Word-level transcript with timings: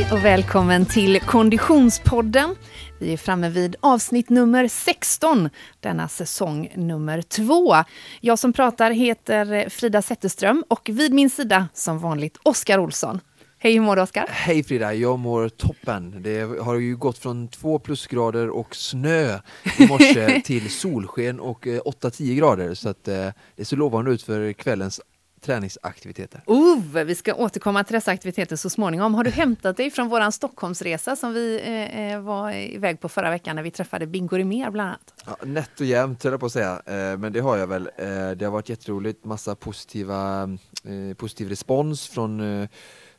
Hej 0.00 0.12
och 0.12 0.24
välkommen 0.24 0.86
till 0.86 1.20
Konditionspodden. 1.20 2.56
Vi 2.98 3.12
är 3.12 3.16
framme 3.16 3.48
vid 3.48 3.76
avsnitt 3.80 4.28
nummer 4.28 4.68
16, 4.68 5.48
denna 5.80 6.08
säsong 6.08 6.72
nummer 6.74 7.22
två. 7.22 7.74
Jag 8.20 8.38
som 8.38 8.52
pratar 8.52 8.90
heter 8.90 9.68
Frida 9.68 10.02
Zetterström 10.02 10.64
och 10.68 10.88
vid 10.92 11.12
min 11.12 11.30
sida 11.30 11.68
som 11.74 11.98
vanligt 11.98 12.38
Oskar 12.42 12.78
Olsson. 12.78 13.20
Hej, 13.58 13.72
hur 13.72 13.80
mår 13.80 13.96
du 13.96 14.02
Oskar? 14.02 14.26
Hej 14.28 14.64
Frida, 14.64 14.94
jag 14.94 15.18
mår 15.18 15.48
toppen. 15.48 16.22
Det 16.22 16.60
har 16.60 16.74
ju 16.74 16.96
gått 16.96 17.18
från 17.18 17.48
två 17.48 17.78
plusgrader 17.78 18.50
och 18.50 18.76
snö 18.76 19.38
i 19.78 19.86
morse 19.86 20.40
till 20.44 20.70
solsken 20.70 21.40
och 21.40 21.66
8-10 21.66 22.34
grader 22.34 22.74
så 22.74 22.88
att 22.88 23.08
eh, 23.08 23.28
det 23.56 23.64
ser 23.64 23.76
lovande 23.76 24.10
ut 24.10 24.22
för 24.22 24.52
kvällens 24.52 25.00
träningsaktiviteter. 25.40 26.42
Oh, 26.46 27.02
vi 27.04 27.14
ska 27.14 27.34
återkomma 27.34 27.84
till 27.84 27.94
dessa 27.94 28.10
aktiviteter 28.10 28.56
så 28.56 28.70
småningom. 28.70 29.14
Har 29.14 29.24
du 29.24 29.30
hämtat 29.30 29.76
dig 29.76 29.90
från 29.90 30.08
våran 30.08 30.32
Stockholmsresa 30.32 31.16
som 31.16 31.32
vi 31.32 31.60
eh, 31.64 32.12
eh, 32.12 32.20
var 32.20 32.52
iväg 32.52 33.00
på 33.00 33.08
förra 33.08 33.30
veckan 33.30 33.56
när 33.56 33.62
vi 33.62 33.70
träffade 33.70 34.06
Bingo 34.06 34.36
Rimér 34.36 34.70
bland 34.70 34.88
annat? 34.88 35.14
Ja, 35.26 35.36
nätt 35.46 35.80
och 35.80 35.86
jämnt 35.86 36.24
höll 36.24 36.32
jag 36.32 36.40
på 36.40 36.46
att 36.46 36.52
säga, 36.52 36.82
eh, 36.86 37.18
men 37.18 37.32
det 37.32 37.40
har 37.40 37.56
jag 37.56 37.66
väl. 37.66 37.90
Eh, 37.96 38.30
det 38.30 38.44
har 38.44 38.50
varit 38.50 38.68
jätteroligt, 38.68 39.24
massa 39.24 39.54
positiva, 39.54 40.42
eh, 40.84 41.16
positiv 41.16 41.48
respons 41.48 42.08
från 42.08 42.68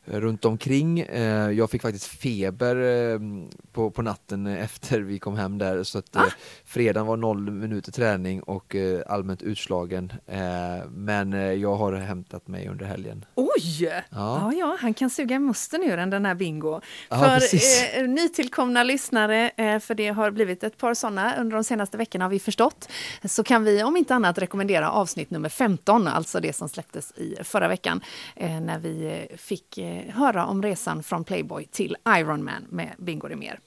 runt 0.06 0.46
omkring. 0.46 1.00
Eh, 1.00 1.52
jag 1.52 1.70
fick 1.70 1.82
faktiskt 1.82 2.06
feber 2.06 2.76
eh, 2.76 3.20
på, 3.72 3.92
på 3.92 4.02
natten 4.02 4.48
efter 4.48 5.00
vi 5.00 5.20
kom 5.20 5.36
hem 5.36 5.58
där 5.58 5.84
så 5.84 5.98
att 5.98 6.16
ah. 6.16 6.26
fredagen 6.66 7.08
var 7.08 7.18
noll 7.18 7.52
minuter 7.52 7.92
träning 7.92 8.42
och 8.42 8.76
allmänt 9.08 9.42
utslagen. 9.42 10.14
Men 10.90 11.60
jag 11.62 11.76
har 11.76 11.94
hämtat 11.94 12.48
mig 12.48 12.68
under 12.68 12.86
helgen. 12.86 13.26
Oj! 13.36 13.82
Ja, 13.82 14.02
ja, 14.10 14.54
ja 14.54 14.78
han 14.80 14.94
kan 14.94 15.10
suga 15.10 15.40
musten 15.40 15.84
ur 15.84 15.98
den 15.98 16.26
här 16.26 16.36
Bingo. 16.36 16.82
Ja, 17.10 17.18
för 17.18 17.56
eh, 18.00 18.08
nytillkomna 18.08 18.84
lyssnare, 18.84 19.52
eh, 19.58 19.80
för 19.80 19.96
det 19.96 20.10
har 20.10 20.32
blivit 20.32 20.64
ett 20.64 20.78
par 20.78 20.94
sådana 20.94 21.36
under 21.36 21.56
de 21.58 21.64
senaste 21.64 21.98
veckorna 21.98 22.26
har 22.26 22.30
vi 22.30 22.40
förstått, 22.40 22.90
så 23.26 23.44
kan 23.44 23.64
vi 23.64 23.84
om 23.84 23.98
inte 23.98 24.16
annat 24.16 24.38
rekommendera 24.38 24.92
avsnitt 24.92 25.30
nummer 25.30 25.50
15, 25.50 26.08
alltså 26.08 26.40
det 26.40 26.54
som 26.54 26.70
släpptes 26.70 27.12
i 27.12 27.36
förra 27.44 27.68
veckan, 27.68 28.02
eh, 28.36 28.62
när 28.62 28.80
vi 28.80 29.28
fick 29.38 29.78
Eh, 29.92 30.14
höra 30.14 30.46
om 30.46 30.64
resan 30.64 31.04
från 31.04 31.24
Playboy 31.24 31.66
till 31.66 31.98
Ironman 32.08 32.68
med 32.70 32.90
Bingo 32.98 33.28
Rimér. 33.28 33.60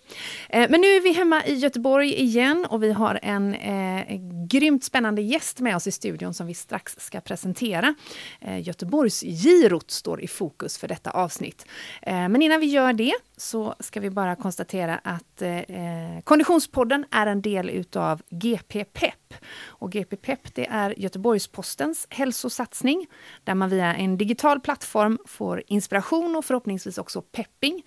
Eh, 0.48 0.70
men 0.70 0.80
nu 0.80 0.86
är 0.86 1.00
vi 1.00 1.12
hemma 1.12 1.47
i 1.47 1.55
Göteborg 1.55 2.14
igen 2.14 2.67
och 2.70 2.83
vi 2.83 2.92
har 2.92 3.20
en 3.22 3.55
eh, 3.55 4.20
grymt 4.48 4.84
spännande 4.84 5.22
gäst 5.22 5.61
med 5.61 5.77
oss 5.77 5.86
i 5.86 5.92
studion 5.92 6.34
som 6.34 6.47
vi 6.47 6.55
strax 6.55 6.97
ska 6.98 7.20
presentera. 7.20 7.95
Eh, 8.41 8.61
Göteborgsgirot 8.61 9.91
står 9.91 10.20
i 10.20 10.28
fokus 10.28 10.78
för 10.78 10.89
detta 10.89 11.11
avsnitt. 11.11 11.67
Eh, 12.02 12.14
men 12.14 12.42
innan 12.42 12.61
vi 12.61 12.67
gör 12.67 12.92
det 12.92 13.14
så 13.37 13.75
ska 13.81 14.01
vi 14.01 14.11
bara 14.11 14.37
konstatera 14.37 15.01
att 15.05 15.43
eh, 15.43 15.59
eh 15.59 16.21
Konditionspodden 16.25 17.05
är 17.11 17.27
en 17.27 17.43
del 17.43 17.71
utav 17.71 18.23
GP 18.31 18.85
Pep. 18.85 19.35
Och 19.63 19.93
GP 19.93 20.17
Pep 20.17 20.55
det 20.55 20.67
är 20.67 20.99
Göteborgs-Postens 20.99 22.07
hälsosatsning 22.11 23.07
där 23.45 23.55
man 23.55 23.69
via 23.69 23.95
en 23.95 24.19
digital 24.19 24.61
plattform 24.61 25.19
får 25.27 25.63
inspiration 25.67 26.37
och 26.37 26.45
förhoppningsvis 26.45 26.99
också 26.99 27.23
pepping 27.23 27.83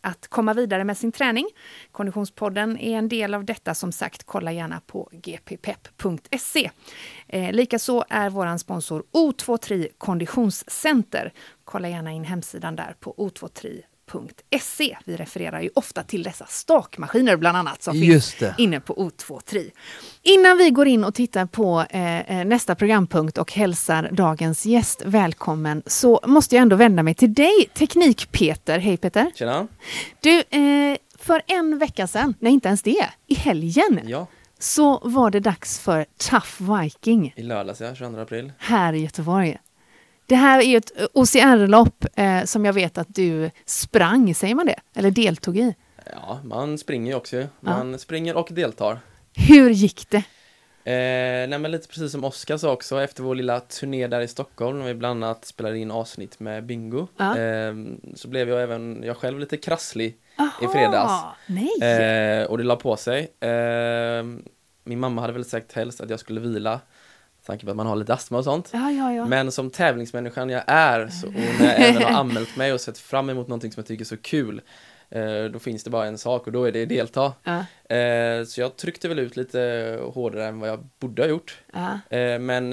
att 0.00 0.28
komma 0.28 0.54
vidare 0.54 0.84
med 0.84 0.98
sin 0.98 1.12
träning. 1.12 1.46
Konditionspodden 1.92 2.78
är 2.78 2.98
en 2.98 3.08
del 3.08 3.34
av 3.34 3.44
detta 3.44 3.74
som 3.74 3.92
sagt. 3.92 4.24
Kolla 4.24 4.52
gärna 4.52 4.80
på 4.86 5.08
gppepp.se. 5.12 6.70
Eh, 7.28 7.52
Likaså 7.52 8.04
är 8.08 8.30
vår 8.30 8.58
sponsor 8.58 9.04
O23 9.12 9.88
Konditionscenter. 9.98 11.32
Kolla 11.64 11.88
gärna 11.88 12.12
in 12.12 12.24
hemsidan 12.24 12.76
där 12.76 12.96
på 13.00 13.14
o23 13.14 13.82
O23.se. 14.12 14.96
Vi 15.04 15.16
refererar 15.16 15.60
ju 15.60 15.70
ofta 15.74 16.02
till 16.02 16.22
dessa 16.22 16.46
stakmaskiner 16.46 17.36
bland 17.36 17.56
annat 17.56 17.82
som 17.82 17.94
finns 17.94 18.36
inne 18.58 18.80
på 18.80 18.94
O23. 18.94 19.70
Innan 20.22 20.58
vi 20.58 20.70
går 20.70 20.86
in 20.86 21.04
och 21.04 21.14
tittar 21.14 21.46
på 21.46 21.84
eh, 21.90 22.20
eh, 22.20 22.44
nästa 22.44 22.74
programpunkt 22.74 23.38
och 23.38 23.52
hälsar 23.52 24.08
dagens 24.12 24.66
gäst 24.66 25.02
välkommen 25.04 25.82
så 25.86 26.20
måste 26.26 26.54
jag 26.54 26.62
ändå 26.62 26.76
vända 26.76 27.02
mig 27.02 27.14
till 27.14 27.34
dig, 27.34 27.70
Teknik-Peter. 27.74 28.78
Hej 28.78 28.96
Peter! 28.96 29.30
Tjena! 29.34 29.68
Du, 30.20 30.38
eh, 30.38 30.96
för 31.18 31.42
en 31.46 31.78
vecka 31.78 32.06
sedan, 32.06 32.34
nej 32.38 32.52
inte 32.52 32.68
ens 32.68 32.82
det, 32.82 33.06
i 33.26 33.34
helgen 33.34 34.00
ja. 34.04 34.26
så 34.58 35.00
var 35.04 35.30
det 35.30 35.40
dags 35.40 35.78
för 35.78 36.06
Tough 36.30 36.80
Viking. 36.80 37.34
I 37.36 37.42
lördags 37.42 37.80
ja, 37.80 37.94
22 37.94 38.20
april. 38.20 38.52
Här 38.58 38.92
i 38.92 38.98
Göteborg. 39.02 39.58
Det 40.32 40.36
här 40.36 40.58
är 40.58 40.62
ju 40.62 40.76
ett 40.76 40.92
OCR-lopp 41.12 42.04
eh, 42.14 42.44
som 42.44 42.64
jag 42.64 42.72
vet 42.72 42.98
att 42.98 43.14
du 43.14 43.50
sprang, 43.64 44.34
säger 44.34 44.54
man 44.54 44.66
det? 44.66 44.80
Eller 44.94 45.10
deltog 45.10 45.58
i? 45.58 45.74
Ja, 46.12 46.40
man 46.44 46.78
springer 46.78 47.12
ju 47.12 47.16
också. 47.16 47.46
Man 47.60 47.92
ja. 47.92 47.98
springer 47.98 48.36
och 48.36 48.48
deltar. 48.52 49.00
Hur 49.34 49.70
gick 49.70 50.10
det? 50.10 50.16
Eh, 50.84 51.48
nej 51.48 51.58
men 51.58 51.70
lite 51.70 51.88
precis 51.88 52.12
som 52.12 52.24
Oskar 52.24 52.56
sa 52.56 52.72
också, 52.72 53.02
efter 53.02 53.22
vår 53.22 53.34
lilla 53.34 53.60
turné 53.60 54.06
där 54.06 54.20
i 54.20 54.28
Stockholm, 54.28 54.78
när 54.78 54.86
vi 54.86 54.94
bland 54.94 55.24
annat 55.24 55.44
spelade 55.44 55.78
in 55.78 55.90
avsnitt 55.90 56.40
med 56.40 56.66
Bingo, 56.66 57.08
ja. 57.16 57.38
eh, 57.38 57.74
så 58.14 58.28
blev 58.28 58.48
jag 58.48 58.62
även 58.62 59.02
jag 59.02 59.16
själv 59.16 59.38
lite 59.40 59.56
krasslig 59.56 60.16
Aha, 60.38 60.50
i 60.62 60.66
fredags. 60.66 61.82
Eh, 61.82 62.44
och 62.44 62.58
det 62.58 62.64
la 62.64 62.76
på 62.76 62.96
sig. 62.96 63.32
Eh, 63.40 64.24
min 64.84 65.00
mamma 65.00 65.20
hade 65.20 65.32
väl 65.32 65.44
sagt 65.44 65.72
helst 65.72 66.00
att 66.00 66.10
jag 66.10 66.20
skulle 66.20 66.40
vila 66.40 66.80
tanke 67.46 67.64
på 67.64 67.70
att 67.70 67.76
man 67.76 67.86
har 67.86 67.96
lite 67.96 68.14
astma 68.14 68.38
och 68.38 68.44
sånt. 68.44 68.70
Ja, 68.72 68.90
ja, 68.90 69.12
ja. 69.12 69.26
Men 69.26 69.52
som 69.52 69.70
tävlingsmänniskan 69.70 70.50
jag 70.50 70.62
är 70.66 71.08
så, 71.08 71.26
och 71.26 71.32
när 71.32 71.66
jag 71.66 71.80
även 71.88 72.02
har 72.02 72.10
anmält 72.20 72.56
mig 72.56 72.72
och 72.72 72.80
sett 72.80 72.98
fram 72.98 73.30
emot 73.30 73.48
någonting 73.48 73.72
som 73.72 73.80
jag 73.80 73.86
tycker 73.86 74.04
är 74.04 74.06
så 74.06 74.16
kul 74.16 74.60
eh, 75.10 75.44
då 75.44 75.58
finns 75.58 75.84
det 75.84 75.90
bara 75.90 76.06
en 76.06 76.18
sak 76.18 76.46
och 76.46 76.52
då 76.52 76.64
är 76.64 76.72
det 76.72 76.86
delta. 76.86 77.32
Eh, 77.96 78.44
så 78.44 78.60
jag 78.60 78.76
tryckte 78.76 79.08
väl 79.08 79.18
ut 79.18 79.36
lite 79.36 79.98
hårdare 80.14 80.46
än 80.46 80.60
vad 80.60 80.68
jag 80.68 80.88
borde 80.98 81.22
ha 81.22 81.28
gjort. 81.28 81.58
Eh, 82.10 82.38
men 82.38 82.72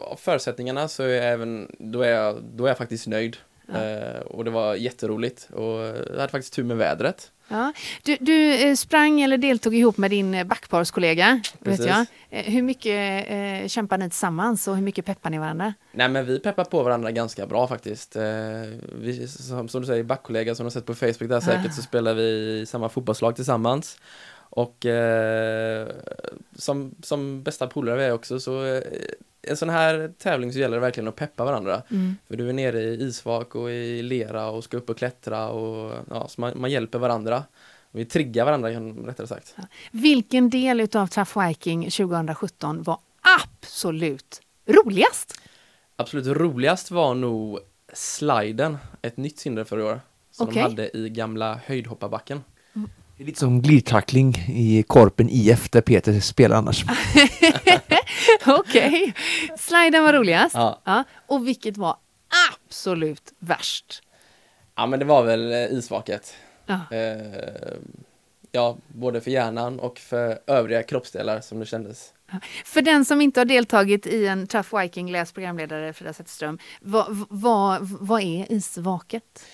av 0.00 0.16
förutsättningarna 0.16 0.88
så 0.88 1.02
är 1.02 1.08
jag 1.08 1.32
även, 1.32 1.76
då 1.78 2.02
är 2.02 2.10
jag, 2.10 2.42
då 2.42 2.64
är 2.64 2.68
jag 2.68 2.78
faktiskt 2.78 3.06
nöjd. 3.06 3.36
Eh, 3.74 4.20
och 4.20 4.44
det 4.44 4.50
var 4.50 4.74
jätteroligt 4.74 5.48
och 5.52 5.78
jag 5.80 6.16
hade 6.16 6.28
faktiskt 6.28 6.54
tur 6.54 6.64
med 6.64 6.76
vädret. 6.76 7.30
Ja. 7.48 7.72
Du, 8.02 8.16
du 8.20 8.54
eh, 8.54 8.74
sprang 8.74 9.20
eller 9.20 9.38
deltog 9.38 9.74
ihop 9.74 9.96
med 9.96 10.10
din 10.10 10.34
eh, 10.34 10.44
backparskollega. 10.44 11.40
Vet 11.58 11.84
jag. 11.84 12.06
Eh, 12.30 12.44
hur 12.44 12.62
mycket 12.62 13.26
eh, 13.30 13.68
kämpar 13.68 13.98
ni 13.98 14.10
tillsammans 14.10 14.68
och 14.68 14.76
hur 14.76 14.82
mycket 14.82 15.04
peppar 15.04 15.30
ni 15.30 15.38
varandra? 15.38 15.74
Nej 15.92 16.08
men 16.08 16.26
vi 16.26 16.40
peppar 16.40 16.64
på 16.64 16.82
varandra 16.82 17.10
ganska 17.10 17.46
bra 17.46 17.68
faktiskt. 17.68 18.16
vi, 18.92 19.28
som, 19.28 19.68
som, 19.68 19.80
du 19.80 19.86
säger, 19.86 20.02
backkollega 20.02 20.54
som 20.54 20.64
du 20.64 20.66
har 20.66 20.70
sett 20.70 20.86
på 20.86 20.94
Facebook 20.94 21.30
där 21.30 21.40
säkert 21.40 21.74
så 21.74 21.82
spelar 21.82 22.14
vi 22.14 22.64
samma 22.66 22.88
fotbollslag 22.88 23.36
tillsammans. 23.36 23.98
Och 24.50 24.86
eh, 24.86 25.88
som, 26.56 26.94
som 27.02 27.42
bästa 27.42 27.66
polare 27.66 27.96
vi 27.96 28.04
är 28.04 28.12
också 28.12 28.40
så 28.40 28.64
eh, 28.64 28.82
en 29.48 29.56
sån 29.56 29.68
här 29.68 30.12
tävling 30.18 30.52
så 30.52 30.58
gäller 30.58 30.76
det 30.76 30.80
verkligen 30.80 31.08
att 31.08 31.16
peppa 31.16 31.44
varandra. 31.44 31.82
Mm. 31.90 32.16
För 32.28 32.36
du 32.36 32.48
är 32.48 32.52
nere 32.52 32.80
i 32.80 33.02
isvak 33.02 33.54
och 33.54 33.70
i 33.70 34.02
lera 34.02 34.46
och 34.46 34.64
ska 34.64 34.76
upp 34.76 34.90
och 34.90 34.98
klättra 34.98 35.48
och 35.48 35.94
ja, 36.10 36.28
så 36.28 36.40
man, 36.40 36.52
man 36.56 36.70
hjälper 36.70 36.98
varandra. 36.98 37.44
Vi 37.90 38.04
triggar 38.04 38.44
varandra 38.44 38.70
rättare 39.10 39.26
sagt. 39.26 39.54
Ja. 39.56 39.62
Vilken 39.90 40.50
del 40.50 40.80
utav 40.80 41.06
Tough 41.06 41.46
Viking 41.46 41.90
2017 41.90 42.82
var 42.82 42.98
absolut 43.40 44.40
roligast? 44.66 45.40
Absolut 45.96 46.26
roligast 46.26 46.90
var 46.90 47.14
nog 47.14 47.58
sliden, 47.92 48.78
ett 49.02 49.16
nytt 49.16 49.42
hinder 49.42 49.64
för 49.64 49.78
i 49.78 49.82
år. 49.82 50.00
Som 50.30 50.48
okay. 50.48 50.62
de 50.62 50.68
hade 50.68 50.96
i 50.96 51.08
gamla 51.08 51.60
höjdhopparbacken. 51.64 52.44
Mm. 52.74 52.90
Det 53.18 53.24
är 53.24 53.26
lite 53.26 53.38
som 53.38 53.62
glidtackling 53.62 54.34
i 54.48 54.84
Korpen 54.86 55.28
IF 55.30 55.70
där 55.70 55.80
Peter 55.80 56.20
spelar 56.20 56.56
annars. 56.56 56.84
Okej. 58.46 58.88
Okay. 58.88 59.12
Sliden 59.58 60.02
var 60.02 60.12
roligast. 60.12 60.54
Ja. 60.54 60.80
ja. 60.84 61.04
Och 61.26 61.46
vilket 61.46 61.76
var 61.76 61.96
absolut 62.50 63.32
värst? 63.38 64.02
Ja, 64.76 64.86
men 64.86 64.98
det 64.98 65.04
var 65.04 65.22
väl 65.22 65.52
eh, 65.52 65.58
isvaket. 65.58 66.34
Ja. 66.66 66.80
Eh, 66.90 67.76
ja, 68.52 68.76
både 68.88 69.20
för 69.20 69.30
hjärnan 69.30 69.80
och 69.80 69.98
för 69.98 70.38
övriga 70.46 70.82
kroppsdelar 70.82 71.40
som 71.40 71.60
det 71.60 71.66
kändes. 71.66 72.12
För 72.64 72.82
den 72.82 73.04
som 73.04 73.20
inte 73.20 73.40
har 73.40 73.44
deltagit 73.44 74.06
i 74.06 74.26
en 74.26 74.46
Tough 74.46 74.80
Viking, 74.80 75.10
läs 75.10 75.32
programledare 75.32 75.92
Frida 75.92 76.12
Zetterström, 76.12 76.58
vad, 76.80 77.26
vad, 77.28 77.78
vad 77.82 78.22
är 78.22 78.52
isvaket? 78.52 79.44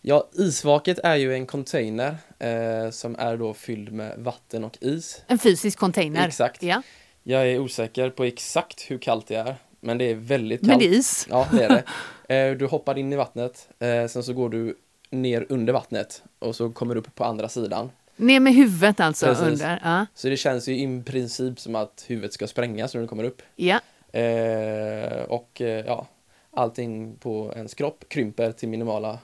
Ja, 0.00 0.28
isvaket 0.32 0.98
är 0.98 1.16
ju 1.16 1.34
en 1.34 1.46
container 1.46 2.16
eh, 2.38 2.90
som 2.90 3.16
är 3.18 3.36
då 3.36 3.54
fylld 3.54 3.92
med 3.92 4.18
vatten 4.18 4.64
och 4.64 4.78
is. 4.80 5.22
En 5.26 5.38
fysisk 5.38 5.78
container? 5.78 6.26
Exakt. 6.26 6.62
Ja. 6.62 6.82
Jag 7.22 7.48
är 7.48 7.58
osäker 7.58 8.10
på 8.10 8.24
exakt 8.24 8.90
hur 8.90 8.98
kallt 8.98 9.26
det 9.26 9.34
är, 9.34 9.54
men 9.80 9.98
det 9.98 10.04
är 10.04 10.14
väldigt 10.14 10.60
kallt. 10.60 10.68
Men 10.68 10.78
det 10.78 10.84
är 10.84 10.98
is? 10.98 11.26
Ja, 11.30 11.46
det 11.52 11.64
är 11.64 11.68
det. 11.68 11.82
Eh, 12.30 12.56
du 12.56 12.66
hoppar 12.66 12.98
in 12.98 13.12
i 13.12 13.16
vattnet, 13.16 13.68
eh, 13.78 14.06
sen 14.06 14.22
så 14.22 14.32
går 14.32 14.48
du 14.48 14.76
ner 15.10 15.46
under 15.48 15.72
vattnet 15.72 16.22
och 16.38 16.56
så 16.56 16.70
kommer 16.70 16.94
du 16.94 17.00
upp 17.00 17.14
på 17.14 17.24
andra 17.24 17.48
sidan. 17.48 17.90
Ner 18.16 18.40
med 18.40 18.54
huvudet 18.54 19.00
alltså 19.00 19.26
Precis. 19.26 19.46
under? 19.46 19.80
Ja. 19.84 20.06
Så 20.14 20.28
det 20.28 20.36
känns 20.36 20.68
ju 20.68 20.78
i 20.78 21.02
princip 21.06 21.60
som 21.60 21.74
att 21.74 22.04
huvudet 22.08 22.32
ska 22.32 22.46
sprängas 22.46 22.94
när 22.94 23.00
du 23.00 23.08
kommer 23.08 23.24
upp. 23.24 23.42
Ja. 23.56 23.80
Eh, 24.12 25.22
och 25.22 25.60
eh, 25.60 25.86
ja, 25.86 26.06
allting 26.50 27.16
på 27.16 27.52
ens 27.56 27.74
kropp 27.74 28.04
krymper 28.08 28.52
till 28.52 28.68
minimala 28.68 29.18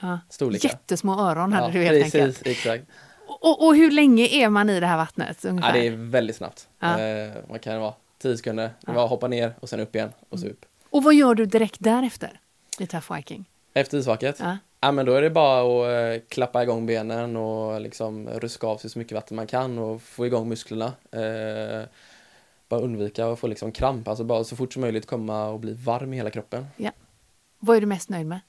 Ja. 0.00 0.18
Storlekar. 0.28 0.68
Jättesmå 0.68 1.20
öron 1.20 1.52
hade 1.52 1.66
ja, 1.66 1.72
du 1.72 1.78
helt 1.78 2.02
precis, 2.02 2.14
enkelt. 2.14 2.46
Exakt. 2.46 2.84
Och, 3.28 3.66
och, 3.66 3.76
hur 3.76 3.90
länge 3.90 4.26
är 4.26 4.48
man 4.48 4.70
i 4.70 4.80
det 4.80 4.86
här 4.86 4.96
vattnet? 4.96 5.44
Ungefär? 5.44 5.68
Ja, 5.68 5.80
det 5.80 5.86
är 5.86 5.90
väldigt 5.90 6.36
snabbt. 6.36 6.68
Ja. 6.78 7.00
Eh, 7.00 7.32
man 7.48 7.58
kan 7.58 7.80
vara 7.80 7.94
10 8.18 8.36
sekunder, 8.36 8.70
ja. 8.86 8.92
bara 8.92 9.06
hoppa 9.06 9.28
ner 9.28 9.54
och 9.60 9.68
sen 9.68 9.80
upp 9.80 9.94
igen 9.94 10.12
och 10.28 10.38
så 10.38 10.44
mm. 10.44 10.56
upp. 10.56 10.66
Och 10.90 11.02
vad 11.02 11.14
gör 11.14 11.34
du 11.34 11.46
direkt 11.46 11.76
därefter 11.80 12.40
i 12.78 12.86
Tough 12.86 13.14
Viking? 13.14 13.44
Efter 13.74 13.98
isvaket? 13.98 14.36
Ja. 14.40 14.58
ja. 14.80 14.92
men 14.92 15.06
då 15.06 15.14
är 15.14 15.22
det 15.22 15.30
bara 15.30 15.60
att 15.60 16.16
eh, 16.16 16.22
klappa 16.28 16.62
igång 16.62 16.86
benen 16.86 17.36
och 17.36 17.80
liksom 17.80 18.28
ruska 18.28 18.66
av 18.66 18.76
sig 18.76 18.90
så 18.90 18.98
mycket 18.98 19.12
vatten 19.12 19.36
man 19.36 19.46
kan 19.46 19.78
och 19.78 20.02
få 20.02 20.26
igång 20.26 20.48
musklerna. 20.48 20.92
Eh, 21.12 21.88
bara 22.68 22.80
undvika 22.80 23.26
att 23.26 23.38
få 23.38 23.46
liksom 23.46 23.72
kramp, 23.72 24.08
alltså 24.08 24.24
bara 24.24 24.44
så 24.44 24.56
fort 24.56 24.72
som 24.72 24.80
möjligt 24.80 25.06
komma 25.06 25.48
och 25.48 25.60
bli 25.60 25.72
varm 25.72 26.12
i 26.12 26.16
hela 26.16 26.30
kroppen. 26.30 26.66
Ja. 26.76 26.90
Vad 27.58 27.76
är 27.76 27.80
du 27.80 27.86
mest 27.86 28.08
nöjd 28.08 28.26
med? 28.26 28.40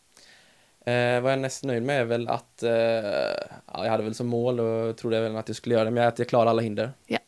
Eh, 0.90 1.22
vad 1.22 1.32
jag 1.32 1.38
är 1.38 1.42
mest 1.42 1.64
nöjd 1.64 1.84
med 1.84 2.02
är 2.02 2.06
väl 2.06 2.28
att 2.28 2.64
eh, 2.64 2.72
ja, 2.72 3.84
jag 3.84 3.90
hade 3.90 4.04
väl 4.04 4.16
som 4.16 4.28
mål 4.28 4.60
och 4.60 4.98
trodde 4.98 5.22
väl 5.22 5.36
att 5.36 5.50
jag 5.50 5.56
skulle 5.58 5.76
göra 5.76 5.86
det, 5.86 5.92
men 5.92 6.08
att 6.08 6.20
jag 6.20 6.28
klarar 6.28 6.50
alla 6.50 6.62
hinder. 6.62 6.92
Ja. 7.08 7.20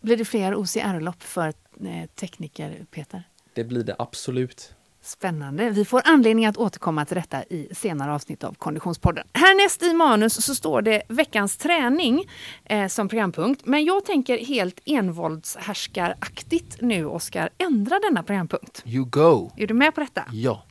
Blir 0.00 0.16
det 0.16 0.24
fler 0.24 0.54
OCR-lopp 0.54 1.22
för 1.22 1.48
eh, 1.48 2.08
tekniker, 2.14 2.86
Peter? 2.90 3.22
Det 3.54 3.64
blir 3.64 3.82
det 3.82 3.96
absolut. 3.98 4.74
Spännande. 5.02 5.70
Vi 5.70 5.84
får 5.84 6.02
anledning 6.04 6.46
att 6.46 6.56
återkomma 6.56 7.04
till 7.04 7.14
detta 7.16 7.44
i 7.44 7.68
senare 7.74 8.12
avsnitt 8.14 8.44
av 8.44 8.54
Konditionspodden. 8.54 9.26
Härnäst 9.32 9.82
i 9.82 9.92
manus 9.92 10.44
så 10.44 10.54
står 10.54 10.82
det 10.82 11.02
veckans 11.08 11.56
träning 11.56 12.24
eh, 12.64 12.88
som 12.88 13.08
programpunkt. 13.08 13.66
Men 13.66 13.84
jag 13.84 14.04
tänker 14.04 14.38
helt 14.38 14.80
envåldshärskaraktigt 14.84 16.80
nu, 16.80 17.06
Oskar, 17.06 17.50
ändra 17.58 17.98
denna 17.98 18.22
programpunkt. 18.22 18.82
You 18.86 19.04
go! 19.04 19.50
Är 19.56 19.66
du 19.66 19.74
med 19.74 19.94
på 19.94 20.00
detta? 20.00 20.24
Ja. 20.32 20.64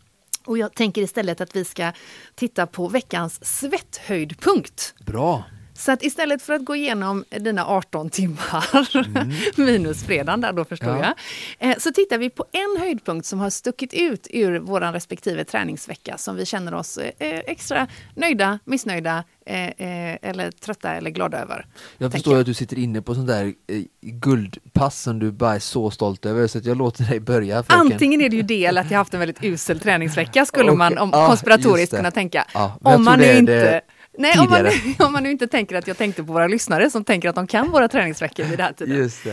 Och 0.48 0.58
jag 0.58 0.76
tänker 0.76 1.02
istället 1.02 1.42
att 1.42 1.56
vi 1.56 1.66
ska 1.66 1.92
titta 2.36 2.68
på 2.68 2.88
veckans 2.88 3.46
svetthöjdpunkt. 3.46 4.96
Bra! 5.06 5.44
Så 5.78 5.92
att 5.92 6.04
istället 6.04 6.42
för 6.42 6.54
att 6.54 6.66
gå 6.66 6.76
igenom 6.76 7.26
dina 7.30 7.66
18 7.66 8.10
timmar, 8.10 8.96
mm. 9.16 9.34
minus 9.56 10.04
fredagen 10.04 10.42
där 10.42 10.54
då 10.54 10.66
förstår 10.66 10.90
ja. 10.98 11.14
jag, 11.60 11.70
eh, 11.70 11.78
så 11.78 11.92
tittar 11.92 12.18
vi 12.18 12.30
på 12.30 12.46
en 12.52 12.82
höjdpunkt 12.82 13.26
som 13.26 13.40
har 13.40 13.50
stuckit 13.50 13.94
ut 13.94 14.28
ur 14.30 14.60
vår 14.60 14.82
respektive 14.82 15.44
träningsvecka 15.44 16.18
som 16.18 16.36
vi 16.36 16.46
känner 16.46 16.74
oss 16.74 16.98
eh, 16.98 17.12
extra 17.20 17.88
nöjda, 18.16 18.60
missnöjda 18.66 19.24
eh, 19.46 20.30
eller 20.30 20.52
trötta 20.52 20.94
eller 20.94 21.10
glada 21.10 21.38
över. 21.38 21.66
Jag 21.98 22.12
förstår 22.12 22.34
jag. 22.34 22.40
att 22.40 22.46
du 22.46 22.54
sitter 22.54 22.80
inne 22.80 23.02
på 23.02 23.16
sånt 23.16 23.28
där 23.28 23.54
guldpass 24.02 25.02
som 25.02 25.20
du 25.20 25.32
bara 25.32 25.56
är 25.56 25.60
så 25.60 25.92
stolt 25.92 26.26
över 26.26 26.48
så 26.48 26.60
jag 26.64 26.78
låter 26.78 27.04
dig 27.04 27.20
börja. 27.20 27.64
Fröken. 27.64 27.92
Antingen 27.92 28.22
är 28.22 28.30
det 28.30 28.36
ju 28.36 28.42
det 28.42 28.66
eller 28.66 28.82
att 28.82 28.92
jag 28.92 28.98
haft 28.98 29.14
en 29.14 29.20
väldigt 29.20 29.44
usel 29.44 29.80
träningsvecka 29.80 30.46
skulle 30.46 30.64
okay. 30.72 30.78
man 30.78 30.98
om, 30.98 31.12
konspiratoriskt 31.12 31.96
kunna 31.96 32.12
tänänka. 32.12 32.46
Ja, 32.54 32.78
om 32.84 33.04
man 33.04 33.20
nu 33.20 33.38
inte 33.38 33.72
det 33.72 33.82
Nej, 34.18 34.40
om 34.40 34.50
man, 34.50 34.66
om 35.08 35.14
man 35.14 35.24
nu 35.24 35.32
inte 35.32 35.48
tänker 35.48 35.76
att 35.76 35.88
jag 35.88 35.98
tänkte 35.98 36.24
på 36.24 36.34
våra 36.34 36.48
lyssnare 36.48 36.90
som 36.90 37.04
tänker 37.04 37.30
att 37.30 37.36
de 37.36 37.48
kan 37.48 37.72
våra 37.72 37.88
träningsveckor 37.88 38.44
vid 38.44 38.60
det 38.60 38.64
här 38.64 38.74
tiden. 38.74 38.98
Just 38.98 39.24
det. 39.24 39.32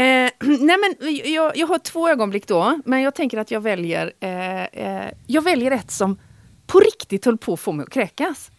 Eh, 0.00 0.30
nej 0.60 0.76
men 0.78 0.94
jag, 1.32 1.56
jag 1.56 1.66
har 1.66 1.78
två 1.78 2.08
ögonblick 2.08 2.46
då, 2.46 2.80
men 2.84 3.02
jag 3.02 3.14
tänker 3.14 3.38
att 3.38 3.50
jag 3.50 3.60
väljer, 3.60 4.12
eh, 4.20 4.64
eh, 4.64 5.10
jag 5.26 5.42
väljer 5.42 5.70
ett 5.70 5.90
som 5.90 6.18
på 6.66 6.80
riktigt 6.80 7.24
höll 7.24 7.38
på 7.38 7.52
att 7.52 7.60
få 7.60 7.72
mig 7.72 7.84
att 7.84 7.92
kräkas. 7.92 8.50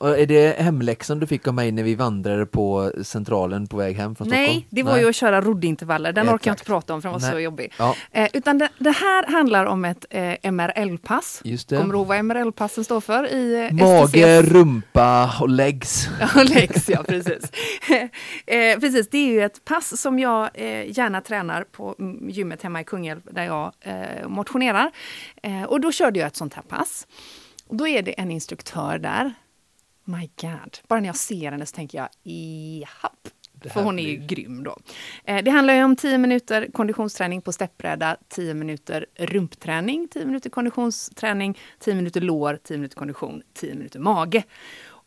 Är 0.00 0.26
det 0.26 0.60
hemläxan 0.60 1.18
du 1.18 1.26
fick 1.26 1.48
av 1.48 1.54
mig 1.54 1.72
när 1.72 1.82
vi 1.82 1.94
vandrade 1.94 2.46
på 2.46 2.92
Centralen 3.02 3.66
på 3.66 3.76
väg 3.76 3.96
hem 3.96 4.14
från 4.14 4.28
Nej, 4.28 4.46
Stockholm? 4.46 4.66
det 4.70 4.82
var 4.82 4.92
Nej. 4.92 5.02
ju 5.02 5.08
att 5.08 5.16
köra 5.16 5.40
roddintervaller. 5.40 6.12
Den 6.12 6.24
Exakt. 6.24 6.34
orkar 6.34 6.50
jag 6.50 6.54
inte 6.54 6.64
prata 6.64 6.94
om 6.94 7.02
för 7.02 7.08
den 7.08 7.12
var 7.12 7.20
Nej. 7.20 7.30
så 7.30 7.40
jobbig. 7.40 7.72
Ja. 7.78 7.94
Eh, 8.12 8.28
utan 8.32 8.58
det, 8.58 8.68
det, 8.78 8.90
här 8.90 9.26
handlar 9.32 9.64
om 9.64 9.84
ett 9.84 10.06
eh, 10.10 10.50
MRL-pass. 10.52 11.42
Kommer 11.68 11.92
du 11.92 11.98
ihåg 11.98 12.06
vad 12.06 12.24
MRL-passen 12.24 12.84
står 12.84 13.00
för? 13.00 13.32
I, 13.32 13.66
eh, 13.66 13.86
Mage, 13.86 14.42
rumpa 14.42 15.34
och 15.40 15.48
legs. 15.48 16.08
Ja, 16.34 16.42
legs, 16.42 16.88
ja 16.88 17.02
precis. 17.02 17.52
eh, 18.46 18.80
precis, 18.80 19.08
det 19.10 19.18
är 19.18 19.26
ju 19.26 19.44
ett 19.44 19.64
pass 19.64 20.00
som 20.00 20.18
jag 20.18 20.50
eh, 20.54 20.98
gärna 20.98 21.20
tränar 21.20 21.64
på 21.72 21.94
gymmet 22.28 22.62
hemma 22.62 22.80
i 22.80 22.84
Kungälv 22.84 23.20
där 23.30 23.44
jag 23.44 23.72
eh, 23.80 24.28
motionerar. 24.28 24.90
Eh, 25.42 25.62
och 25.62 25.80
då 25.80 25.92
körde 25.92 26.18
jag 26.18 26.26
ett 26.26 26.36
sånt 26.36 26.54
här 26.54 26.62
pass. 26.62 27.06
Och 27.66 27.76
då 27.76 27.88
är 27.88 28.02
det 28.02 28.20
en 28.20 28.30
instruktör 28.30 28.98
där 28.98 29.34
My 30.08 30.30
God. 30.40 30.78
Bara 30.88 31.00
när 31.00 31.06
jag 31.06 31.16
ser 31.16 31.50
henne 31.52 31.66
så 31.66 31.74
tänker 31.74 31.98
jag, 31.98 32.08
japp. 32.80 33.28
För 33.72 33.82
hon 33.82 33.98
är 33.98 34.02
ju 34.02 34.16
grym 34.16 34.64
då. 34.64 34.76
Eh, 35.24 35.44
det 35.44 35.50
handlar 35.50 35.74
ju 35.74 35.84
om 35.84 35.96
10 35.96 36.18
minuter 36.18 36.68
konditionsträning 36.72 37.42
på 37.42 37.52
steppbräda, 37.52 38.16
10 38.28 38.54
minuter 38.54 39.06
rumpträning, 39.18 40.08
10 40.08 40.26
minuter 40.26 40.50
konditionsträning, 40.50 41.58
10 41.78 41.94
minuter 41.94 42.20
lår, 42.20 42.58
10 42.64 42.76
minuter 42.76 42.96
kondition, 42.96 43.42
10 43.54 43.74
minuter 43.74 44.00
mage. 44.00 44.42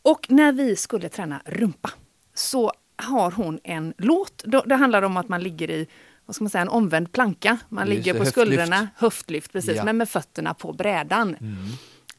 Och 0.02 0.26
när 0.30 0.52
vi 0.52 0.76
skulle 0.76 1.10
träna 1.10 1.42
rumpa 1.46 1.92
så 2.34 2.72
har 2.96 3.32
hon 3.32 3.60
en 3.64 3.94
låt. 3.98 4.44
Det 4.66 4.76
handlar 4.76 5.02
om 5.02 5.18
att 5.18 5.30
man 5.30 5.44
ligger 5.44 5.70
i 5.70 5.88
vad 6.26 6.36
ska 6.36 6.44
man 6.44 6.50
säga, 6.50 6.62
en 6.62 6.70
omvänd 6.70 7.12
planka. 7.12 7.58
Man 7.70 7.88
ligger 7.88 8.14
på 8.14 8.20
höftlyft. 8.20 8.32
skulderna, 8.32 8.88
höftlyft, 8.96 9.52
precis, 9.54 9.76
ja. 9.76 9.84
men 9.84 9.98
med 9.98 10.10
fötterna 10.10 10.54
på 10.54 10.74
brädan. 10.74 11.36
Mm. 11.36 11.58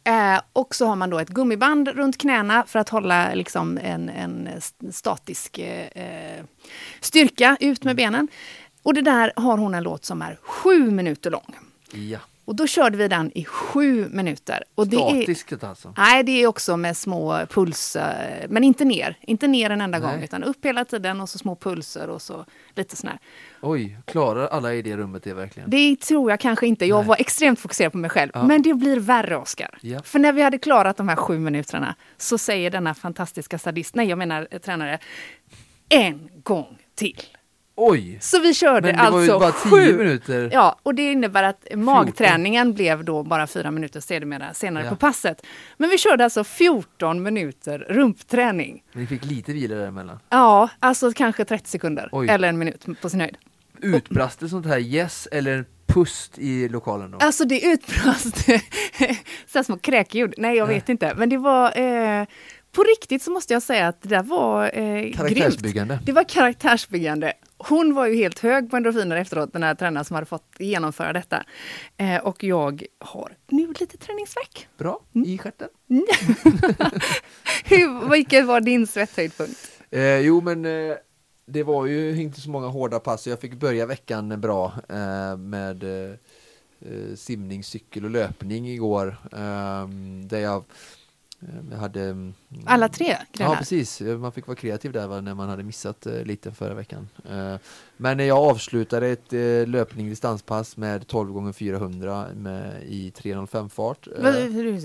Eh, 0.04 0.40
och 0.52 0.74
så 0.74 0.86
har 0.86 0.96
man 0.96 1.10
då 1.10 1.18
ett 1.18 1.28
gummiband 1.28 1.88
runt 1.88 2.18
knäna 2.18 2.64
för 2.66 2.78
att 2.78 2.88
hålla 2.88 3.34
liksom 3.34 3.78
en, 3.82 4.08
en 4.08 4.48
statisk 4.90 5.58
eh, 5.58 6.44
styrka 7.00 7.56
ut 7.60 7.84
med 7.84 7.96
benen. 7.96 8.28
Och 8.82 8.94
det 8.94 9.02
där 9.02 9.32
har 9.36 9.58
hon 9.58 9.74
en 9.74 9.82
låt 9.82 10.04
som 10.04 10.22
är 10.22 10.38
sju 10.42 10.90
minuter 10.90 11.30
lång. 11.30 11.56
Ja. 11.92 12.18
Och 12.44 12.54
då 12.56 12.66
körde 12.66 12.96
vi 12.96 13.08
den 13.08 13.32
i 13.34 13.44
sju 13.44 14.08
minuter. 14.08 14.64
Och 14.74 14.86
det 14.86 14.96
Statiskt 14.96 15.52
är, 15.52 15.64
alltså? 15.64 15.94
Nej, 15.96 16.22
det 16.22 16.42
är 16.42 16.46
också 16.46 16.76
med 16.76 16.96
små 16.96 17.46
pulser, 17.50 18.46
men 18.48 18.64
inte 18.64 18.84
ner. 18.84 19.18
Inte 19.20 19.46
ner 19.46 19.70
en 19.70 19.80
enda 19.80 19.98
nej. 19.98 20.10
gång, 20.10 20.22
utan 20.22 20.44
upp 20.44 20.64
hela 20.64 20.84
tiden 20.84 21.20
och 21.20 21.28
så 21.28 21.38
små 21.38 21.56
pulser 21.56 22.08
och 22.08 22.22
så 22.22 22.44
lite 22.74 22.96
sån 22.96 23.10
här. 23.10 23.18
Oj, 23.60 23.98
klarar 24.04 24.46
alla 24.46 24.74
i 24.74 24.82
det 24.82 24.96
rummet 24.96 25.22
det 25.22 25.34
verkligen? 25.34 25.70
Det 25.70 25.96
tror 25.96 26.30
jag 26.30 26.40
kanske 26.40 26.66
inte. 26.66 26.86
Jag 26.86 26.98
nej. 26.98 27.08
var 27.08 27.16
extremt 27.20 27.60
fokuserad 27.60 27.92
på 27.92 27.98
mig 27.98 28.10
själv. 28.10 28.30
Ja. 28.34 28.42
Men 28.42 28.62
det 28.62 28.74
blir 28.74 29.00
värre, 29.00 29.36
Oskar. 29.36 29.78
Ja. 29.80 30.02
För 30.02 30.18
när 30.18 30.32
vi 30.32 30.42
hade 30.42 30.58
klarat 30.58 30.96
de 30.96 31.08
här 31.08 31.16
sju 31.16 31.38
minuterna 31.38 31.94
så 32.16 32.38
säger 32.38 32.70
denna 32.70 32.94
fantastiska 32.94 33.58
sadist, 33.58 33.94
nej 33.94 34.08
jag 34.08 34.18
menar 34.18 34.48
eh, 34.50 34.58
tränare, 34.58 34.98
en 35.88 36.28
gång 36.42 36.78
till. 36.94 37.22
Oj! 37.74 38.18
Så 38.20 38.40
vi 38.40 38.54
körde 38.54 38.86
Men 38.86 38.96
det 38.96 39.00
alltså 39.02 39.16
var 39.18 39.24
ju 39.24 39.44
alltså 39.44 39.68
bara 39.68 39.80
tio 39.80 39.96
minuter. 39.96 40.50
Ja, 40.52 40.78
och 40.82 40.94
det 40.94 41.12
innebär 41.12 41.42
att 41.42 41.66
magträningen 41.74 42.72
blev 42.72 43.04
då 43.04 43.22
bara 43.22 43.46
fyra 43.46 43.70
minuter 43.70 44.00
sedermera, 44.00 44.54
senare 44.54 44.84
ja. 44.84 44.90
på 44.90 44.96
passet. 44.96 45.46
Men 45.76 45.90
vi 45.90 45.98
körde 45.98 46.24
alltså 46.24 46.44
14 46.44 47.22
minuter 47.22 47.78
rumpträning. 47.78 48.82
Ni 48.92 49.06
fick 49.06 49.24
lite 49.24 49.52
vila 49.52 49.74
däremellan? 49.74 50.18
Ja, 50.28 50.68
alltså 50.78 51.12
kanske 51.12 51.44
30 51.44 51.70
sekunder 51.70 52.08
Oj. 52.12 52.28
eller 52.28 52.48
en 52.48 52.58
minut 52.58 52.86
på 53.00 53.10
sin 53.10 53.20
höjd. 53.20 53.36
Utbrast 53.80 54.40
det 54.40 54.48
sånt 54.48 54.66
här 54.66 54.78
yes 54.78 55.28
eller 55.32 55.64
pust 55.86 56.38
i 56.38 56.68
lokalen 56.68 57.10
då? 57.10 57.18
Alltså 57.18 57.44
det 57.44 57.66
utbrast 57.66 58.48
så 59.46 59.64
små 59.64 59.78
kräkljud. 59.78 60.34
Nej, 60.38 60.56
jag 60.56 60.66
vet 60.66 60.88
inte. 60.88 61.14
Men 61.16 61.28
det 61.28 61.36
var 61.36 61.78
eh, 61.78 62.26
på 62.72 62.82
riktigt 62.82 63.22
så 63.22 63.30
måste 63.30 63.52
jag 63.52 63.62
säga 63.62 63.88
att 63.88 64.02
det 64.02 64.08
där 64.08 64.22
var 64.22 64.64
eh, 64.64 65.12
Karaktärsbyggande. 65.12 65.94
Grymt. 65.94 66.06
Det 66.06 66.12
var 66.12 66.24
karaktärsbyggande. 66.24 67.32
Hon 67.56 67.94
var 67.94 68.06
ju 68.06 68.14
helt 68.14 68.38
hög 68.38 68.70
på 68.70 68.76
endorfiner 68.76 69.16
efteråt, 69.16 69.52
den 69.52 69.62
här 69.62 69.74
tränaren 69.74 70.04
som 70.04 70.14
hade 70.14 70.26
fått 70.26 70.54
genomföra 70.58 71.12
detta. 71.12 71.44
Eh, 71.96 72.16
och 72.16 72.44
jag 72.44 72.86
har 72.98 73.32
nu 73.48 73.66
lite 73.80 73.98
träningsvärk. 73.98 74.68
Bra, 74.78 75.00
mm. 75.14 75.28
i 75.28 75.38
stjärten. 75.38 75.68
Hur, 77.64 78.10
vilken 78.10 78.46
var 78.46 78.60
din 78.60 78.86
svetthöjdpunkt? 78.86 79.80
Eh, 79.90 80.18
jo 80.18 80.40
men 80.40 80.64
eh, 80.64 80.96
det 81.46 81.62
var 81.62 81.86
ju 81.86 82.22
inte 82.22 82.40
så 82.40 82.50
många 82.50 82.66
hårda 82.66 83.00
pass, 83.00 83.26
jag 83.26 83.40
fick 83.40 83.54
börja 83.54 83.86
veckan 83.86 84.40
bra 84.40 84.72
eh, 84.88 85.36
med 85.36 85.82
eh, 85.82 86.10
eh, 86.80 87.14
simning, 87.14 87.64
cykel 87.64 88.04
och 88.04 88.10
löpning 88.10 88.68
igår. 88.68 89.16
där 90.26 90.38
jag 90.38 90.64
Ehm, 91.48 91.68
jag 91.70 91.78
hade, 91.78 92.02
mm, 92.02 92.34
Alla 92.66 92.88
tre 92.88 93.16
grenar? 93.32 93.52
Ja, 93.52 93.58
precis. 93.58 94.00
Man 94.00 94.32
fick 94.32 94.46
vara 94.46 94.56
kreativ 94.56 94.92
där 94.92 95.22
när 95.22 95.34
man 95.34 95.48
hade 95.48 95.62
missat 95.62 96.06
eh, 96.06 96.24
lite 96.24 96.52
förra 96.52 96.74
veckan. 96.74 97.08
Men 97.96 98.18
jag 98.18 98.38
avslutade 98.38 99.08
ett 99.08 99.32
eh, 99.32 99.66
löpning 99.66 100.08
distanspass 100.08 100.76
med 100.76 101.06
12 101.06 101.32
gånger 101.32 101.52
400 101.52 102.26
med, 102.34 102.82
i 102.82 103.10
3.05 103.10 103.68
fart. 103.68 104.08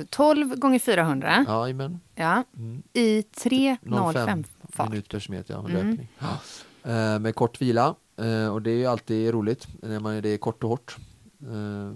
12 0.09 0.51
ehm, 0.51 0.59
gånger 0.59 0.79
400? 0.79 1.45
Ja, 1.47 1.69
ja. 2.15 2.43
Mm. 2.57 2.83
I 2.93 3.21
3.05 3.21 4.45
fart? 4.69 4.89
minuters 4.89 5.29
meter, 5.29 5.53
ja, 5.53 5.59
mm. 5.59 5.71
löpning. 5.73 6.07
Med 7.21 7.35
kort 7.35 7.61
vila. 7.61 7.95
Och 8.53 8.61
det 8.61 8.71
är 8.71 8.75
ju 8.75 8.85
alltid 8.85 9.31
roligt 9.31 9.67
när 9.81 9.99
man, 9.99 10.21
det 10.21 10.29
är 10.29 10.37
kort 10.37 10.63
och 10.63 10.69
hårt. 10.69 10.97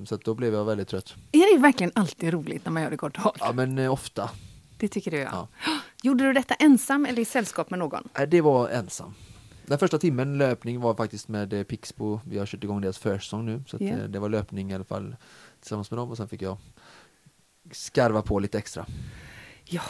Så 0.05 0.17
då 0.17 0.33
blev 0.33 0.53
jag 0.53 0.65
väldigt 0.65 0.87
trött. 0.87 1.15
Är 1.31 1.55
det 1.55 1.61
verkligen 1.61 1.91
alltid 1.95 2.33
roligt 2.33 2.65
när 2.65 2.71
man 2.71 2.83
gör 2.83 2.89
det 2.89 2.97
kort 2.97 3.17
och 3.17 3.23
hårt? 3.23 3.37
Ja, 3.39 3.51
men 3.53 3.77
eh, 3.77 3.93
ofta. 3.93 4.29
Det 4.81 4.88
tycker 4.88 5.11
du 5.11 5.17
ja. 5.17 5.47
ja. 5.65 5.71
Gjorde 6.03 6.23
du 6.23 6.33
detta 6.33 6.53
ensam 6.53 7.05
eller 7.05 7.21
i 7.21 7.25
sällskap 7.25 7.69
med 7.69 7.79
någon? 7.79 8.09
Det 8.27 8.41
var 8.41 8.69
ensam. 8.69 9.13
Den 9.65 9.79
första 9.79 9.97
timmen 9.97 10.38
löpning 10.38 10.79
var 10.79 10.95
faktiskt 10.95 11.27
med 11.27 11.53
eh, 11.53 11.63
Pixbo. 11.63 12.19
Vi 12.25 12.38
har 12.38 12.45
kört 12.45 12.63
igång 12.63 12.81
deras 12.81 12.97
försäsong 12.97 13.45
nu. 13.45 13.63
Så 13.67 13.77
yeah. 13.83 14.00
det 14.00 14.19
var 14.19 14.29
löpning 14.29 14.71
i 14.71 14.75
alla 14.75 14.83
fall 14.83 15.15
tillsammans 15.59 15.91
med 15.91 15.97
dem 15.97 16.09
och 16.09 16.17
sen 16.17 16.27
fick 16.27 16.41
jag 16.41 16.57
skarva 17.71 18.21
på 18.21 18.39
lite 18.39 18.57
extra. 18.57 18.85
Ja, 19.65 19.81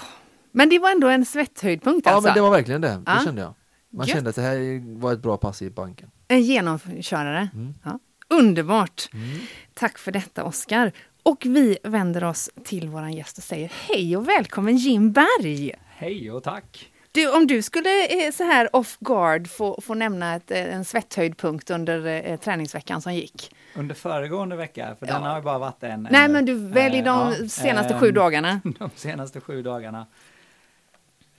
men 0.51 0.69
det 0.69 0.79
var 0.79 0.91
ändå 0.91 1.07
en 1.07 1.25
svetthöjdpunkt 1.25 2.05
ja, 2.05 2.11
alltså? 2.11 2.27
Ja, 2.27 2.31
men 2.31 2.35
det 2.35 2.49
var 2.49 2.57
verkligen 2.57 2.81
det. 2.81 2.87
Det 2.87 3.03
ja. 3.05 3.21
kände 3.23 3.41
jag. 3.41 3.53
Man 3.89 4.07
Gött. 4.07 4.15
kände 4.15 4.29
att 4.29 4.35
det 4.35 4.41
här 4.41 4.99
var 4.99 5.13
ett 5.13 5.21
bra 5.21 5.37
pass 5.37 5.61
i 5.61 5.69
banken. 5.69 6.11
En 6.27 6.41
genomkörare. 6.41 7.49
Mm. 7.53 7.73
Ja. 7.83 7.99
Underbart! 8.27 9.09
Mm. 9.13 9.39
Tack 9.73 9.97
för 9.97 10.11
detta 10.11 10.43
Oskar. 10.43 10.91
Och 11.23 11.45
vi 11.45 11.77
vänder 11.83 12.23
oss 12.23 12.49
till 12.63 12.89
vår 12.89 13.09
gäst 13.09 13.37
och 13.37 13.43
säger 13.43 13.71
hej 13.89 14.17
och 14.17 14.27
välkommen 14.27 14.77
Jim 14.77 15.11
Berg! 15.11 15.73
Hej 15.87 16.31
och 16.31 16.43
tack! 16.43 16.91
Du, 17.11 17.31
om 17.31 17.47
du 17.47 17.61
skulle 17.61 18.05
eh, 18.05 18.31
så 18.31 18.43
här 18.43 18.75
off 18.75 18.97
guard 18.99 19.47
få, 19.47 19.81
få 19.81 19.93
nämna 19.93 20.35
ett, 20.35 20.51
eh, 20.51 20.75
en 20.75 20.85
svetthöjdpunkt 20.85 21.69
under 21.69 22.05
eh, 22.31 22.37
träningsveckan 22.39 23.01
som 23.01 23.13
gick? 23.13 23.55
Under 23.75 23.95
föregående 23.95 24.55
vecka, 24.55 24.95
för 24.99 25.07
ja. 25.07 25.13
den 25.13 25.23
har 25.23 25.35
ju 25.35 25.41
bara 25.41 25.59
varit 25.59 25.83
en. 25.83 26.07
Nej, 26.11 26.29
men 26.29 26.45
du 26.45 26.53
välj 26.53 26.97
eh, 26.97 27.03
de 27.03 27.49
senaste 27.49 27.93
eh, 27.93 27.99
sju 27.99 28.11
dagarna. 28.11 28.61
De 28.79 28.89
senaste 28.95 29.41
sju 29.41 29.61
dagarna. 29.61 30.05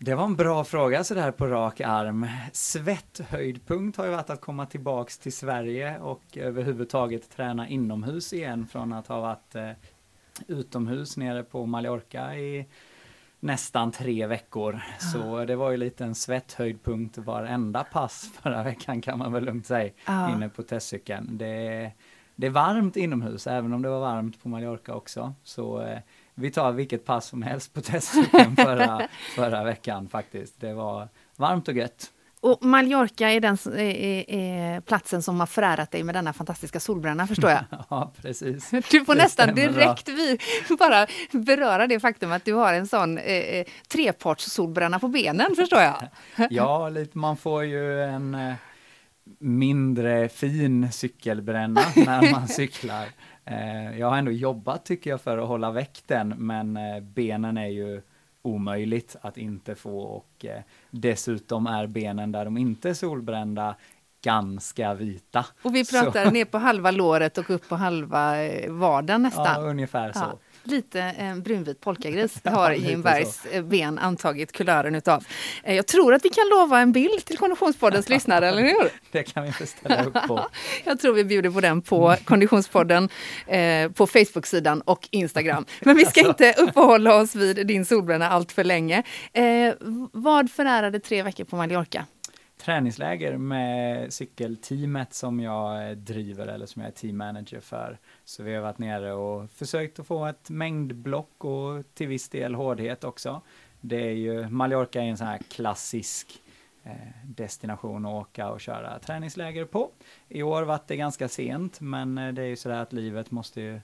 Det 0.04 0.14
var 0.14 0.25
en 0.25 0.37
bra 0.37 0.64
fråga 0.64 1.04
sådär 1.04 1.30
på 1.30 1.47
rak 1.47 1.80
arm. 1.80 2.26
Svetthöjdpunkt 2.52 3.97
har 3.97 4.04
ju 4.04 4.11
varit 4.11 4.30
att 4.30 4.40
komma 4.40 4.66
tillbaks 4.66 5.18
till 5.18 5.32
Sverige 5.32 5.99
och 5.99 6.23
överhuvudtaget 6.37 7.30
träna 7.30 7.68
inomhus 7.68 8.32
igen 8.32 8.66
från 8.66 8.92
att 8.92 9.06
ha 9.06 9.21
varit 9.21 9.54
eh, 9.54 9.71
utomhus 10.47 11.16
nere 11.16 11.42
på 11.42 11.66
Mallorca 11.66 12.37
i 12.37 12.66
nästan 13.40 13.92
tre 13.92 14.26
veckor. 14.26 14.80
Så 15.12 15.44
det 15.44 15.56
var 15.56 15.71
ju 15.71 15.76
lite 15.76 16.04
en 16.04 16.14
svetthöjdpunkt 16.14 17.18
varenda 17.18 17.85
pass 17.85 18.30
förra 18.42 18.62
veckan 18.62 19.00
kan 19.00 19.18
man 19.18 19.32
väl 19.32 19.44
lugnt 19.44 19.66
säga 19.66 19.92
ah. 20.04 20.35
inne 20.35 20.49
på 20.49 20.62
testcykeln. 20.62 21.38
Det, 21.38 21.92
det 22.37 22.47
är 22.47 22.50
varmt 22.50 22.97
inomhus 22.97 23.47
även 23.47 23.73
om 23.73 23.82
det 23.82 23.88
var 23.88 24.00
varmt 24.00 24.42
på 24.42 24.49
Mallorca 24.49 24.94
också. 24.94 25.35
Så 25.44 25.82
eh, 25.82 25.99
vi 26.34 26.50
tar 26.50 26.72
vilket 26.72 27.04
pass 27.04 27.26
som 27.26 27.42
helst 27.42 27.74
på 27.74 27.80
testcykeln 27.80 28.56
förra, 28.56 29.08
förra 29.34 29.64
veckan 29.64 30.08
faktiskt. 30.08 30.60
Det 30.60 30.74
var 30.74 31.08
varmt 31.36 31.68
och 31.68 31.74
gött. 31.74 32.10
Och 32.42 32.64
Mallorca 32.64 33.30
är 33.30 33.40
den 33.40 33.58
är, 33.66 34.30
är 34.30 34.80
platsen 34.80 35.22
som 35.22 35.40
har 35.40 35.46
förärat 35.46 35.90
dig 35.90 36.04
med 36.04 36.14
denna 36.14 36.32
fantastiska 36.32 36.80
solbränna 36.80 37.26
förstår 37.26 37.50
jag. 37.50 37.64
ja, 37.90 38.12
precis. 38.22 38.70
Du 38.70 39.04
får 39.04 39.14
det 39.14 39.22
nästan 39.22 39.54
direkt 39.54 40.08
vi, 40.08 40.38
bara 40.78 41.06
beröra 41.32 41.86
det 41.86 42.00
faktum 42.00 42.32
att 42.32 42.44
du 42.44 42.52
har 42.52 42.72
en 42.72 42.86
sån 42.86 43.18
eh, 43.18 43.24
eh 43.24 43.66
treparts 43.88 44.44
solbränna 44.44 44.98
på 44.98 45.08
benen 45.08 45.56
förstår 45.56 45.80
jag. 45.80 45.94
ja, 46.50 46.88
lite, 46.88 47.18
man 47.18 47.36
får 47.36 47.64
ju 47.64 48.02
en 48.02 48.34
eh, 48.34 48.54
mindre 49.38 50.28
fin 50.28 50.92
cykelbränna 50.92 51.82
när 51.96 52.30
man 52.30 52.48
cyklar. 52.48 53.06
Eh, 53.44 53.99
jag 53.99 54.11
har 54.11 54.18
ändå 54.18 54.30
jobbat 54.32 54.84
tycker 54.84 55.11
jag 55.11 55.20
för 55.20 55.38
att 55.38 55.49
hålla 55.49 55.70
väkten 55.70 56.28
men 56.28 56.76
eh, 56.76 57.00
benen 57.00 57.58
är 57.58 57.66
ju 57.66 58.02
omöjligt 58.42 59.16
att 59.20 59.38
inte 59.38 59.75
få 59.75 60.00
och 60.00 60.44
eh, 60.44 60.62
dessutom 60.90 61.66
är 61.66 61.87
benen 61.87 62.32
där 62.32 62.44
de 62.44 62.56
inte 62.56 62.90
är 62.90 62.94
solbrända 62.94 63.76
ganska 64.25 64.94
vita. 64.94 65.46
Och 65.62 65.75
vi 65.75 65.84
pratar 65.84 66.25
så. 66.25 66.30
ner 66.30 66.44
på 66.44 66.58
halva 66.58 66.90
låret 66.90 67.38
och 67.38 67.50
upp 67.50 67.68
på 67.68 67.76
halva 67.76 68.34
vaden 68.68 69.22
nästan. 69.22 69.46
Ja, 69.64 69.70
ungefär 69.70 70.12
så. 70.12 70.18
Ja. 70.18 70.38
Lite 70.64 71.00
eh, 71.00 71.37
brunvit 71.37 71.81
polkagris 71.81 72.40
har 72.45 72.73
Jim 72.73 73.02
Bergs 73.02 73.47
eh, 73.47 73.62
ben 73.64 73.99
antagit 73.99 74.52
kulören 74.52 74.95
utav. 74.95 75.25
Eh, 75.64 75.76
jag 75.76 75.87
tror 75.87 76.14
att 76.14 76.25
vi 76.25 76.28
kan 76.28 76.49
lova 76.49 76.81
en 76.81 76.92
bild 76.92 77.25
till 77.25 77.38
Konditionspoddens 77.38 78.09
lyssnare, 78.09 78.49
eller 78.49 78.62
hur? 78.62 78.90
Det 79.11 79.23
kan 79.23 79.45
vi 79.45 79.66
ställa 79.66 80.04
upp 80.04 80.14
på. 80.28 80.47
jag 80.85 81.00
tror 81.00 81.14
vi 81.14 81.25
bjuder 81.25 81.50
på 81.50 81.61
den 81.61 81.83
på 81.83 82.16
Konditionspodden, 82.25 83.09
eh, 83.47 83.90
på 83.90 84.07
Facebook-sidan 84.07 84.81
och 84.81 85.09
Instagram. 85.11 85.64
Men 85.81 85.97
vi 85.97 86.04
ska 86.04 86.26
alltså. 86.26 86.45
inte 86.45 86.62
uppehålla 86.62 87.14
oss 87.14 87.35
vid 87.35 87.66
din 87.66 87.85
solbränna 87.85 88.28
allt 88.28 88.52
för 88.52 88.64
länge. 88.64 89.02
Eh, 89.33 89.75
vad 90.12 90.50
förärade 90.50 91.00
tre 91.00 91.23
veckor 91.23 91.45
på 91.45 91.57
Mallorca? 91.57 92.07
Träningsläger 92.62 93.37
med 93.37 94.12
cykelteamet 94.12 95.14
som 95.14 95.40
jag 95.40 95.88
eh, 95.88 95.97
driver 95.97 96.47
eller 96.47 96.66
som 96.66 96.83
jag 96.83 96.88
är 96.88 96.92
teammanager 96.92 97.61
för. 97.61 97.99
Så 98.25 98.42
vi 98.42 98.54
har 98.54 98.62
varit 98.62 98.78
nere 98.78 99.12
och 99.12 99.50
försökt 99.50 99.99
att 99.99 100.07
få 100.07 100.26
ett 100.26 100.50
mängdblock 100.50 101.45
och 101.45 101.85
till 101.95 102.09
viss 102.09 102.28
del 102.28 102.54
hårdhet 102.54 103.04
också. 103.04 103.40
Det 103.81 104.07
är 104.09 104.14
ju, 104.14 104.49
Mallorca 104.49 105.02
är 105.02 105.04
en 105.04 105.16
sån 105.16 105.26
här 105.26 105.38
klassisk 105.38 106.42
eh, 106.85 106.92
destination 107.25 108.07
att 108.07 108.12
åka 108.12 108.50
och 108.50 108.61
köra 108.61 108.99
träningsläger 108.99 109.64
på. 109.64 109.90
I 110.28 110.42
år 110.42 110.62
var 110.62 110.81
det 110.87 110.97
ganska 110.97 111.28
sent 111.28 111.81
men 111.81 112.19
eh, 112.19 112.33
det 112.33 112.42
är 112.42 112.47
ju 112.47 112.57
sådär 112.57 112.78
att 112.78 112.92
livet 112.92 113.31
måste 113.31 113.61
ju 113.61 113.81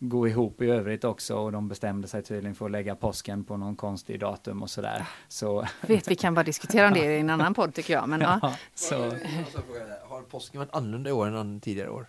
gå 0.00 0.28
ihop 0.28 0.62
i 0.62 0.66
övrigt 0.66 1.04
också 1.04 1.36
och 1.36 1.52
de 1.52 1.68
bestämde 1.68 2.08
sig 2.08 2.22
tydligen 2.22 2.54
för 2.54 2.64
att 2.64 2.70
lägga 2.70 2.96
påsken 2.96 3.44
på 3.44 3.56
någon 3.56 3.76
konstig 3.76 4.20
datum 4.20 4.62
och 4.62 4.70
sådär. 4.70 5.06
Så... 5.28 5.66
Vet, 5.80 6.10
vi 6.10 6.16
kan 6.16 6.34
bara 6.34 6.42
diskutera 6.42 6.88
om 6.88 6.94
det 6.94 7.16
i 7.16 7.20
en 7.20 7.30
annan 7.40 7.54
podd 7.54 7.74
tycker 7.74 7.94
jag. 7.94 8.08
Men, 8.08 8.20
ja, 8.20 8.38
ja. 8.42 8.54
Så... 8.74 8.94
Har 10.08 10.22
påsken 10.22 10.58
varit 10.58 10.74
annorlunda 10.74 11.10
i 11.10 11.12
år 11.12 11.26
än 11.26 11.60
tidigare 11.60 11.90
år? 11.90 12.06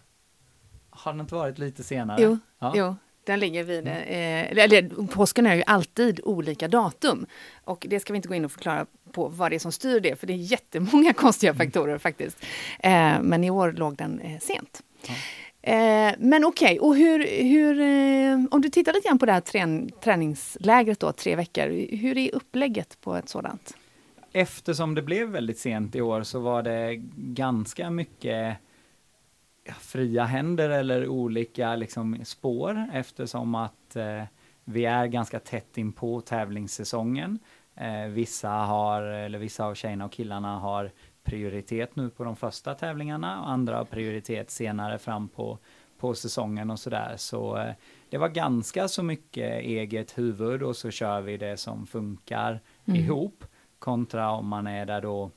Har 0.89 1.13
den 1.13 1.21
inte 1.21 1.36
varit 1.36 1.60
lite 1.60 1.83
senare? 1.83 2.21
Jo, 2.21 2.38
ja. 2.60 2.74
jo. 2.75 2.95
Den 3.24 3.39
ligger 3.39 3.63
vid, 3.63 3.88
mm. 3.88 3.98
eh, 3.98 4.63
eller 4.63 5.07
påsken 5.07 5.45
är 5.45 5.55
ju 5.55 5.63
alltid 5.67 6.19
olika 6.24 6.67
datum. 6.67 7.25
Och 7.63 7.86
det 7.89 8.00
ska 8.00 8.13
vi 8.13 8.17
inte 8.17 8.27
gå 8.27 8.36
in 8.36 8.45
och 8.45 8.51
förklara 8.51 8.86
på 9.12 9.27
vad 9.27 9.51
det 9.51 9.55
är 9.55 9.60
som 9.60 9.71
styr 9.71 10.00
det, 10.00 10.19
för 10.19 10.27
det 10.27 10.33
är 10.33 10.38
jättemånga 10.38 11.13
konstiga 11.24 11.51
mm. 11.51 11.65
faktorer 11.65 11.98
faktiskt. 11.98 12.45
Eh, 12.79 13.21
men 13.21 13.43
i 13.43 13.50
år 13.50 13.71
låg 13.71 13.98
den 13.98 14.19
eh, 14.19 14.39
sent. 14.39 14.83
Ja. 15.07 15.13
Eh, 15.63 16.13
men 16.18 16.46
okej, 16.46 16.80
okay. 16.80 16.80
och 16.80 16.96
hur, 16.96 17.44
hur 17.44 17.80
eh, 17.80 18.46
om 18.51 18.62
du 18.62 18.70
tittar 18.70 18.94
lite 18.94 19.08
grann 19.08 19.20
på 19.20 19.25
det 19.25 19.32
här 19.32 19.41
trän 19.41 19.89
träningslägret 20.03 21.00
då, 21.00 21.12
tre 21.12 21.36
veckor, 21.36 21.96
hur 21.98 22.18
är 22.18 22.36
upplägget 22.36 23.01
på 23.01 23.15
ett 23.15 23.30
sådant? 23.30 23.77
Eftersom 24.34 24.96
det 24.96 25.01
blev 25.01 25.27
väldigt 25.27 25.60
sent 25.60 25.96
i 25.96 26.01
år 26.01 26.24
så 26.24 26.39
var 26.39 26.63
det 26.63 26.96
ganska 27.15 27.89
mycket 27.89 28.58
fria 29.80 30.24
händer 30.24 30.70
eller 30.70 31.08
olika 31.08 31.75
liksom, 31.75 32.25
spår 32.25 32.89
eftersom 32.94 33.56
att 33.56 33.96
eh, 33.96 34.24
vi 34.63 34.86
är 34.86 35.08
ganska 35.08 35.39
tätt 35.39 35.77
in 35.77 35.94
på 35.94 36.22
tävlingssäsongen. 36.22 37.39
Eh, 37.75 38.06
vissa 38.08 38.50
har, 38.50 39.01
eller 39.01 39.39
vissa 39.39 39.65
av 39.65 39.75
tjejerna 39.75 40.06
och 40.06 40.12
killarna 40.12 40.60
har 40.60 40.91
prioritet 41.24 41.96
nu 41.96 42.10
på 42.10 42.24
de 42.24 42.36
första 42.36 42.75
tävlingarna 42.75 43.42
och 43.42 43.50
andra 43.50 43.78
har 43.78 43.86
prioritet 43.86 44.51
senare 44.51 44.98
fram 44.98 45.28
på, 45.28 45.58
på 45.98 46.13
säsongen 46.13 46.70
och 46.70 46.80
sådär. 46.80 47.13
Så 47.18 47.58
eh, 47.58 47.74
det 48.10 48.18
var 48.18 48.30
ganska 48.30 48.88
så 48.88 49.04
mycket 49.04 49.63
eget 49.63 50.18
huvud 50.18 50.63
och 50.63 50.75
så 50.75 50.92
kör 50.92 51.22
vi 51.22 51.38
det 51.38 51.58
som 51.58 51.88
funkar 51.88 52.62
mm. 52.86 53.01
ihop 53.01 53.46
kontra 53.80 54.32
om 54.32 54.48
man 54.48 54.68
är 54.68 54.86
där 54.86 55.01
då 55.01 55.32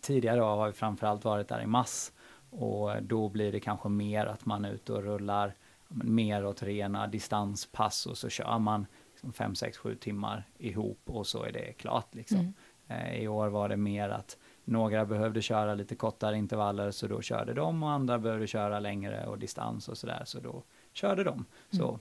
tidigare 0.00 0.40
har 0.40 0.66
vi 0.66 0.72
framförallt 0.72 1.24
varit 1.24 1.48
där 1.48 1.62
i 1.62 1.66
mass 1.66 2.12
och 2.50 3.02
då 3.02 3.28
blir 3.28 3.52
det 3.52 3.60
kanske 3.60 3.88
mer 3.88 4.26
att 4.26 4.46
man 4.46 4.64
är 4.64 4.72
ute 4.72 4.92
och 4.92 5.02
rullar 5.02 5.54
mer 5.88 6.46
åt 6.46 6.62
rena 6.62 7.06
distanspass 7.06 8.06
och 8.06 8.18
så 8.18 8.28
kör 8.28 8.58
man 8.58 8.86
5, 9.32 9.54
6, 9.54 9.78
7 9.78 9.94
timmar 9.94 10.44
ihop 10.58 11.00
och 11.04 11.26
så 11.26 11.42
är 11.42 11.52
det 11.52 11.72
klart 11.72 12.14
liksom. 12.14 12.38
Mm. 12.38 12.54
Eh, 12.88 13.22
I 13.22 13.28
år 13.28 13.48
var 13.48 13.68
det 13.68 13.76
mer 13.76 14.08
att 14.08 14.38
några 14.70 15.06
behövde 15.06 15.42
köra 15.42 15.74
lite 15.74 15.94
kortare 15.94 16.36
intervaller 16.36 16.90
så 16.90 17.06
då 17.06 17.22
körde 17.22 17.54
de 17.54 17.82
och 17.82 17.90
andra 17.90 18.18
behövde 18.18 18.46
köra 18.46 18.80
längre 18.80 19.26
och 19.26 19.38
distans 19.38 19.88
och 19.88 19.98
sådär 19.98 20.22
så 20.24 20.40
då 20.40 20.62
körde 20.92 21.24
de. 21.24 21.44
Så 21.70 21.88
mm. 21.88 22.00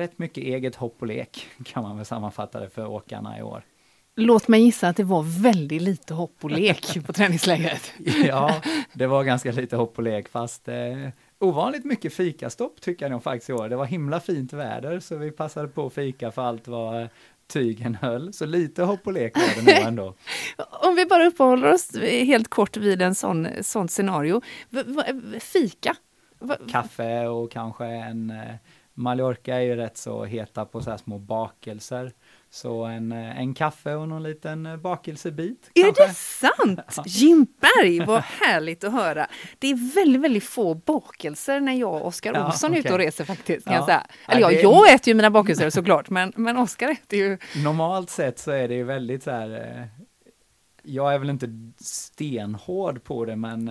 rätt 0.00 0.18
mycket 0.18 0.44
eget 0.44 0.76
hopp 0.76 0.96
och 1.00 1.06
lek 1.06 1.46
kan 1.64 1.82
man 1.82 1.96
väl 1.96 2.06
sammanfatta 2.06 2.60
det 2.60 2.70
för 2.70 2.86
åkarna 2.86 3.38
i 3.38 3.42
år. 3.42 3.64
Låt 4.16 4.48
mig 4.48 4.62
gissa 4.62 4.88
att 4.88 4.96
det 4.96 5.04
var 5.04 5.42
väldigt 5.42 5.82
lite 5.82 6.14
hopp 6.14 6.44
och 6.44 6.50
lek 6.50 7.06
på 7.06 7.12
träningslägret. 7.12 7.92
ja, 8.24 8.62
det 8.92 9.06
var 9.06 9.24
ganska 9.24 9.52
lite 9.52 9.76
hopp 9.76 9.98
och 9.98 10.04
lek 10.04 10.28
fast 10.28 10.68
eh, 10.68 11.08
ovanligt 11.38 11.84
mycket 11.84 12.14
fikastopp 12.14 12.80
tycker 12.80 13.04
jag 13.04 13.10
nog 13.12 13.22
faktiskt 13.22 13.50
i 13.50 13.52
år. 13.52 13.68
Det 13.68 13.76
var 13.76 13.84
himla 13.84 14.20
fint 14.20 14.52
väder 14.52 15.00
så 15.00 15.16
vi 15.16 15.30
passade 15.30 15.68
på 15.68 15.86
att 15.86 15.92
fika 15.92 16.30
för 16.30 16.42
allt 16.42 16.68
var 16.68 17.08
tygen 17.48 17.94
höll. 17.94 18.32
Så 18.32 18.46
lite 18.46 18.82
hopp 18.82 19.06
och 19.06 19.12
lek 19.12 19.36
var 19.36 19.64
det 19.64 19.74
nog 19.74 19.86
ändå. 19.88 20.14
Om 20.70 20.94
vi 20.94 21.06
bara 21.06 21.26
uppehåller 21.26 21.72
oss 21.72 21.96
helt 22.02 22.48
kort 22.48 22.76
vid 22.76 23.02
en 23.02 23.14
sån, 23.14 23.48
sånt 23.62 23.90
scenario. 23.90 24.40
fika? 25.40 25.96
Kaffe 26.70 27.26
och 27.26 27.52
kanske 27.52 27.84
en 27.86 28.30
eh, 28.30 28.54
Mallorca 28.94 29.54
är 29.54 29.60
ju 29.60 29.76
rätt 29.76 29.96
så 29.96 30.24
heta 30.24 30.64
på 30.64 30.82
så 30.82 30.90
här 30.90 30.96
små 30.96 31.18
bakelser. 31.18 32.12
Så 32.54 32.84
en, 32.84 33.12
eh, 33.12 33.40
en 33.40 33.54
kaffe 33.54 33.94
och 33.94 34.08
någon 34.08 34.22
liten 34.22 34.66
eh, 34.66 34.76
bakelsebit. 34.76 35.70
Är 35.74 35.82
kanske. 35.82 36.06
det 36.06 36.14
sant? 36.14 37.06
Jim 37.06 37.46
Berg, 37.60 38.04
vad 38.04 38.22
härligt 38.40 38.84
att 38.84 38.92
höra. 38.92 39.26
Det 39.58 39.70
är 39.70 39.94
väldigt, 39.94 40.20
väldigt 40.22 40.44
få 40.44 40.74
bakelser 40.74 41.60
när 41.60 41.72
jag 41.72 41.94
och 41.94 42.06
Oskar 42.06 42.34
ja, 42.34 42.46
Olsson 42.46 42.74
är 42.74 42.78
ute 42.78 42.92
och 42.92 42.98
reser 42.98 43.24
faktiskt. 43.24 43.64
Kan 43.64 43.74
ja. 43.74 43.78
jag 43.78 43.86
säga. 43.86 44.06
Eller 44.28 44.40
ja, 44.40 44.52
jag 44.52 44.94
äter 44.94 45.08
ju 45.08 45.14
mina 45.14 45.30
bakelser 45.30 45.70
såklart, 45.70 46.10
men, 46.10 46.32
men 46.36 46.56
Oskar 46.56 46.88
äter 46.88 47.18
ju... 47.18 47.38
Normalt 47.64 48.10
sett 48.10 48.38
så 48.38 48.50
är 48.50 48.68
det 48.68 48.74
ju 48.74 48.84
väldigt 48.84 49.22
så 49.22 49.30
här, 49.30 49.50
eh, 49.50 50.04
jag 50.82 51.14
är 51.14 51.18
väl 51.18 51.30
inte 51.30 51.48
stenhård 51.76 53.04
på 53.04 53.24
det, 53.24 53.36
men, 53.36 53.70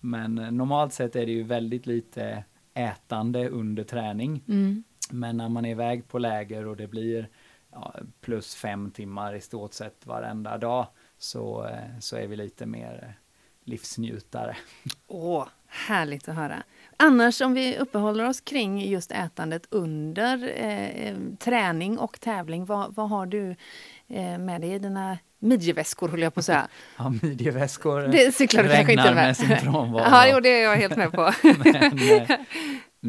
men 0.00 0.34
normalt 0.34 0.92
sett 0.92 1.16
är 1.16 1.26
det 1.26 1.32
ju 1.32 1.42
väldigt 1.42 1.86
lite 1.86 2.44
ätande 2.74 3.48
under 3.48 3.84
träning. 3.84 4.44
Mm. 4.48 4.84
Men 5.10 5.36
när 5.36 5.48
man 5.48 5.64
är 5.64 5.70
iväg 5.70 6.08
på 6.08 6.18
läger 6.18 6.66
och 6.66 6.76
det 6.76 6.86
blir 6.86 7.28
ja, 7.72 7.94
plus 8.20 8.54
fem 8.54 8.90
timmar 8.90 9.34
i 9.34 9.40
stort 9.40 9.74
sett 9.74 10.06
varenda 10.06 10.58
dag 10.58 10.86
så, 11.18 11.66
eh, 11.66 11.98
så 12.00 12.16
är 12.16 12.26
vi 12.26 12.36
lite 12.36 12.66
mer 12.66 13.00
eh, 13.02 13.10
livsnjutare. 13.64 14.56
Åh, 15.06 15.46
härligt 15.66 16.28
att 16.28 16.36
höra. 16.36 16.62
Annars 16.96 17.40
om 17.40 17.54
vi 17.54 17.78
uppehåller 17.78 18.28
oss 18.28 18.40
kring 18.40 18.90
just 18.90 19.12
ätandet 19.12 19.66
under 19.70 20.52
eh, 20.56 21.16
träning 21.38 21.98
och 21.98 22.20
tävling, 22.20 22.64
vad, 22.64 22.94
vad 22.94 23.08
har 23.08 23.26
du 23.26 23.50
eh, 24.08 24.38
med 24.38 24.60
dig 24.60 24.72
i 24.72 24.78
dina 24.78 25.18
midjeväskor, 25.38 26.08
håller 26.08 26.22
jag 26.22 26.34
på 26.34 26.40
att 26.40 26.46
säga. 26.46 26.68
Ja, 26.96 27.12
midjeväskor 27.22 28.00
det 28.00 28.34
cyklar 28.34 28.62
du 28.62 28.68
kanske 28.68 28.92
inte 28.92 29.04
med. 29.04 29.14
med 29.14 29.36
sin 29.36 29.56
frånvaro. 29.56 30.04
ja, 30.10 30.28
jo, 30.32 30.40
det 30.40 30.48
är 30.48 30.62
jag 30.62 30.76
helt 30.76 30.96
med 30.96 31.12
på. 31.12 31.32
Men, 31.42 32.20
eh, 32.20 32.30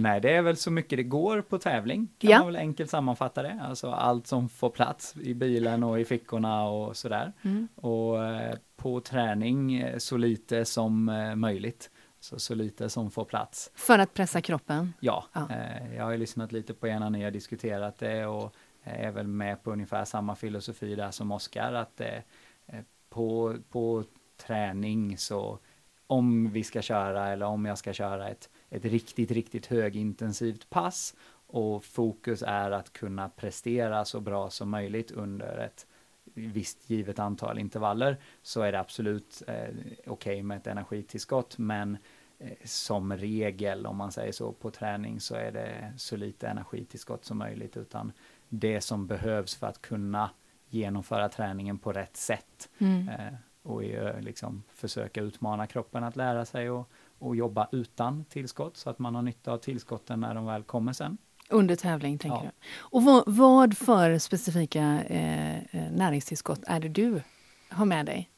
nej, 0.02 0.22
det 0.22 0.36
är 0.36 0.42
väl 0.42 0.58
så 0.58 0.72
mycket 0.72 0.98
det 0.98 1.04
går 1.04 1.42
på 1.42 1.58
tävling, 1.58 2.08
kan 2.18 2.32
ja. 2.32 2.38
man 2.38 2.48
väl 2.48 2.56
enkelt 2.56 2.90
sammanfatta 2.90 3.44
det. 3.44 3.60
Alltså 3.64 3.92
allt 3.92 4.28
som 4.28 4.50
får 4.50 4.70
plats 4.70 5.16
i 5.18 5.34
bilen 5.34 5.84
och 5.84 6.00
i 6.00 6.06
fickorna 6.06 6.64
och 6.64 6.98
sådär. 6.98 7.34
Mm. 7.42 7.68
Och 7.76 8.26
eh, 8.26 8.56
på 8.76 9.00
träning 9.00 9.76
eh, 9.76 9.98
så 9.98 10.18
lite 10.18 10.66
som 10.66 11.06
möjligt. 11.36 11.90
Så, 12.22 12.40
så 12.40 12.56
lite 12.56 12.90
som 12.90 13.12
får 13.12 13.26
plats. 13.26 13.72
För 13.76 14.00
att 14.00 14.14
pressa 14.14 14.42
kroppen? 14.42 14.94
Ja, 15.00 15.26
ja. 15.34 15.48
jag 15.96 16.04
har 16.04 16.18
lyssnat 16.18 16.52
lite 16.52 16.74
på 16.74 16.88
er 16.88 17.00
när 17.00 17.10
ni 17.10 17.24
har 17.24 17.32
diskuterat 17.32 17.98
det 17.98 18.26
och 18.26 18.56
är 18.84 19.12
väl 19.12 19.28
med 19.28 19.64
på 19.64 19.72
ungefär 19.72 20.06
samma 20.06 20.36
filosofi 20.36 20.96
där 20.96 21.12
som 21.12 21.32
Oskar, 21.32 21.74
att 21.74 22.02
eh, 22.02 22.80
på, 23.10 23.56
på 23.70 24.04
träning 24.38 25.18
så 25.18 25.60
om 26.08 26.52
vi 26.52 26.64
ska 26.64 26.82
köra 26.82 27.28
eller 27.28 27.46
om 27.46 27.66
jag 27.66 27.78
ska 27.78 27.94
köra 27.94 28.30
ett, 28.30 28.50
ett 28.70 28.86
riktigt, 28.86 29.32
riktigt 29.32 29.66
högintensivt 29.66 30.70
pass 30.70 31.16
och 31.48 31.86
fokus 31.86 32.44
är 32.48 32.72
att 32.72 32.94
kunna 32.94 33.30
prestera 33.30 34.06
så 34.06 34.20
bra 34.20 34.50
som 34.50 34.70
möjligt 34.70 35.12
under 35.12 35.58
ett 35.58 35.86
visst 36.34 36.90
givet 36.90 37.20
antal 37.20 37.60
intervaller 37.60 38.18
så 38.42 38.62
är 38.62 38.72
det 38.72 38.80
absolut 38.80 39.44
eh, 39.48 39.54
okej 39.54 40.02
okay 40.06 40.44
med 40.44 40.58
ett 40.58 40.68
energitillskott 40.68 41.58
men 41.58 41.98
eh, 42.38 42.52
som 42.64 43.14
regel 43.14 43.86
om 43.86 43.98
man 43.98 44.12
säger 44.12 44.32
så 44.32 44.52
på 44.52 44.72
träning 44.72 45.20
så 45.20 45.36
är 45.36 45.52
det 45.52 45.94
så 45.98 46.18
lite 46.18 46.48
energitillskott 46.48 47.26
som 47.26 47.38
möjligt 47.38 47.78
utan 47.78 48.12
det 48.50 48.82
som 48.82 49.08
behövs 49.08 49.56
för 49.56 49.68
att 49.68 49.82
kunna 49.82 50.30
genomföra 50.70 51.30
träningen 51.30 51.78
på 51.78 51.92
rätt 51.92 52.18
sätt. 52.18 52.70
Mm. 52.78 53.10
Eh, 53.10 53.34
och 53.62 53.84
eh, 53.84 54.22
liksom 54.22 54.64
försöka 54.74 55.22
utmana 55.22 55.68
kroppen 55.68 56.04
att 56.04 56.16
lära 56.16 56.46
sig 56.46 56.70
och, 56.70 56.90
och 57.20 57.36
jobba 57.36 57.68
utan 57.72 58.26
tillskott 58.26 58.78
så 58.78 58.90
att 58.90 59.00
man 59.00 59.16
har 59.16 59.22
nytta 59.22 59.52
av 59.52 59.58
tillskotten 59.58 60.20
när 60.20 60.36
de 60.36 60.46
väl 60.46 60.64
kommer 60.64 60.94
sen. 60.94 61.18
Under 61.50 61.76
tävling, 61.76 62.18
tänker 62.18 62.38
ja. 62.38 62.44
du. 62.44 62.50
Och 62.80 63.04
vad, 63.04 63.24
vad 63.28 63.78
för 63.78 64.18
specifika 64.18 65.04
eh, 65.04 65.58
eh, 65.58 65.92
näringstillskott 65.92 66.60
är 66.68 66.80
det 66.80 66.90
du 66.90 67.22
har 67.70 67.86
med 67.86 68.06
dig? 68.06 68.30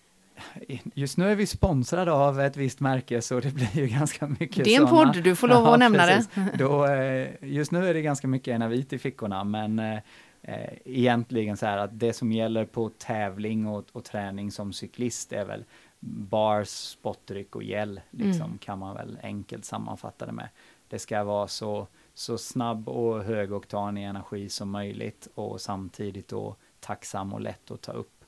Just 0.93 1.17
nu 1.17 1.31
är 1.31 1.35
vi 1.35 1.47
sponsrade 1.47 2.11
av 2.11 2.39
ett 2.41 2.57
visst 2.57 2.79
märke 2.79 3.21
så 3.21 3.39
det 3.39 3.53
blir 3.53 3.77
ju 3.77 3.87
ganska 3.87 4.27
mycket 4.27 4.65
Det 4.65 4.75
är 4.75 4.81
en 4.81 4.87
såna. 4.87 5.13
podd, 5.13 5.23
du 5.23 5.35
får 5.35 5.47
lov 5.47 5.65
att 5.65 5.71
ja, 5.71 5.77
nämna 5.77 6.07
precis. 6.07 6.29
det. 6.35 6.51
Då, 6.57 6.85
eh, 6.85 7.29
just 7.41 7.71
nu 7.71 7.87
är 7.87 7.93
det 7.93 8.01
ganska 8.01 8.27
mycket 8.27 8.47
Enavit 8.47 8.93
i 8.93 8.99
fickorna 8.99 9.43
men 9.43 9.79
eh, 9.79 9.99
eh, 10.41 10.73
egentligen 10.85 11.57
så 11.57 11.65
här 11.65 11.77
att 11.77 11.99
det 11.99 12.13
som 12.13 12.31
gäller 12.31 12.65
på 12.65 12.89
tävling 12.89 13.67
och, 13.67 13.85
och 13.91 14.03
träning 14.03 14.51
som 14.51 14.73
cyklist 14.73 15.33
är 15.33 15.45
väl 15.45 15.65
bars, 16.03 16.69
spottryck 16.69 17.55
och 17.55 17.63
gel, 17.63 18.01
liksom, 18.09 18.45
mm. 18.45 18.57
kan 18.57 18.79
man 18.79 18.95
väl 18.95 19.19
enkelt 19.23 19.65
sammanfatta 19.65 20.25
det 20.25 20.31
med. 20.31 20.49
Det 20.87 20.99
ska 20.99 21.23
vara 21.23 21.47
så, 21.47 21.87
så 22.13 22.37
snabb 22.37 22.89
och 22.89 23.23
högoktanig 23.23 24.05
energi 24.05 24.49
som 24.49 24.69
möjligt 24.69 25.27
och 25.35 25.61
samtidigt 25.61 26.27
då 26.27 26.55
tacksam 26.79 27.33
och 27.33 27.41
lätt 27.41 27.71
att 27.71 27.81
ta 27.81 27.91
upp 27.91 28.21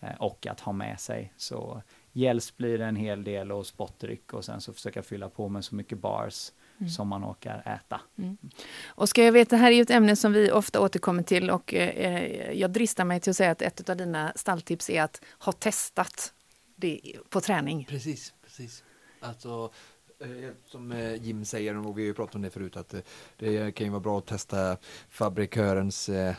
Eh, 0.00 0.14
och 0.18 0.46
att 0.46 0.60
ha 0.60 0.72
med 0.72 1.00
sig. 1.00 1.32
Så 1.36 1.82
gels 2.12 2.56
blir 2.56 2.78
det 2.78 2.84
en 2.84 2.96
hel 2.96 3.24
del 3.24 3.52
och 3.52 3.66
spottdryck 3.66 4.32
och 4.32 4.44
sen 4.44 4.60
så 4.60 4.72
försöka 4.72 5.02
fylla 5.02 5.28
på 5.28 5.48
med 5.48 5.64
så 5.64 5.74
mycket 5.74 5.98
bars 5.98 6.52
mm. 6.78 6.90
som 6.90 7.08
man 7.08 7.24
orkar 7.24 7.62
äta. 7.66 8.00
Mm. 8.18 8.38
Och 8.86 9.08
ska 9.08 9.24
jag 9.24 9.32
veta, 9.32 9.56
det 9.56 9.62
här 9.62 9.70
är 9.70 9.74
ju 9.74 9.82
ett 9.82 9.90
ämne 9.90 10.16
som 10.16 10.32
vi 10.32 10.50
ofta 10.50 10.80
återkommer 10.80 11.22
till 11.22 11.50
och 11.50 11.74
eh, 11.74 12.52
jag 12.52 12.70
dristar 12.70 13.04
mig 13.04 13.20
till 13.20 13.30
att 13.30 13.36
säga 13.36 13.50
att 13.50 13.62
ett 13.62 13.90
av 13.90 13.96
dina 13.96 14.32
stalltips 14.36 14.90
är 14.90 15.02
att 15.02 15.22
ha 15.38 15.52
testat 15.52 16.34
det 16.80 17.00
på 17.28 17.40
träning. 17.40 17.86
Precis, 17.88 18.34
precis. 18.44 18.84
Alltså, 19.20 19.70
eh, 20.20 20.50
som 20.66 20.92
eh, 20.92 21.14
Jim 21.14 21.44
säger, 21.44 21.86
och 21.86 21.98
vi 21.98 22.02
har 22.02 22.06
ju 22.06 22.14
pratat 22.14 22.34
om 22.34 22.42
det 22.42 22.50
förut, 22.50 22.76
att 22.76 22.94
det 23.36 23.72
kan 23.74 23.86
ju 23.86 23.90
vara 23.90 24.00
bra 24.00 24.18
att 24.18 24.26
testa 24.26 24.76
fabrikörens 25.08 26.08
eh, 26.08 26.34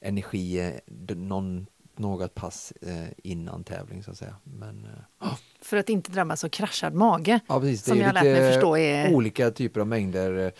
energi 0.00 0.72
någon 1.08 1.66
något 1.96 2.34
pass 2.34 2.72
eh, 2.82 3.08
innan 3.22 3.64
tävling 3.64 4.02
så 4.02 4.10
att 4.10 4.18
säga. 4.18 4.36
Men, 4.44 4.86
eh, 5.22 5.34
För 5.60 5.76
att 5.76 5.88
inte 5.88 6.12
drabbas 6.12 6.44
av 6.44 6.48
kraschad 6.48 6.94
mage. 6.94 7.40
Ja, 7.46 7.60
precis. 7.60 7.84
Som 7.84 7.98
jag 7.98 8.14
lärt 8.14 8.24
mig 8.24 8.52
förstå 8.52 8.76
är... 8.76 9.14
olika 9.14 9.50
typer 9.50 9.80
av 9.80 9.86
mängder 9.86 10.52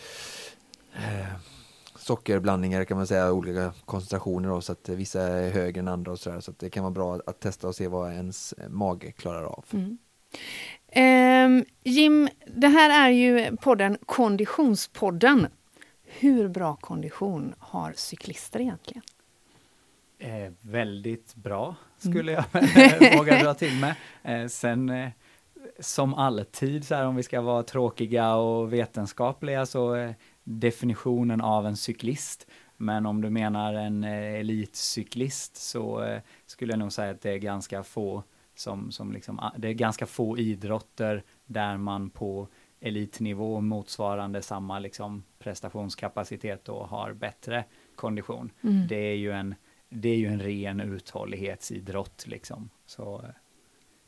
eh, 0.95 1.33
sockerblandningar 2.05 2.83
kan 2.83 2.97
man 2.97 3.07
säga, 3.07 3.31
olika 3.31 3.73
koncentrationer 3.85 4.49
då, 4.49 4.61
så 4.61 4.71
att 4.71 4.89
vissa 4.89 5.21
är 5.21 5.51
högre 5.51 5.79
än 5.79 5.87
andra 5.87 6.11
och 6.11 6.19
så 6.19 6.29
där, 6.29 6.39
så 6.39 6.51
att 6.51 6.59
det 6.59 6.69
kan 6.69 6.83
vara 6.83 6.91
bra 6.91 7.19
att 7.25 7.39
testa 7.39 7.67
och 7.67 7.75
se 7.75 7.87
vad 7.87 8.13
ens 8.13 8.53
mage 8.69 9.11
klarar 9.11 9.43
av. 9.43 9.65
Mm. 9.73 9.97
Eh, 10.87 11.65
Jim, 11.83 12.29
det 12.47 12.67
här 12.67 13.07
är 13.07 13.09
ju 13.09 13.57
podden 13.57 13.97
Konditionspodden. 14.05 15.47
Hur 16.03 16.47
bra 16.47 16.75
kondition 16.75 17.55
har 17.59 17.93
cyklister 17.95 18.59
egentligen? 18.59 19.03
Eh, 20.19 20.51
väldigt 20.61 21.35
bra, 21.35 21.75
skulle 21.97 22.33
mm. 22.33 22.45
jag 22.51 23.17
våga 23.17 23.43
dra 23.43 23.53
till 23.53 23.79
med. 23.79 23.95
Eh, 24.23 24.47
sen 24.47 24.89
eh, 24.89 25.09
som 25.79 26.13
alltid, 26.13 26.85
så 26.85 26.95
här, 26.95 27.05
om 27.05 27.15
vi 27.15 27.23
ska 27.23 27.41
vara 27.41 27.63
tråkiga 27.63 28.35
och 28.35 28.73
vetenskapliga, 28.73 29.65
så 29.65 29.95
eh, 29.95 30.11
definitionen 30.45 31.41
av 31.41 31.67
en 31.67 31.77
cyklist. 31.77 32.47
Men 32.77 33.05
om 33.05 33.21
du 33.21 33.29
menar 33.29 33.73
en 33.73 34.03
eh, 34.03 34.39
elitcyklist 34.39 35.55
så 35.55 36.03
eh, 36.03 36.21
skulle 36.45 36.73
jag 36.73 36.79
nog 36.79 36.91
säga 36.91 37.11
att 37.11 37.21
det 37.21 37.31
är 37.31 37.37
ganska 37.37 37.83
få 37.83 38.23
som, 38.55 38.91
som 38.91 39.11
liksom, 39.11 39.39
ah, 39.39 39.51
det 39.57 39.67
är 39.67 39.73
ganska 39.73 40.05
få 40.05 40.37
idrotter 40.37 41.23
där 41.45 41.77
man 41.77 42.09
på 42.09 42.47
elitnivå 42.79 43.61
motsvarande 43.61 44.41
samma 44.41 44.79
liksom 44.79 45.23
prestationskapacitet 45.39 46.69
och 46.69 46.87
har 46.87 47.13
bättre 47.13 47.63
kondition. 47.95 48.51
Mm. 48.61 48.87
Det 48.87 48.95
är 49.11 49.15
ju 49.15 49.31
en 49.31 49.55
det 49.89 50.09
är 50.09 50.15
ju 50.15 50.27
en 50.27 50.39
ren 50.39 50.79
uthållighetsidrott 50.79 52.23
liksom. 52.27 52.69
Så 52.85 53.21
eh, 53.23 53.29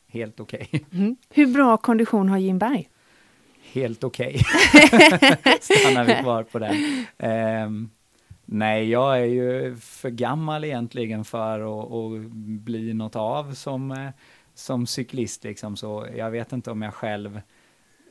helt 0.06 0.40
okej. 0.40 0.68
Okay. 0.72 1.00
Mm. 1.00 1.16
Hur 1.30 1.46
bra 1.46 1.76
kondition 1.76 2.28
har 2.28 2.38
Jim 2.38 2.58
Berg? 2.58 2.88
Helt 3.62 4.04
okej. 4.04 4.34
Okay. 4.34 5.58
Stannar 5.60 6.04
vi 6.04 6.14
kvar 6.14 6.42
på 6.42 6.58
den. 6.58 6.76
Um, 7.66 7.90
nej, 8.44 8.90
jag 8.90 9.18
är 9.20 9.24
ju 9.24 9.76
för 9.76 10.10
gammal 10.10 10.64
egentligen 10.64 11.24
för 11.24 11.60
att, 11.60 11.92
att 11.92 12.30
bli 12.40 12.94
något 12.94 13.16
av 13.16 13.54
som, 13.54 13.90
eh, 13.90 14.10
som 14.54 14.86
cyklist 14.86 15.44
liksom. 15.44 15.76
Så 15.76 16.06
jag 16.16 16.30
vet 16.30 16.52
inte 16.52 16.70
om 16.70 16.82
jag 16.82 16.94
själv 16.94 17.40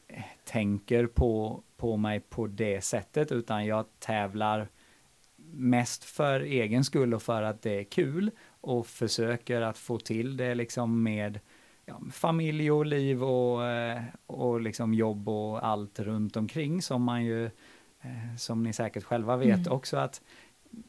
eh, 0.08 0.24
tänker 0.44 1.06
på, 1.06 1.64
på 1.78 1.98
mig 1.98 2.20
på 2.20 2.48
det 2.48 2.84
sättet, 2.84 3.32
utan 3.32 3.66
jag 3.66 3.86
tävlar 4.00 4.68
mest 5.52 6.04
för 6.04 6.40
egen 6.40 6.84
skull 6.84 7.14
och 7.14 7.22
för 7.22 7.42
att 7.42 7.62
det 7.62 7.80
är 7.80 7.84
kul 7.84 8.32
och 8.62 8.88
försöker 8.88 9.62
att 9.62 9.78
få 9.78 9.98
till 10.00 10.38
det 10.38 10.56
liksom 10.56 11.04
med 11.04 11.40
ja, 11.88 12.02
familj 12.12 12.72
och 12.72 12.86
liv 12.86 13.24
och, 13.24 13.66
eh, 13.66 14.02
och 14.28 14.62
liksom 14.62 14.94
jobb 14.94 15.30
och 15.30 15.68
allt 15.68 16.00
runt 16.00 16.38
omkring 16.38 16.82
som 16.82 17.04
man 17.04 17.26
ju, 17.26 17.46
eh, 18.02 18.36
som 18.38 18.64
ni 18.64 18.74
säkert 18.74 19.04
själva 19.04 19.38
vet 19.38 19.58
mm. 19.58 19.72
också 19.72 19.98
att 19.98 20.22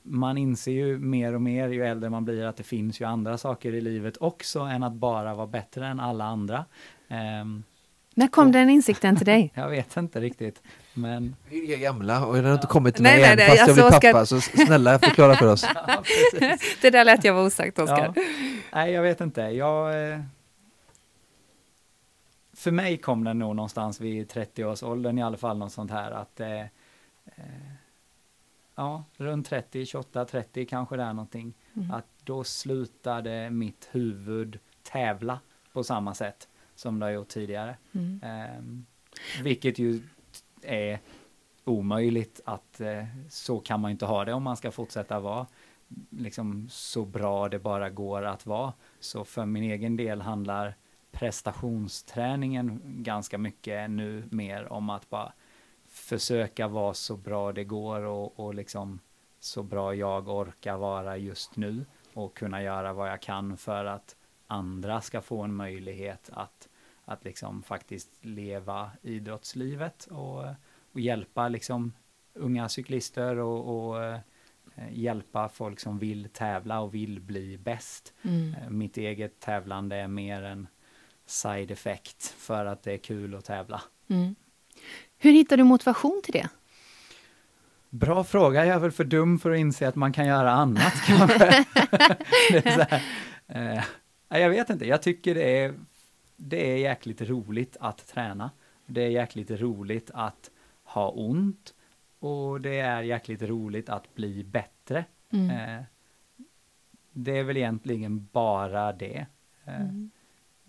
man 0.02 0.38
inser 0.38 0.72
ju 0.72 0.98
mer 0.98 1.34
och 1.34 1.42
mer 1.42 1.68
ju 1.68 1.84
äldre 1.84 2.10
man 2.10 2.24
blir 2.24 2.44
att 2.44 2.56
det 2.56 2.62
finns 2.62 3.00
ju 3.00 3.04
andra 3.04 3.38
saker 3.38 3.72
i 3.72 3.80
livet 3.80 4.16
också 4.16 4.60
än 4.60 4.82
att 4.82 4.92
bara 4.92 5.34
vara 5.34 5.46
bättre 5.46 5.86
än 5.86 6.00
alla 6.00 6.24
andra. 6.24 6.64
Um, 7.42 7.64
När 8.14 8.28
kom 8.28 8.46
och, 8.46 8.52
den 8.52 8.70
insikten 8.70 9.16
till 9.16 9.26
dig? 9.26 9.52
jag 9.54 9.68
vet 9.68 9.96
inte 9.96 10.20
riktigt. 10.20 10.62
Men... 10.94 11.36
Vi 11.50 11.74
är 11.74 11.78
gamla 11.78 12.26
och 12.26 12.34
den 12.34 12.44
har 12.44 12.54
inte 12.54 12.66
kommit 12.66 12.94
till 12.94 13.02
mig 13.02 13.20
nej, 13.20 13.30
än, 13.30 13.36
nej, 13.36 13.48
fast 13.48 13.62
alltså, 13.62 13.80
jag 13.80 13.90
blir 13.90 14.00
pappa, 14.00 14.22
Oskar... 14.22 14.40
så 14.40 14.66
snälla 14.66 14.98
förklara 14.98 15.36
för 15.36 15.46
oss. 15.46 15.66
ja, 15.86 16.02
det 16.80 16.90
där 16.90 17.04
lät 17.04 17.24
jag 17.24 17.34
vara 17.34 17.46
osagt, 17.46 17.78
Oskar. 17.78 18.12
Ja. 18.16 18.22
Nej, 18.72 18.92
jag 18.92 19.02
vet 19.02 19.20
inte. 19.20 19.40
Jag... 19.40 19.94
Eh, 22.58 22.62
för 22.62 22.70
mig 22.70 22.98
kom 22.98 23.24
den 23.24 23.38
nog 23.38 23.56
någonstans 23.56 24.00
vid 24.00 24.32
30-årsåldern 24.32 25.18
i 25.18 25.22
alla 25.22 25.36
fall, 25.36 25.58
något 25.58 25.72
sånt 25.72 25.90
här 25.90 26.10
att 26.10 26.40
eh, 26.40 26.60
eh 27.24 27.72
ja, 28.74 29.04
runt 29.16 29.46
30, 29.46 29.86
28, 29.86 30.24
30 30.24 30.66
kanske 30.66 30.96
det 30.96 31.02
är 31.02 31.12
någonting. 31.12 31.54
Mm. 31.76 31.90
Att 31.90 32.06
då 32.24 32.44
slutade 32.44 33.50
mitt 33.50 33.88
huvud 33.90 34.58
tävla 34.82 35.40
på 35.72 35.84
samma 35.84 36.14
sätt 36.14 36.48
som 36.74 36.98
det 36.98 37.06
har 37.06 37.10
gjort 37.10 37.28
tidigare. 37.28 37.76
Mm. 37.92 38.20
Um, 38.58 38.86
vilket 39.42 39.78
ju 39.78 40.02
är 40.62 40.98
omöjligt 41.64 42.40
att 42.44 42.80
eh, 42.80 43.04
så 43.28 43.60
kan 43.60 43.80
man 43.80 43.90
inte 43.90 44.06
ha 44.06 44.24
det 44.24 44.32
om 44.32 44.42
man 44.42 44.56
ska 44.56 44.70
fortsätta 44.70 45.20
vara 45.20 45.46
liksom 46.10 46.68
så 46.70 47.04
bra 47.04 47.48
det 47.48 47.58
bara 47.58 47.90
går 47.90 48.22
att 48.22 48.46
vara. 48.46 48.72
Så 49.00 49.24
för 49.24 49.46
min 49.46 49.62
egen 49.62 49.96
del 49.96 50.20
handlar 50.20 50.74
prestationsträningen 51.10 52.80
ganska 52.84 53.38
mycket 53.38 53.90
nu 53.90 54.28
mer 54.30 54.72
om 54.72 54.90
att 54.90 55.10
bara 55.10 55.32
försöka 55.88 56.68
vara 56.68 56.94
så 56.94 57.16
bra 57.16 57.52
det 57.52 57.64
går 57.64 58.00
och, 58.00 58.40
och 58.40 58.54
liksom 58.54 59.00
så 59.40 59.62
bra 59.62 59.94
jag 59.94 60.28
orkar 60.28 60.76
vara 60.76 61.16
just 61.16 61.56
nu 61.56 61.86
och 62.14 62.36
kunna 62.36 62.62
göra 62.62 62.92
vad 62.92 63.10
jag 63.10 63.22
kan 63.22 63.56
för 63.56 63.84
att 63.84 64.16
andra 64.46 65.00
ska 65.00 65.20
få 65.20 65.42
en 65.42 65.54
möjlighet 65.54 66.30
att, 66.32 66.68
att 67.04 67.24
liksom 67.24 67.62
faktiskt 67.62 68.10
leva 68.20 68.90
idrottslivet 69.02 70.06
och, 70.06 70.44
och 70.92 71.00
hjälpa 71.00 71.48
liksom 71.48 71.92
unga 72.34 72.68
cyklister 72.68 73.36
och, 73.36 73.88
och 73.88 74.04
eh, 74.04 74.18
hjälpa 74.90 75.48
folk 75.48 75.80
som 75.80 75.98
vill 75.98 76.28
tävla 76.28 76.80
och 76.80 76.94
vill 76.94 77.20
bli 77.20 77.58
bäst. 77.58 78.14
Mm. 78.22 78.54
Eh, 78.54 78.70
mitt 78.70 78.96
eget 78.96 79.40
tävlande 79.40 79.96
är 79.96 80.08
mer 80.08 80.42
en 80.42 80.66
side 81.30 81.70
effect 81.70 82.34
för 82.38 82.66
att 82.66 82.82
det 82.82 82.92
är 82.92 82.98
kul 82.98 83.34
att 83.34 83.44
tävla. 83.44 83.82
Mm. 84.08 84.34
Hur 85.18 85.32
hittar 85.32 85.56
du 85.56 85.64
motivation 85.64 86.20
till 86.24 86.32
det? 86.32 86.48
Bra 87.90 88.24
fråga, 88.24 88.66
jag 88.66 88.76
är 88.76 88.80
väl 88.80 88.92
för 88.92 89.04
dum 89.04 89.38
för 89.38 89.50
att 89.50 89.58
inse 89.58 89.88
att 89.88 89.96
man 89.96 90.12
kan 90.12 90.26
göra 90.26 90.50
annat 90.50 90.92
kanske. 91.06 91.64
eh, 93.46 93.84
jag 94.28 94.50
vet 94.50 94.70
inte, 94.70 94.86
jag 94.86 95.02
tycker 95.02 95.34
det 95.34 95.58
är, 95.58 95.74
det 96.36 96.72
är 96.72 96.76
jäkligt 96.76 97.20
roligt 97.20 97.76
att 97.80 98.06
träna. 98.06 98.50
Det 98.86 99.02
är 99.02 99.10
jäkligt 99.10 99.50
roligt 99.50 100.10
att 100.14 100.50
ha 100.84 101.10
ont 101.10 101.74
och 102.18 102.60
det 102.60 102.78
är 102.78 103.02
jäkligt 103.02 103.42
roligt 103.42 103.88
att 103.88 104.14
bli 104.14 104.44
bättre. 104.44 105.04
Mm. 105.32 105.50
Eh, 105.50 105.82
det 107.12 107.38
är 107.38 107.44
väl 107.44 107.56
egentligen 107.56 108.28
bara 108.32 108.92
det. 108.92 109.26
Eh, 109.64 109.80
mm. 109.80 110.10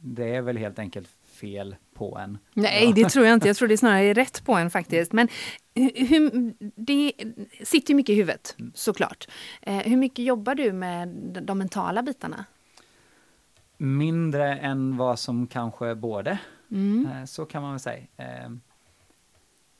Det 0.01 0.35
är 0.35 0.41
väl 0.41 0.57
helt 0.57 0.79
enkelt 0.79 1.09
fel 1.39 1.75
på 1.93 2.17
en. 2.17 2.37
Nej, 2.53 2.93
det 2.95 3.09
tror 3.09 3.25
jag 3.25 3.33
inte. 3.33 3.47
Jag 3.47 3.57
tror 3.57 3.67
det 3.67 3.77
snarare 3.77 4.03
är 4.03 4.13
rätt 4.13 4.45
på 4.45 4.53
en 4.53 4.69
faktiskt. 4.69 5.13
Men 5.13 5.27
hur, 5.75 6.53
det 6.75 7.13
sitter 7.63 7.93
mycket 7.93 8.13
i 8.13 8.15
huvudet, 8.15 8.55
mm. 8.59 8.71
såklart. 8.75 9.27
Eh, 9.61 9.77
hur 9.77 9.97
mycket 9.97 10.25
jobbar 10.25 10.55
du 10.55 10.73
med 10.73 11.07
de 11.43 11.57
mentala 11.57 12.03
bitarna? 12.03 12.45
Mindre 13.77 14.55
än 14.55 14.97
vad 14.97 15.19
som 15.19 15.47
kanske 15.47 15.95
borde. 15.95 16.39
Mm. 16.71 17.07
Eh, 17.11 17.25
så 17.25 17.45
kan 17.45 17.61
man 17.61 17.71
väl 17.71 17.79
säga. 17.79 18.03
Eh, 18.17 18.49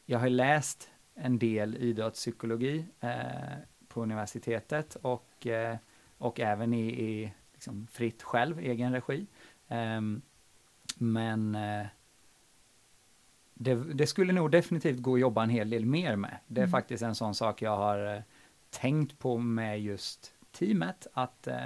jag 0.06 0.20
har 0.20 0.30
läst 0.30 0.90
en 1.16 1.40
del 1.40 1.76
idrottspsykologi 1.76 2.86
på 3.88 4.04
universitetet 4.04 4.96
och, 4.96 5.48
och 6.18 6.40
även 6.40 6.74
i, 6.74 6.88
i 6.88 7.34
liksom 7.54 7.88
fritt 7.92 8.24
själv, 8.24 8.60
egen 8.60 8.94
regi. 8.94 9.26
Men 10.98 11.56
eh, 11.56 11.88
det, 13.54 13.76
det, 13.76 14.08
skulle 14.08 14.34
nog 14.34 14.52
definitivt 14.52 15.00
gå 15.00 15.14
att 15.14 15.20
jobba 15.20 15.44
en 15.44 15.50
hel 15.50 15.70
del 15.70 15.86
mer 15.86 16.16
med. 16.16 16.38
Det 16.48 16.62
är 16.62 16.66
mm. 16.66 16.72
faktiskt 16.72 17.04
en 17.04 17.16
sån 17.16 17.36
sak 17.36 17.62
jag 17.62 17.78
har 17.78 18.16
eh, 18.16 18.22
tänkt 18.70 19.20
på 19.20 19.38
med 19.38 19.82
just 19.82 20.34
teamet, 20.52 21.08
att 21.14 21.48
eh, 21.48 21.66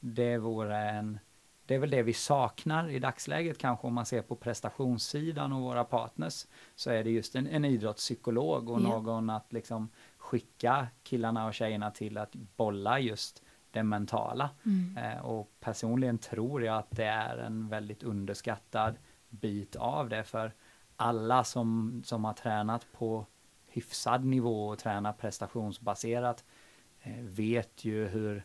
det 0.00 0.38
vore 0.38 0.90
en 0.90 1.18
det 1.66 1.74
är 1.74 1.78
väl 1.78 1.90
det 1.90 2.02
vi 2.02 2.12
saknar 2.12 2.88
i 2.90 2.98
dagsläget 2.98 3.58
kanske 3.58 3.86
om 3.86 3.94
man 3.94 4.06
ser 4.06 4.22
på 4.22 4.36
prestationssidan 4.36 5.52
och 5.52 5.60
våra 5.60 5.84
partners. 5.84 6.46
Så 6.74 6.90
är 6.90 7.04
det 7.04 7.10
just 7.10 7.34
en, 7.34 7.46
en 7.46 7.64
idrottspsykolog 7.64 8.70
och 8.70 8.80
yeah. 8.80 8.92
någon 8.92 9.30
att 9.30 9.52
liksom 9.52 9.88
skicka 10.16 10.86
killarna 11.02 11.46
och 11.46 11.54
tjejerna 11.54 11.90
till 11.90 12.18
att 12.18 12.34
bolla 12.56 13.00
just 13.00 13.42
det 13.74 13.82
mentala. 13.82 14.50
Mm. 14.66 14.96
Eh, 14.96 15.24
och 15.24 15.50
personligen 15.60 16.18
tror 16.18 16.64
jag 16.64 16.76
att 16.76 16.90
det 16.90 17.04
är 17.04 17.36
en 17.36 17.68
väldigt 17.68 18.02
underskattad 18.02 18.94
bit 19.28 19.76
av 19.76 20.08
det 20.08 20.24
för 20.24 20.52
alla 20.96 21.44
som, 21.44 22.02
som 22.04 22.24
har 22.24 22.32
tränat 22.32 22.86
på 22.92 23.26
hyfsad 23.68 24.24
nivå 24.24 24.68
och 24.68 24.78
tränat 24.78 25.18
prestationsbaserat 25.18 26.44
eh, 27.02 27.22
vet 27.22 27.84
ju 27.84 28.06
hur, 28.06 28.44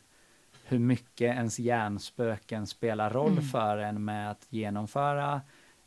hur 0.63 0.79
mycket 0.79 1.35
ens 1.35 1.59
hjärnspöken 1.59 2.67
spelar 2.67 3.09
roll 3.09 3.31
mm. 3.31 3.43
för 3.43 3.77
en 3.77 4.05
med 4.05 4.31
att 4.31 4.47
genomföra 4.49 5.41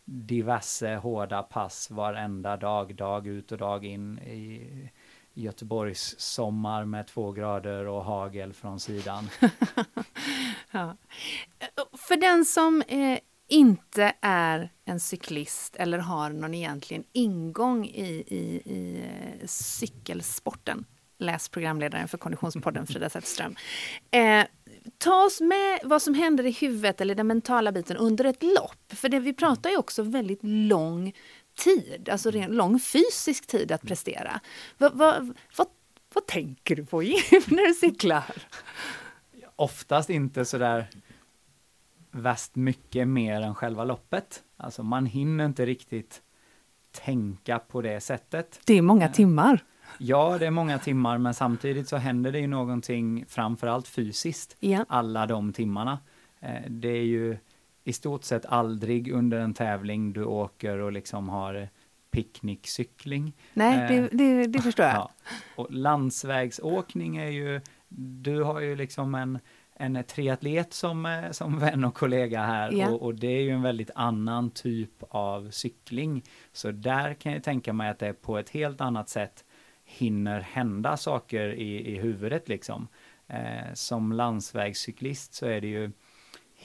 diverse 0.05 0.97
hårda 0.97 1.43
pass 1.43 1.91
varenda 1.91 2.57
dag, 2.57 2.95
dag 2.95 3.27
ut 3.27 3.53
och 3.53 3.59
dag 3.59 3.85
in 3.85 4.19
i 4.19 4.91
Göteborgs 5.35 6.21
sommar 6.21 6.85
med 6.85 7.07
två 7.07 7.33
grader 7.33 7.87
och 7.87 8.05
hagel 8.05 8.53
från 8.53 8.81
sidan. 8.81 9.29
ja. 10.71 10.97
För 11.93 12.17
den 12.17 12.45
som 12.45 12.83
eh, 12.83 13.19
inte 13.49 14.13
är 14.21 14.71
en 14.85 15.01
cyklist 15.01 15.77
eller 15.77 15.99
har 15.99 16.31
någon 16.31 16.55
egentligen 16.55 17.05
ingång 17.13 17.87
i, 17.87 18.25
i, 18.27 18.63
i 18.65 19.05
eh, 19.41 19.47
cykelsporten, 19.47 20.85
läs 21.19 21.49
programledaren 21.49 22.09
för 22.09 22.19
Konditionspodden 22.19 22.87
Frida 22.87 23.11
Zetterström. 23.11 23.57
Eh, 24.11 24.45
ta 24.99 25.25
oss 25.25 25.41
med 25.41 25.81
vad 25.85 26.03
som 26.03 26.15
händer 26.15 26.47
i 26.47 26.51
huvudet 26.51 27.01
eller 27.01 27.15
den 27.15 27.27
mentala 27.27 27.73
biten 27.73 27.97
under 27.97 28.25
ett 28.25 28.43
lopp. 28.43 28.93
För 28.93 29.09
det, 29.09 29.21
vi 29.21 29.33
pratar 29.33 29.71
ju 29.71 29.77
också 29.77 30.03
väldigt 30.03 30.41
lång 30.43 31.13
tid, 31.55 32.09
alltså 32.09 32.31
ren, 32.31 32.51
lång 32.51 32.81
fysisk 32.81 33.47
tid 33.47 33.73
att 33.73 33.83
prestera. 33.83 34.41
Vad, 34.79 34.95
vad, 34.95 35.35
vad, 35.57 35.67
vad 36.15 36.27
tänker 36.27 36.77
du 36.77 36.85
på 36.85 37.01
när 37.47 37.69
du 37.69 37.75
cyklar? 37.75 38.25
Oftast 39.57 40.11
inte 40.11 40.45
sådär 40.45 40.87
värst 42.11 42.57
mycket 42.57 43.09
mer 43.09 43.41
än 43.41 43.55
själva 43.55 43.85
loppet. 43.85 44.43
Alltså 44.57 44.83
man 44.83 45.07
hinner 45.07 45.45
inte 45.45 45.67
riktigt 45.67 46.23
tänka 46.93 47.59
på 47.59 47.83
det 47.83 48.01
sättet. 48.01 48.61
Det 48.65 48.75
är 48.75 48.83
många 48.83 49.09
timmar. 49.09 49.65
Ja, 49.99 50.39
det 50.39 50.47
är 50.47 50.51
många 50.51 50.79
timmar, 50.79 51.19
men 51.19 51.35
samtidigt 51.35 51.89
så 51.89 51.97
händer 51.97 52.33
det 52.33 52.39
ju 52.39 52.47
någonting 52.47 53.25
framförallt 53.29 53.89
fysiskt. 53.89 54.57
Ja. 54.61 54.85
Alla 54.89 55.27
de 55.27 55.53
timmarna. 55.53 55.99
Eh, 56.41 56.63
det 56.69 56.89
är 56.89 57.05
ju 57.05 57.37
i 57.85 57.93
stort 57.93 58.25
sett 58.25 58.47
aldrig 58.47 59.13
under 59.13 59.39
en 59.39 59.55
tävling 59.55 60.13
du 60.13 60.25
åker 60.25 60.79
och 60.79 60.93
liksom 60.93 61.29
har 61.29 61.69
picknickcykling. 62.11 63.33
Nej, 63.55 63.89
det, 63.89 63.97
eh, 63.97 64.09
det, 64.13 64.47
det 64.47 64.63
förstår 64.63 64.87
jag. 64.87 64.95
Ja. 64.95 65.11
Och 65.57 65.67
landsvägsåkning 65.71 67.17
är 67.17 67.29
ju, 67.29 67.61
du 67.89 68.43
har 68.43 68.61
ju 68.61 68.77
liksom 68.77 69.15
en, 69.15 69.39
en 69.75 70.05
triatlet 70.05 70.73
som, 70.73 71.07
eh, 71.07 71.31
som 71.31 71.59
vän 71.59 71.85
och 71.85 71.95
kollega 71.95 72.43
här 72.43 72.73
ja. 72.73 72.89
och, 72.89 73.03
och, 73.03 73.15
det 73.15 73.27
är 73.27 73.43
ju 73.43 73.51
en 73.51 73.63
väldigt 73.63 73.91
annan 73.95 74.51
typ 74.51 75.03
av 75.09 75.51
cykling. 75.51 76.23
Så 76.53 76.71
där 76.71 77.15
kan 77.15 77.33
jag 77.33 77.43
tänka 77.43 77.73
mig 77.73 77.91
att 77.91 77.99
det 77.99 78.13
på 78.13 78.39
ett 78.39 78.51
helt 78.51 78.81
annat 78.81 79.09
sätt 79.09 79.45
hinner 79.85 80.41
hända 80.41 80.97
saker 80.97 81.55
i, 81.55 81.95
i 81.95 81.99
huvudet 81.99 82.49
liksom. 82.49 82.89
Eh, 83.27 83.75
som 83.75 84.13
landsvägscyklist 84.13 85.35
så 85.35 85.47
är 85.47 85.61
det 85.61 85.67
ju 85.67 85.91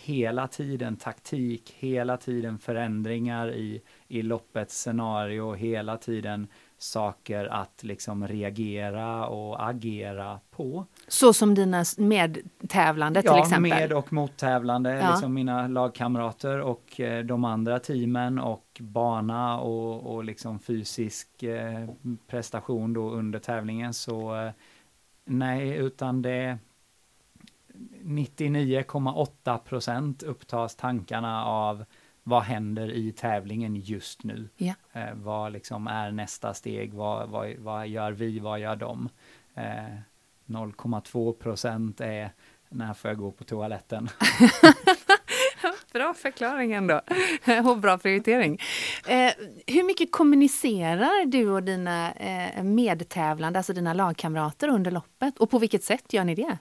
hela 0.07 0.47
tiden 0.47 0.95
taktik, 0.95 1.75
hela 1.77 2.17
tiden 2.17 2.57
förändringar 2.57 3.51
i, 3.51 3.81
i 4.07 4.21
loppets 4.21 4.81
scenario, 4.81 5.53
hela 5.53 5.97
tiden 5.97 6.47
saker 6.77 7.45
att 7.45 7.83
liksom 7.83 8.27
reagera 8.27 9.27
och 9.27 9.69
agera 9.69 10.39
på. 10.51 10.85
Så 11.07 11.33
som 11.33 11.55
dina 11.55 11.85
medtävlande 11.97 13.21
till 13.21 13.31
ja, 13.31 13.43
exempel? 13.43 13.71
Ja, 13.71 13.75
med 13.75 13.93
och 13.93 14.13
mottävlande, 14.13 14.93
ja. 14.93 15.11
liksom 15.11 15.33
mina 15.33 15.67
lagkamrater 15.67 16.61
och 16.61 16.99
eh, 16.99 17.23
de 17.23 17.43
andra 17.43 17.79
teamen 17.79 18.39
och 18.39 18.77
bana 18.79 19.59
och, 19.59 20.15
och 20.15 20.23
liksom 20.23 20.59
fysisk 20.59 21.43
eh, 21.43 21.89
prestation 22.27 22.93
då 22.93 23.09
under 23.09 23.39
tävlingen 23.39 23.93
så 23.93 24.35
eh, 24.35 24.51
nej, 25.25 25.69
utan 25.69 26.21
det 26.21 26.57
99,8 28.07 29.57
procent 29.57 30.23
upptas 30.23 30.75
tankarna 30.75 31.45
av 31.45 31.85
vad 32.23 32.43
händer 32.43 32.91
i 32.91 33.11
tävlingen 33.11 33.75
just 33.75 34.23
nu? 34.23 34.49
Ja. 34.57 34.73
Eh, 34.93 35.13
vad 35.13 35.51
liksom 35.51 35.87
är 35.87 36.11
nästa 36.11 36.53
steg? 36.53 36.93
Vad, 36.93 37.29
vad, 37.29 37.55
vad 37.57 37.87
gör 37.87 38.11
vi? 38.11 38.39
Vad 38.39 38.59
gör 38.59 38.75
de? 38.75 39.09
Eh, 39.55 39.63
0,2 40.45 41.33
procent 41.33 42.01
är 42.01 42.31
när 42.69 42.93
får 42.93 43.11
jag 43.11 43.17
gå 43.17 43.31
på 43.31 43.43
toaletten? 43.43 44.09
bra 45.93 46.13
förklaring 46.13 46.73
ändå. 46.73 47.01
och 47.69 47.77
bra 47.77 47.97
prioritering. 47.97 48.59
Eh, 49.07 49.31
hur 49.67 49.83
mycket 49.83 50.11
kommunicerar 50.11 51.25
du 51.25 51.49
och 51.49 51.63
dina 51.63 52.11
eh, 52.11 52.63
medtävlande, 52.63 53.59
alltså 53.59 53.73
dina 53.73 53.93
lagkamrater 53.93 54.67
under 54.67 54.91
loppet? 54.91 55.37
Och 55.37 55.49
på 55.49 55.59
vilket 55.59 55.83
sätt 55.83 56.13
gör 56.13 56.23
ni 56.23 56.35
det? 56.35 56.57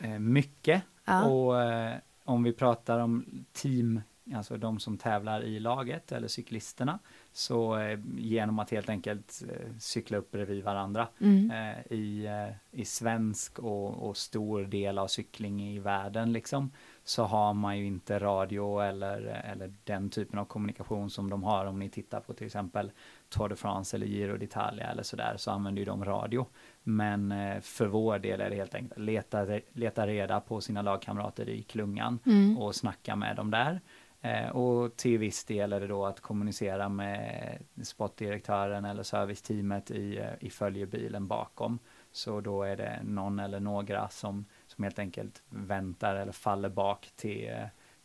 Eh, 0.00 0.18
mycket. 0.18 0.82
Ja. 1.04 1.24
Och 1.24 1.62
eh, 1.62 1.96
om 2.24 2.42
vi 2.42 2.52
pratar 2.52 2.98
om 2.98 3.44
team 3.52 4.00
alltså 4.34 4.56
de 4.56 4.80
som 4.80 4.98
tävlar 4.98 5.42
i 5.42 5.60
laget 5.60 6.12
eller 6.12 6.28
cyklisterna. 6.28 6.98
Så 7.32 7.78
eh, 7.78 7.98
genom 8.16 8.58
att 8.58 8.70
helt 8.70 8.88
enkelt 8.88 9.42
cykla 9.78 10.18
upp 10.18 10.30
bredvid 10.30 10.64
varandra 10.64 11.08
mm. 11.20 11.50
i, 11.90 12.28
i 12.70 12.84
svensk 12.84 13.58
och, 13.58 14.08
och, 14.08 14.16
stor 14.16 14.64
del 14.64 14.98
av 14.98 15.06
cykling 15.06 15.62
i 15.62 15.78
världen 15.78 16.32
liksom 16.32 16.70
så 17.04 17.24
har 17.24 17.54
man 17.54 17.78
ju 17.78 17.86
inte 17.86 18.18
radio 18.18 18.80
eller, 18.80 19.20
eller 19.20 19.74
den 19.84 20.10
typen 20.10 20.38
av 20.38 20.44
kommunikation 20.44 21.10
som 21.10 21.30
de 21.30 21.42
har 21.42 21.66
om 21.66 21.78
ni 21.78 21.88
tittar 21.88 22.20
på 22.20 22.32
till 22.32 22.46
exempel 22.46 22.90
Tour 23.28 23.48
de 23.48 23.56
France 23.56 23.96
eller 23.96 24.06
Giro 24.06 24.36
d'Italia 24.36 24.90
eller 24.90 25.02
sådär 25.02 25.34
så 25.36 25.50
använder 25.50 25.80
ju 25.80 25.86
de 25.86 26.04
radio. 26.04 26.46
Men 26.82 27.32
eh, 27.32 27.60
för 27.60 27.86
vår 27.86 28.18
del 28.18 28.40
är 28.40 28.50
det 28.50 28.56
helt 28.56 28.74
enkelt 28.74 28.98
leta, 28.98 29.46
leta 29.72 30.06
reda 30.06 30.40
på 30.40 30.60
sina 30.60 30.82
lagkamrater 30.82 31.48
i 31.48 31.62
klungan 31.62 32.18
mm. 32.26 32.58
och 32.58 32.74
snacka 32.74 33.16
med 33.16 33.36
dem 33.36 33.50
där. 33.50 33.80
Eh, 34.20 34.48
och 34.48 34.96
till 34.96 35.18
viss 35.18 35.44
del 35.44 35.72
är 35.72 35.80
det 35.80 35.86
då 35.86 36.06
att 36.06 36.20
kommunicera 36.20 36.88
med 36.88 37.58
sportdirektören 37.82 38.84
eller 38.84 39.02
serviceteamet 39.02 39.90
i, 39.90 40.18
eh, 40.18 40.26
i 40.40 40.50
följebilen 40.50 41.26
bakom. 41.26 41.78
Så 42.12 42.40
då 42.40 42.62
är 42.62 42.76
det 42.76 43.00
någon 43.04 43.38
eller 43.38 43.60
några 43.60 44.08
som, 44.08 44.44
som 44.66 44.84
helt 44.84 44.98
enkelt 44.98 45.42
väntar 45.48 46.14
eller 46.14 46.32
faller 46.32 46.68
bak 46.68 47.12
till, 47.16 47.50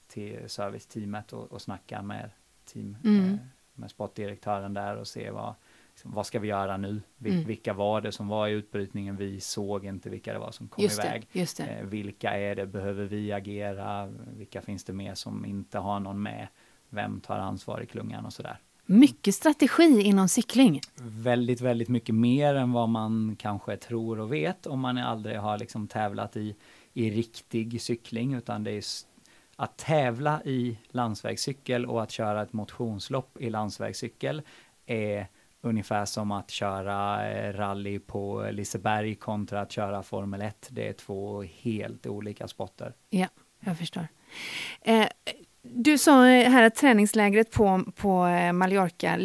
till 0.07 0.49
serviceteamet 0.49 1.33
och, 1.33 1.51
och 1.51 1.61
snackar 1.61 2.01
med 2.01 2.29
team, 2.65 2.97
mm. 3.03 3.39
med 3.73 3.91
sportdirektören 3.91 4.73
där 4.73 4.97
och 4.97 5.07
ser 5.07 5.31
vad, 5.31 5.53
vad 6.03 6.25
ska 6.25 6.39
vi 6.39 6.47
göra 6.47 6.77
nu? 6.77 7.01
Vil 7.17 7.33
mm. 7.33 7.45
Vilka 7.45 7.73
var 7.73 8.01
det 8.01 8.11
som 8.11 8.27
var 8.27 8.47
i 8.47 8.51
utbrytningen? 8.51 9.17
Vi 9.17 9.39
såg 9.39 9.85
inte 9.85 10.09
vilka 10.09 10.33
det 10.33 10.39
var 10.39 10.51
som 10.51 10.67
kom 10.67 10.83
just 10.83 10.99
iväg. 10.99 11.27
Det, 11.31 11.39
just 11.39 11.57
det. 11.57 11.63
Eh, 11.63 11.85
vilka 11.85 12.31
är 12.31 12.55
det? 12.55 12.65
Behöver 12.65 13.05
vi 13.05 13.31
agera? 13.31 14.13
Vilka 14.37 14.61
finns 14.61 14.83
det 14.83 14.93
med 14.93 15.17
som 15.17 15.45
inte 15.45 15.79
har 15.79 15.99
någon 15.99 16.21
med? 16.21 16.47
Vem 16.89 17.21
tar 17.21 17.39
ansvar 17.39 17.81
i 17.81 17.85
klungan 17.85 18.25
och 18.25 18.33
sådär? 18.33 18.57
Mycket 18.85 19.35
strategi 19.35 20.01
inom 20.01 20.29
cykling. 20.29 20.81
Väldigt, 20.95 21.61
väldigt 21.61 21.89
mycket 21.89 22.15
mer 22.15 22.55
än 22.55 22.71
vad 22.71 22.89
man 22.89 23.35
kanske 23.39 23.77
tror 23.77 24.19
och 24.19 24.33
vet 24.33 24.67
om 24.67 24.79
man 24.79 24.97
aldrig 24.97 25.39
har 25.39 25.57
liksom 25.57 25.87
tävlat 25.87 26.37
i, 26.37 26.55
i 26.93 27.09
riktig 27.09 27.81
cykling, 27.81 28.33
utan 28.33 28.63
det 28.63 28.71
är 28.71 28.83
att 29.55 29.77
tävla 29.77 30.43
i 30.43 30.77
landsvägscykel 30.89 31.85
och 31.85 32.03
att 32.03 32.11
köra 32.11 32.41
ett 32.41 32.53
motionslopp 32.53 33.37
i 33.39 33.49
landsvägscykel 33.49 34.41
är 34.85 35.27
ungefär 35.65 36.05
som 36.05 36.31
att 36.31 36.51
köra 36.51 37.29
eh, 37.29 37.53
rally 37.53 37.99
på 37.99 38.47
Liseberg 38.51 39.15
kontra 39.15 39.61
att 39.61 39.71
köra 39.71 40.03
Formel 40.03 40.41
1. 40.41 40.67
Det 40.71 40.87
är 40.87 40.93
två 40.93 41.43
helt 41.43 42.07
olika 42.07 42.47
sporter. 42.47 42.93
Ja, 43.09 43.27
jag 43.59 43.77
förstår. 43.77 44.07
Eh, 44.81 45.07
du 45.61 45.97
sa 45.97 46.23
här 46.23 46.63
att 46.63 46.75
träningslägret 46.75 47.51
på, 47.51 47.83
på 47.95 48.25
eh, 48.25 48.53
Mallorca 48.53 49.17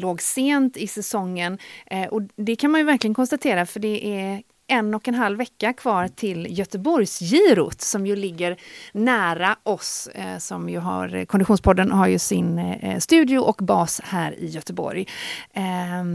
låg 0.00 0.22
sent 0.22 0.76
i 0.76 0.86
säsongen 0.86 1.58
eh, 1.86 2.08
och 2.08 2.22
det 2.36 2.56
kan 2.56 2.70
man 2.70 2.80
ju 2.80 2.84
verkligen 2.84 3.14
konstatera 3.14 3.66
för 3.66 3.80
det 3.80 4.06
är 4.06 4.42
en 4.66 4.94
och 4.94 5.08
en 5.08 5.14
halv 5.14 5.38
vecka 5.38 5.72
kvar 5.72 6.08
till 6.08 6.58
Göteborgsgirot 6.58 7.80
som 7.80 8.06
ju 8.06 8.16
ligger 8.16 8.56
nära 8.92 9.56
oss. 9.62 10.06
Eh, 10.06 10.38
som 10.38 10.68
ju 10.68 10.78
har, 10.78 11.24
Konditionspodden 11.24 11.92
har 11.92 12.06
ju 12.08 12.18
sin 12.18 12.58
eh, 12.58 12.98
studio 12.98 13.38
och 13.38 13.56
bas 13.56 14.00
här 14.04 14.40
i 14.40 14.46
Göteborg. 14.46 15.06
Eh, 15.50 15.62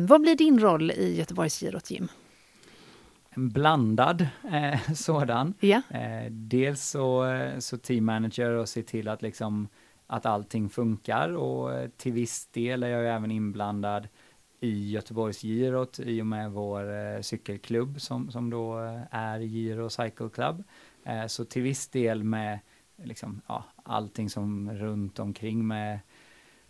vad 0.07 0.21
blir 0.21 0.35
din 0.35 0.59
roll 0.59 0.91
i 0.91 1.17
Göteborgsgirot, 1.17 1.91
Jim? 1.91 2.07
En 3.29 3.49
blandad 3.49 4.27
eh, 4.51 4.93
sådan. 4.95 5.53
Eh, 5.89 6.31
dels 6.31 6.89
så, 6.89 7.25
så 7.59 7.77
team 7.77 8.05
manager 8.05 8.49
och 8.49 8.69
se 8.69 8.83
till 8.83 9.07
att 9.07 9.21
liksom 9.21 9.67
att 10.07 10.25
allting 10.25 10.69
funkar 10.69 11.37
och 11.37 11.71
till 11.97 12.13
viss 12.13 12.47
del 12.47 12.83
är 12.83 12.87
jag 12.87 13.15
även 13.15 13.31
inblandad 13.31 14.07
i 14.59 14.91
Göteborgsgirot 14.91 15.99
i 15.99 16.21
och 16.21 16.25
med 16.25 16.51
vår 16.51 16.95
eh, 16.95 17.21
cykelklubb 17.21 18.01
som, 18.01 18.31
som 18.31 18.49
då 18.49 18.79
eh, 18.79 19.01
är 19.11 19.39
Giro 19.39 19.89
Cycle 19.89 20.29
Club. 20.29 20.63
Eh, 21.03 21.25
så 21.27 21.45
till 21.45 21.61
viss 21.61 21.87
del 21.87 22.23
med 22.23 22.59
liksom, 23.03 23.41
ja, 23.47 23.63
allting 23.83 24.29
som 24.29 24.71
runt 24.71 25.19
omkring 25.19 25.67
med 25.67 25.99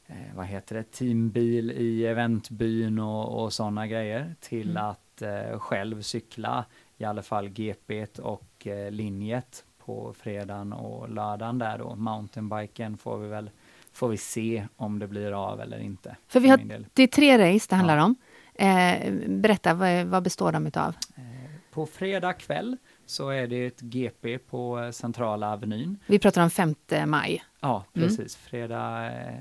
eh, 0.08 0.36
vad 0.36 0.46
heter 0.46 0.76
det, 0.76 0.84
teambil 0.84 1.72
i 1.72 2.06
eventbyn 2.06 3.00
och, 3.00 3.44
och 3.44 3.54
sådana 3.54 3.88
grejer 3.88 4.36
till 4.40 4.70
mm. 4.70 4.86
att 4.86 5.22
eh, 5.22 5.60
själv 5.60 6.02
cykla 6.02 6.66
i 6.98 7.04
alla 7.04 7.22
fall 7.24 7.50
GP 7.50 8.06
och 8.22 8.68
eh, 8.68 8.92
linjet 8.92 9.66
på 9.78 10.14
fredagen 10.14 10.74
och 10.74 11.10
lördagen 11.10 11.58
där 11.58 11.78
då. 11.78 11.96
Mountainbiken 11.96 12.98
får 12.98 13.18
vi 13.18 13.28
väl 13.28 13.50
får 13.94 14.10
vi 14.10 14.18
se 14.18 14.68
om 14.76 15.00
det 15.00 15.08
blir 15.08 15.32
av 15.32 15.62
eller 15.62 15.80
inte. 15.80 16.16
För 16.28 16.40
vi 16.40 16.50
har, 16.50 16.86
det 16.94 17.04
är 17.04 17.08
tre 17.08 17.54
race 17.54 17.68
det 17.70 17.76
handlar 17.76 17.98
ja. 17.98 18.04
om. 18.04 18.16
Eh, 18.54 19.14
berätta, 19.28 19.74
vad, 19.74 20.06
vad 20.06 20.24
består 20.24 20.52
de 20.52 20.68
utav? 20.68 20.96
Eh, 21.18 21.24
på 21.72 21.86
fredag 21.86 22.34
kväll 22.34 22.78
så 23.06 23.30
är 23.30 23.48
det 23.48 23.66
ett 23.66 23.82
GP 23.82 24.38
på 24.38 24.90
Centrala 24.94 25.54
Avenyn. 25.54 25.98
Vi 26.08 26.20
pratar 26.20 26.44
om 26.44 26.50
5 26.50 26.76
maj. 27.06 27.44
Ja, 27.60 27.86
mm. 27.94 28.08
precis. 28.08 28.38
Mm. 28.38 28.50
Fredag 28.50 29.06
eh, 29.06 29.40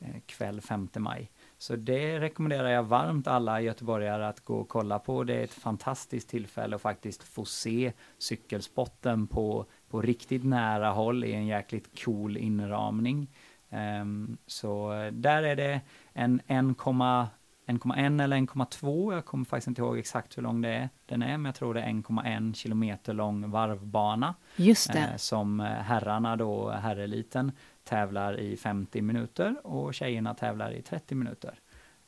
eh 0.00 0.20
kväll 0.26 0.60
5 0.60 0.88
maj. 0.96 1.30
Så 1.58 1.76
det 1.76 2.20
rekommenderar 2.20 2.68
jag 2.68 2.82
varmt 2.82 3.26
alla 3.26 3.60
göteborgare 3.60 4.28
att 4.28 4.40
gå 4.40 4.54
och 4.54 4.68
kolla 4.68 4.98
på. 4.98 5.24
Det 5.24 5.34
är 5.34 5.44
ett 5.44 5.54
fantastiskt 5.54 6.28
tillfälle 6.28 6.76
att 6.76 6.82
faktiskt 6.82 7.22
få 7.22 7.44
se 7.44 7.92
cykelspotten 8.18 9.26
på, 9.26 9.66
på 9.90 10.02
riktigt 10.02 10.44
nära 10.44 10.90
håll 10.90 11.24
i 11.24 11.32
en 11.32 11.46
jäkligt 11.46 12.04
cool 12.04 12.36
inramning. 12.36 13.28
Um, 13.70 14.36
så 14.46 14.92
där 15.12 15.42
är 15.42 15.56
det 15.56 15.80
en 16.12 16.40
1,1 16.40 18.22
eller 18.22 18.36
1,2, 18.36 19.14
jag 19.14 19.24
kommer 19.24 19.44
faktiskt 19.44 19.68
inte 19.68 19.82
ihåg 19.82 19.98
exakt 19.98 20.38
hur 20.38 20.42
lång 20.42 20.60
det 20.60 20.68
är, 20.68 20.88
den 21.06 21.22
är, 21.22 21.36
men 21.36 21.44
jag 21.44 21.54
tror 21.54 21.74
det 21.74 21.80
är 21.80 21.88
1,1 21.88 22.54
kilometer 22.54 23.12
lång 23.12 23.50
varvbana. 23.50 24.34
Just 24.56 24.92
det. 24.92 24.98
Eh, 24.98 25.16
som 25.16 25.60
herrarna 25.60 26.36
då, 26.36 26.70
herreliten, 26.70 27.52
tävlar 27.84 28.40
i 28.40 28.56
50 28.56 29.02
minuter 29.02 29.66
och 29.66 29.94
tjejerna 29.94 30.34
tävlar 30.34 30.72
i 30.72 30.82
30 30.82 31.14
minuter. 31.14 31.54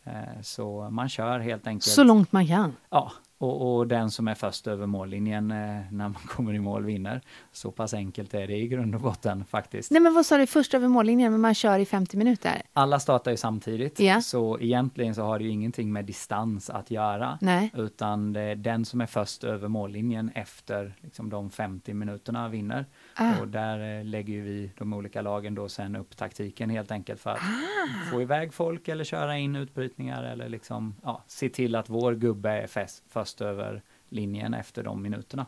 Eh, 0.04 0.40
så 0.42 0.90
man 0.90 1.08
kör 1.08 1.38
helt 1.38 1.66
enkelt. 1.66 1.94
Så 1.94 2.04
långt 2.04 2.32
man 2.32 2.46
kan? 2.46 2.76
Ja, 2.90 3.12
och, 3.42 3.76
och, 3.76 3.86
den 3.86 4.10
som 4.10 4.28
är 4.28 4.34
först 4.34 4.66
över 4.66 4.86
mållinjen 4.86 5.50
eh, 5.50 5.56
när 5.90 6.08
man 6.08 6.14
kommer 6.26 6.54
i 6.54 6.58
mål 6.58 6.84
vinner. 6.84 7.20
Så 7.52 7.70
pass 7.70 7.94
enkelt 7.94 8.34
är 8.34 8.46
det 8.46 8.56
i 8.56 8.68
grund 8.68 8.94
och 8.94 9.00
botten 9.00 9.44
faktiskt. 9.44 9.90
Nej 9.90 10.00
men 10.00 10.14
vad 10.14 10.26
sa 10.26 10.38
du, 10.38 10.46
först 10.46 10.74
över 10.74 10.88
mållinjen, 10.88 11.32
men 11.32 11.40
man 11.40 11.54
kör 11.54 11.78
i 11.78 11.86
50 11.86 12.16
minuter? 12.16 12.62
Alla 12.72 13.00
startar 13.00 13.30
ju 13.30 13.36
samtidigt, 13.36 14.00
yeah. 14.00 14.20
så 14.20 14.58
egentligen 14.60 15.14
så 15.14 15.22
har 15.22 15.38
det 15.38 15.44
ju 15.44 15.50
ingenting 15.50 15.92
med 15.92 16.04
distans 16.04 16.70
att 16.70 16.90
göra. 16.90 17.38
Nej. 17.40 17.70
Utan 17.74 18.32
den 18.56 18.84
som 18.84 19.00
är 19.00 19.06
först 19.06 19.44
över 19.44 19.68
mållinjen 19.68 20.30
efter 20.34 20.94
liksom, 21.00 21.30
de 21.30 21.50
50 21.50 21.94
minuterna 21.94 22.48
vinner. 22.48 22.86
Ah. 23.16 23.40
Och 23.40 23.48
där 23.48 23.98
eh, 23.98 24.04
lägger 24.04 24.40
vi, 24.40 24.70
de 24.78 24.92
olika 24.92 25.22
lagen 25.22 25.54
då 25.54 25.68
sen 25.68 25.96
upp 25.96 26.16
taktiken 26.16 26.70
helt 26.70 26.90
enkelt 26.90 27.20
för 27.20 27.30
att 27.30 27.38
ah. 27.38 28.10
få 28.10 28.22
iväg 28.22 28.54
folk 28.54 28.88
eller 28.88 29.04
köra 29.04 29.38
in 29.38 29.56
utbrytningar 29.56 30.24
eller 30.24 30.48
liksom, 30.48 30.94
ja, 31.02 31.22
se 31.26 31.48
till 31.48 31.74
att 31.74 31.88
vår 31.88 32.14
gubbe 32.14 32.50
är 32.50 32.66
fest, 32.66 33.04
först 33.08 33.31
över 33.40 33.82
linjen 34.08 34.54
efter 34.54 34.82
de 34.82 35.02
minuterna. 35.02 35.46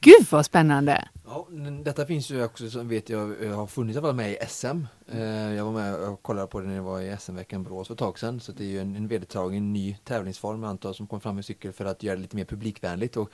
Gud 0.00 0.26
vad 0.30 0.46
spännande! 0.46 1.08
Ja, 1.24 1.48
detta 1.84 2.06
finns 2.06 2.30
ju 2.30 2.44
också 2.44 2.70
som 2.70 2.88
vet 2.88 3.08
jag, 3.08 3.18
har 3.54 3.66
funnits 3.66 3.98
att 3.98 4.16
med 4.16 4.32
i 4.32 4.36
SM. 4.48 4.84
Eh, 5.08 5.54
jag 5.54 5.64
var 5.64 5.72
med 5.72 5.94
och 5.94 6.22
kollade 6.22 6.46
på 6.46 6.60
det 6.60 6.66
när 6.66 6.74
jag 6.76 6.82
var 6.82 7.00
i 7.00 7.16
SM-veckan 7.16 7.62
Borås 7.62 7.86
för 7.86 7.94
ett 7.94 7.98
tag 7.98 8.18
sedan. 8.18 8.40
Så 8.40 8.52
det 8.52 8.64
är 8.64 8.68
ju 8.68 8.80
en, 8.80 8.96
en 8.96 9.08
vedertagen 9.08 9.72
ny 9.72 9.96
tävlingsform 10.04 10.64
antar 10.64 10.92
som 10.92 11.06
kom 11.06 11.20
fram 11.20 11.34
med 11.34 11.44
cykel 11.44 11.72
för 11.72 11.84
att 11.84 12.02
göra 12.02 12.16
det 12.16 12.22
lite 12.22 12.36
mer 12.36 12.44
publikvänligt. 12.44 13.16
Och 13.16 13.30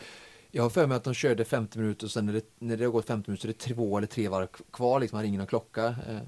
jag 0.51 0.63
har 0.63 0.71
för 0.71 0.87
mig 0.87 0.97
att 0.97 1.05
de 1.05 1.15
körde 1.15 1.45
50 1.45 1.79
minuter 1.79 2.07
och 2.07 2.11
sen 2.11 2.27
när 2.27 2.33
det, 2.33 2.45
när 2.59 2.77
det 2.77 2.85
har 2.85 2.93
gått 2.93 3.07
50 3.07 3.31
minuter 3.31 3.43
så 3.43 3.49
är 3.49 3.53
det 3.53 3.75
två 3.75 3.99
eller 3.99 4.07
tre 4.07 4.29
varv 4.29 4.47
kvar, 4.73 5.01
liksom 5.01 5.17
man 5.17 5.23
ringer 5.23 5.39
någon 5.39 5.47
klocka. 5.47 5.87
Eh. 5.87 6.21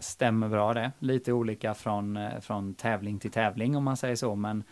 Stämmer 0.00 0.48
bra 0.48 0.74
det. 0.74 0.92
Lite 0.98 1.32
olika 1.32 1.74
från, 1.74 2.16
eh, 2.16 2.40
från 2.40 2.74
tävling 2.74 3.18
till 3.18 3.30
tävling 3.30 3.76
om 3.76 3.84
man 3.84 3.96
säger 3.96 4.16
så, 4.16 4.34
men 4.34 4.64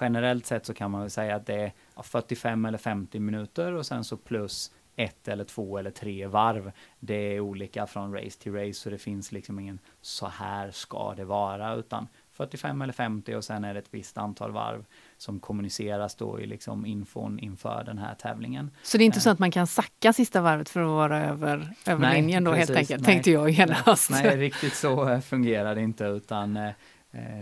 generellt 0.00 0.46
sett 0.46 0.66
så 0.66 0.74
kan 0.74 0.90
man 0.90 1.00
väl 1.00 1.10
säga 1.10 1.36
att 1.36 1.46
det 1.46 1.54
är 1.54 1.72
45 2.02 2.64
eller 2.64 2.78
50 2.78 3.20
minuter 3.20 3.72
och 3.72 3.86
sen 3.86 4.04
så 4.04 4.16
plus 4.16 4.70
ett 4.96 5.28
eller 5.28 5.44
två 5.44 5.78
eller 5.78 5.90
tre 5.90 6.26
varv. 6.26 6.72
Det 7.00 7.14
är 7.14 7.40
olika 7.40 7.86
från 7.86 8.12
race 8.12 8.40
till 8.40 8.52
race 8.52 8.72
så 8.72 8.90
det 8.90 8.98
finns 8.98 9.32
liksom 9.32 9.58
ingen 9.58 9.78
så 10.00 10.26
här 10.26 10.70
ska 10.70 11.14
det 11.14 11.24
vara 11.24 11.74
utan 11.74 12.08
45 12.32 12.82
eller 12.82 12.92
50 12.92 13.34
och 13.34 13.44
sen 13.44 13.64
är 13.64 13.74
det 13.74 13.80
ett 13.80 13.88
visst 13.90 14.18
antal 14.18 14.52
varv 14.52 14.84
som 15.16 15.40
kommuniceras 15.40 16.14
då 16.14 16.40
i 16.40 16.46
liksom 16.46 16.86
infon 16.86 17.38
inför 17.38 17.84
den 17.84 17.98
här 17.98 18.14
tävlingen. 18.14 18.70
Så 18.82 18.98
det 18.98 19.04
är 19.04 19.06
inte 19.06 19.20
så 19.20 19.28
eh. 19.28 19.32
att 19.32 19.38
man 19.38 19.50
kan 19.50 19.66
sacka 19.66 20.12
sista 20.12 20.40
varvet 20.40 20.68
för 20.68 20.80
att 20.80 20.88
vara 20.88 21.24
över, 21.24 21.74
över 21.86 22.00
nej, 22.00 22.20
linjen 22.20 22.44
då 22.44 22.52
precis, 22.52 22.68
helt 22.68 22.78
enkelt, 22.78 23.02
nej, 23.02 23.14
tänkte 23.14 23.30
jag 23.30 23.50
genast. 23.50 24.10
Nej, 24.10 24.36
riktigt 24.36 24.74
så 24.74 25.08
eh, 25.08 25.20
fungerar 25.20 25.74
det 25.74 25.82
inte 25.82 26.04
utan 26.04 26.56
eh, 26.56 26.72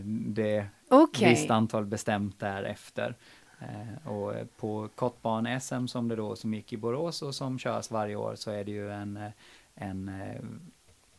det 0.05 0.67
okay. 1.03 1.31
visst 1.31 1.51
antal 1.51 1.85
bestämt 1.85 2.41
därefter. 2.41 3.15
Eh, 3.61 4.09
och 4.09 4.35
på 4.57 4.89
kortbane-SM 4.95 5.87
som 5.87 6.09
det 6.09 6.17
då 6.17 6.37
som 6.37 6.55
gick 6.55 6.73
i 6.73 6.77
Borås 6.77 7.23
och 7.23 7.35
som 7.35 7.59
körs 7.59 7.91
varje 7.91 8.17
år 8.17 8.35
så 8.35 8.51
är 8.51 8.65
det 8.65 8.73
ju 8.73 8.91
en, 8.93 9.17
eh, 9.17 9.31
en 9.75 10.09
eh, 10.09 10.43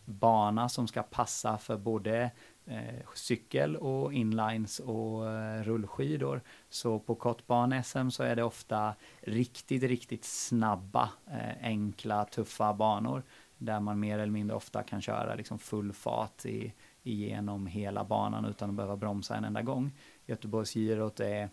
bana 0.05 0.69
som 0.69 0.88
ska 0.88 1.03
passa 1.03 1.57
för 1.57 1.77
både 1.77 2.31
eh, 2.65 3.05
cykel 3.13 3.75
och 3.75 4.13
inlines 4.13 4.79
och 4.79 5.31
eh, 5.31 5.63
rullskidor. 5.63 6.41
Så 6.69 6.99
på 6.99 7.15
kortbane-SM 7.15 8.09
så 8.09 8.23
är 8.23 8.35
det 8.35 8.43
ofta 8.43 8.95
riktigt, 9.21 9.83
riktigt 9.83 10.25
snabba, 10.25 11.09
eh, 11.27 11.65
enkla, 11.67 12.25
tuffa 12.25 12.73
banor 12.73 13.23
där 13.57 13.79
man 13.79 13.99
mer 13.99 14.19
eller 14.19 14.31
mindre 14.31 14.55
ofta 14.55 14.83
kan 14.83 15.01
köra 15.01 15.35
liksom 15.35 15.59
full 15.59 15.93
fart 15.93 16.45
i, 16.45 16.73
igenom 17.07 17.67
hela 17.67 18.03
banan 18.03 18.45
utan 18.45 18.69
att 18.69 18.75
behöva 18.75 18.95
bromsa 18.95 19.35
en 19.35 19.43
enda 19.43 19.61
gång. 19.61 19.91
Göteborgsgirot 20.25 21.19
är 21.19 21.49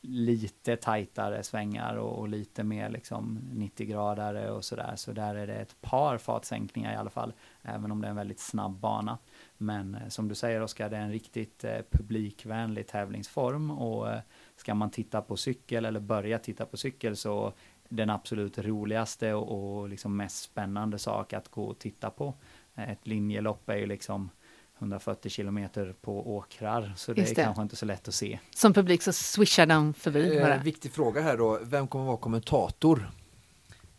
lite 0.00 0.76
tajtare 0.76 1.42
svängar 1.42 1.96
och, 1.96 2.18
och, 2.18 2.28
lite 2.28 2.64
mer 2.64 2.90
liksom 2.90 3.38
90-gradare 3.52 4.48
och 4.48 4.64
sådär. 4.64 4.92
Så 4.96 5.12
där 5.12 5.34
är 5.34 5.46
det 5.46 5.54
ett 5.54 5.80
par 5.80 6.18
fartsänkningar 6.18 6.92
i 6.92 6.96
alla 6.96 7.10
fall, 7.10 7.32
även 7.62 7.92
om 7.92 8.00
det 8.00 8.06
är 8.06 8.10
en 8.10 8.16
väldigt 8.16 8.40
snabb 8.40 8.72
bana. 8.78 9.18
Men 9.56 9.94
eh, 9.94 10.08
som 10.08 10.28
du 10.28 10.34
säger 10.34 10.62
Oskar, 10.62 10.90
det 10.90 10.96
är 10.96 11.00
en 11.00 11.12
riktigt 11.12 11.64
eh, 11.64 11.78
publikvänlig 11.90 12.86
tävlingsform 12.86 13.70
och 13.70 14.10
eh, 14.10 14.20
ska 14.56 14.74
man 14.74 14.90
titta 14.90 15.22
på 15.22 15.36
cykel 15.36 15.84
eller 15.84 16.00
börja 16.00 16.38
titta 16.38 16.66
på 16.66 16.76
cykel 16.76 17.16
så 17.16 17.52
den 17.88 18.10
absolut 18.10 18.58
roligaste 18.58 19.34
och, 19.34 19.78
och 19.78 19.88
liksom 19.88 20.16
mest 20.16 20.42
spännande 20.42 20.98
sak 20.98 21.32
att 21.32 21.48
gå 21.48 21.64
och 21.64 21.78
titta 21.78 22.10
på. 22.10 22.34
Eh, 22.74 22.90
ett 22.90 23.06
linjelopp 23.06 23.68
är 23.68 23.76
ju 23.76 23.86
liksom 23.86 24.30
140 24.78 25.30
kilometer 25.30 25.94
på 26.00 26.36
åkrar, 26.36 26.92
så 26.96 27.12
det, 27.12 27.22
det, 27.22 27.30
är 27.30 27.44
kanske 27.44 27.62
inte 27.62 27.76
så 27.76 27.86
lätt 27.86 28.08
att 28.08 28.14
se. 28.14 28.38
Som 28.54 28.72
publik 28.72 29.02
så 29.02 29.12
swishar 29.12 29.66
den 29.66 29.94
förbi. 29.94 30.36
Eh, 30.36 30.62
viktig 30.62 30.92
fråga 30.92 31.20
här 31.20 31.36
då, 31.36 31.58
vem 31.62 31.88
kommer 31.88 32.04
vara 32.04 32.16
kommentator? 32.16 33.10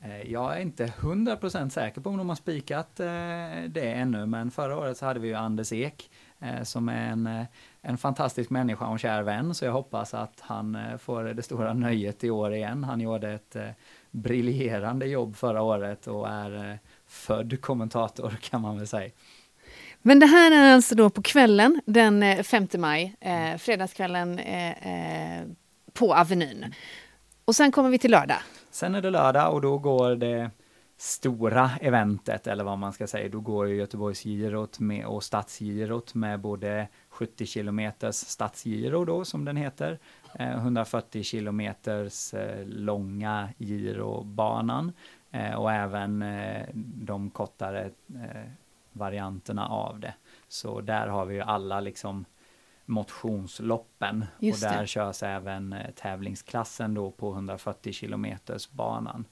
Eh, 0.01 0.31
jag 0.31 0.57
är 0.57 0.61
inte 0.61 0.85
100% 0.85 1.69
säker 1.69 2.01
på 2.01 2.09
om 2.09 2.17
de 2.17 2.29
har 2.29 2.35
spikat 2.35 2.99
eh, 2.99 3.05
det 3.69 3.93
ännu, 3.93 4.25
men 4.25 4.51
förra 4.51 4.77
året 4.77 4.97
så 4.97 5.05
hade 5.05 5.19
vi 5.19 5.27
ju 5.27 5.33
Anders 5.33 5.73
Ek 5.73 6.11
eh, 6.39 6.63
som 6.63 6.89
är 6.89 7.09
en, 7.11 7.45
en 7.81 7.97
fantastisk 7.97 8.49
människa 8.49 8.85
och 8.85 8.91
en 8.91 8.97
kär 8.97 9.21
vän, 9.21 9.53
så 9.55 9.65
jag 9.65 9.71
hoppas 9.71 10.13
att 10.13 10.39
han 10.39 10.77
får 10.99 11.23
det 11.23 11.43
stora 11.43 11.73
nöjet 11.73 12.23
i 12.23 12.29
år 12.29 12.53
igen. 12.53 12.83
Han 12.83 13.01
gjorde 13.01 13.31
ett 13.31 13.55
briljerande 14.11 15.05
jobb 15.05 15.35
förra 15.35 15.61
året 15.61 16.07
och 16.07 16.29
är 16.29 16.79
född 17.07 17.61
kommentator 17.61 18.37
kan 18.41 18.61
man 18.61 18.77
väl 18.77 18.87
säga. 18.87 19.11
Men 20.01 20.19
det 20.19 20.25
här 20.25 20.51
är 20.51 20.73
alltså 20.73 20.95
då 20.95 21.09
på 21.09 21.21
kvällen 21.21 21.81
den 21.85 22.23
eh, 22.23 22.43
5 22.43 22.67
maj, 22.77 23.15
eh, 23.19 23.57
fredagskvällen 23.57 24.39
eh, 24.39 25.39
eh, 25.39 25.45
på 25.93 26.13
Avenyn. 26.13 26.73
Och 27.45 27.55
sen 27.55 27.71
kommer 27.71 27.89
vi 27.89 27.99
till 27.99 28.11
lördag. 28.11 28.37
Sen 28.71 28.95
är 28.95 29.01
det 29.01 29.09
lördag 29.09 29.53
och 29.53 29.61
då 29.61 29.77
går 29.77 30.15
det 30.15 30.51
stora 30.97 31.71
eventet, 31.81 32.47
eller 32.47 32.63
vad 32.63 32.77
man 32.77 32.93
ska 32.93 33.07
säga. 33.07 33.29
Då 33.29 33.39
går 33.39 33.69
Göteborgsgirot 33.69 34.79
med, 34.79 35.05
och 35.05 35.23
Stadsgirot 35.23 36.13
med 36.13 36.39
både 36.39 36.87
70 37.09 37.45
kilometers 37.45 38.15
stadsgiro 38.15 39.05
då, 39.05 39.25
som 39.25 39.45
den 39.45 39.57
heter, 39.57 39.99
eh, 40.33 40.55
140 40.55 41.23
kilometers 41.23 42.33
långa 42.65 43.49
girobanan 43.57 44.91
och 45.57 45.71
även 45.71 46.23
de 47.05 47.29
kortare 47.29 47.91
varianterna 48.99 49.67
av 49.67 49.99
det. 49.99 50.13
Så 50.47 50.81
där 50.81 51.07
har 51.07 51.25
vi 51.25 51.35
ju 51.35 51.41
alla 51.41 51.79
liksom 51.79 52.25
motionsloppen 52.85 54.25
Just 54.39 54.63
och 54.63 54.69
där 54.69 54.81
det. 54.81 54.87
körs 54.87 55.23
även 55.23 55.73
eh, 55.73 55.91
tävlingsklassen 55.95 56.93
då 56.93 57.11
på 57.11 57.33
140 57.33 57.93
kilometers 57.93 58.69
banan. 58.69 59.25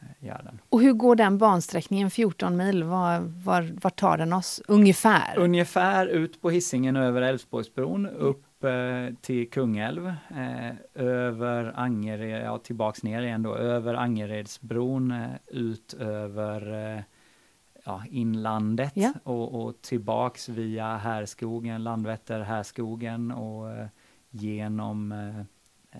Eh, 0.00 0.26
gör 0.26 0.40
den. 0.44 0.58
Och 0.68 0.80
hur 0.80 0.92
går 0.92 1.16
den 1.16 1.38
bansträckningen, 1.38 2.10
14 2.10 2.56
mil, 2.56 2.84
var, 2.84 3.20
var, 3.20 3.70
var 3.82 3.90
tar 3.90 4.18
den 4.18 4.32
oss 4.32 4.62
ungefär? 4.68 5.38
Ungefär 5.38 6.06
ut 6.06 6.42
på 6.42 6.50
hissingen 6.50 6.96
över 6.96 7.22
Älvsborgsbron, 7.22 8.06
upp 8.06 8.64
eh, 8.64 9.14
till 9.20 9.50
Kungälv, 9.50 10.06
eh, 10.30 10.74
över 10.94 11.72
Angered, 11.76 12.44
ja 12.44 12.58
tillbaks 12.58 13.02
ner 13.02 13.22
igen 13.22 13.42
då, 13.42 13.54
över 13.56 13.94
Angeredsbron, 13.94 15.10
eh, 15.10 15.28
ut 15.46 15.94
över 15.94 16.94
eh, 16.96 17.02
ja, 17.88 18.02
inlandet 18.10 18.92
ja. 18.94 19.12
Och, 19.22 19.62
och 19.62 19.82
tillbaks 19.82 20.48
via 20.48 20.96
Härskogen, 20.96 21.84
Landvetter, 21.84 22.40
Härskogen 22.40 23.30
och 23.30 23.70
eh, 23.70 23.86
genom 24.30 25.12
eh, 25.12 25.38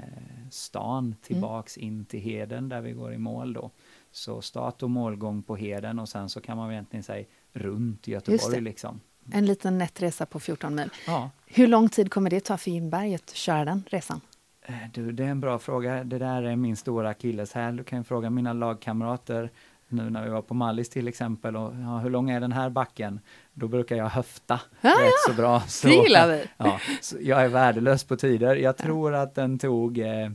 eh, 0.00 0.48
stan 0.50 1.14
tillbaks 1.22 1.76
mm. 1.76 1.88
in 1.88 2.04
till 2.04 2.20
Heden 2.20 2.68
där 2.68 2.80
vi 2.80 2.92
går 2.92 3.12
i 3.12 3.18
mål 3.18 3.52
då. 3.52 3.70
Så 4.10 4.42
start 4.42 4.82
och 4.82 4.90
målgång 4.90 5.42
på 5.42 5.56
Heden 5.56 5.98
och 5.98 6.08
sen 6.08 6.28
så 6.28 6.40
kan 6.40 6.56
man 6.56 6.72
egentligen 6.72 7.02
säga 7.02 7.26
runt 7.52 8.06
Göteborg 8.06 8.60
liksom. 8.60 9.00
En 9.32 9.46
liten 9.46 9.78
nätt 9.78 10.02
resa 10.02 10.26
på 10.26 10.40
14 10.40 10.74
mil. 10.74 10.90
Ja. 11.06 11.30
Hur 11.46 11.66
lång 11.66 11.88
tid 11.88 12.10
kommer 12.10 12.30
det 12.30 12.40
ta 12.40 12.56
för 12.58 12.70
Jimberg 12.70 13.14
att 13.14 13.30
köra 13.30 13.64
den 13.64 13.84
resan? 13.86 14.20
Eh, 14.62 14.74
du, 14.92 15.12
det 15.12 15.24
är 15.24 15.28
en 15.28 15.40
bra 15.40 15.58
fråga. 15.58 16.04
Det 16.04 16.18
där 16.18 16.42
är 16.42 16.56
min 16.56 16.76
stora 16.76 17.08
akilleshäl. 17.08 17.76
Du 17.76 17.84
kan 17.84 18.04
fråga 18.04 18.30
mina 18.30 18.52
lagkamrater 18.52 19.50
nu 19.88 20.10
när 20.10 20.24
vi 20.24 20.30
var 20.30 20.42
på 20.42 20.54
Mallis 20.54 20.88
till 20.88 21.08
exempel 21.08 21.56
och 21.56 21.74
ja, 21.74 21.98
hur 21.98 22.10
lång 22.10 22.30
är 22.30 22.40
den 22.40 22.52
här 22.52 22.70
backen? 22.70 23.20
Då 23.52 23.68
brukar 23.68 23.96
jag 23.96 24.08
höfta 24.08 24.60
ja, 24.80 24.90
rätt 24.90 24.96
ja. 24.98 25.32
så 25.32 25.32
bra. 25.32 25.60
Så, 25.60 25.88
det 25.88 25.94
gillar 25.94 26.28
vi! 26.28 26.44
Ja, 26.56 26.80
jag 27.20 27.44
är 27.44 27.48
värdelös 27.48 28.04
på 28.04 28.16
tider. 28.16 28.56
Jag 28.56 28.76
tror 28.76 29.14
att 29.14 29.34
den 29.34 29.58
tog 29.58 29.98
eh, 29.98 30.30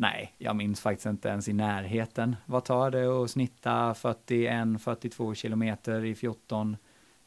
Nej, 0.00 0.34
jag 0.38 0.56
minns 0.56 0.80
faktiskt 0.80 1.06
inte 1.06 1.28
ens 1.28 1.48
i 1.48 1.52
närheten. 1.52 2.36
Vad 2.46 2.64
tar 2.64 2.90
det 2.90 3.22
att 3.22 3.30
snitta 3.30 3.92
41-42 3.92 5.34
kilometer 5.34 6.04
i 6.04 6.14
14 6.14 6.76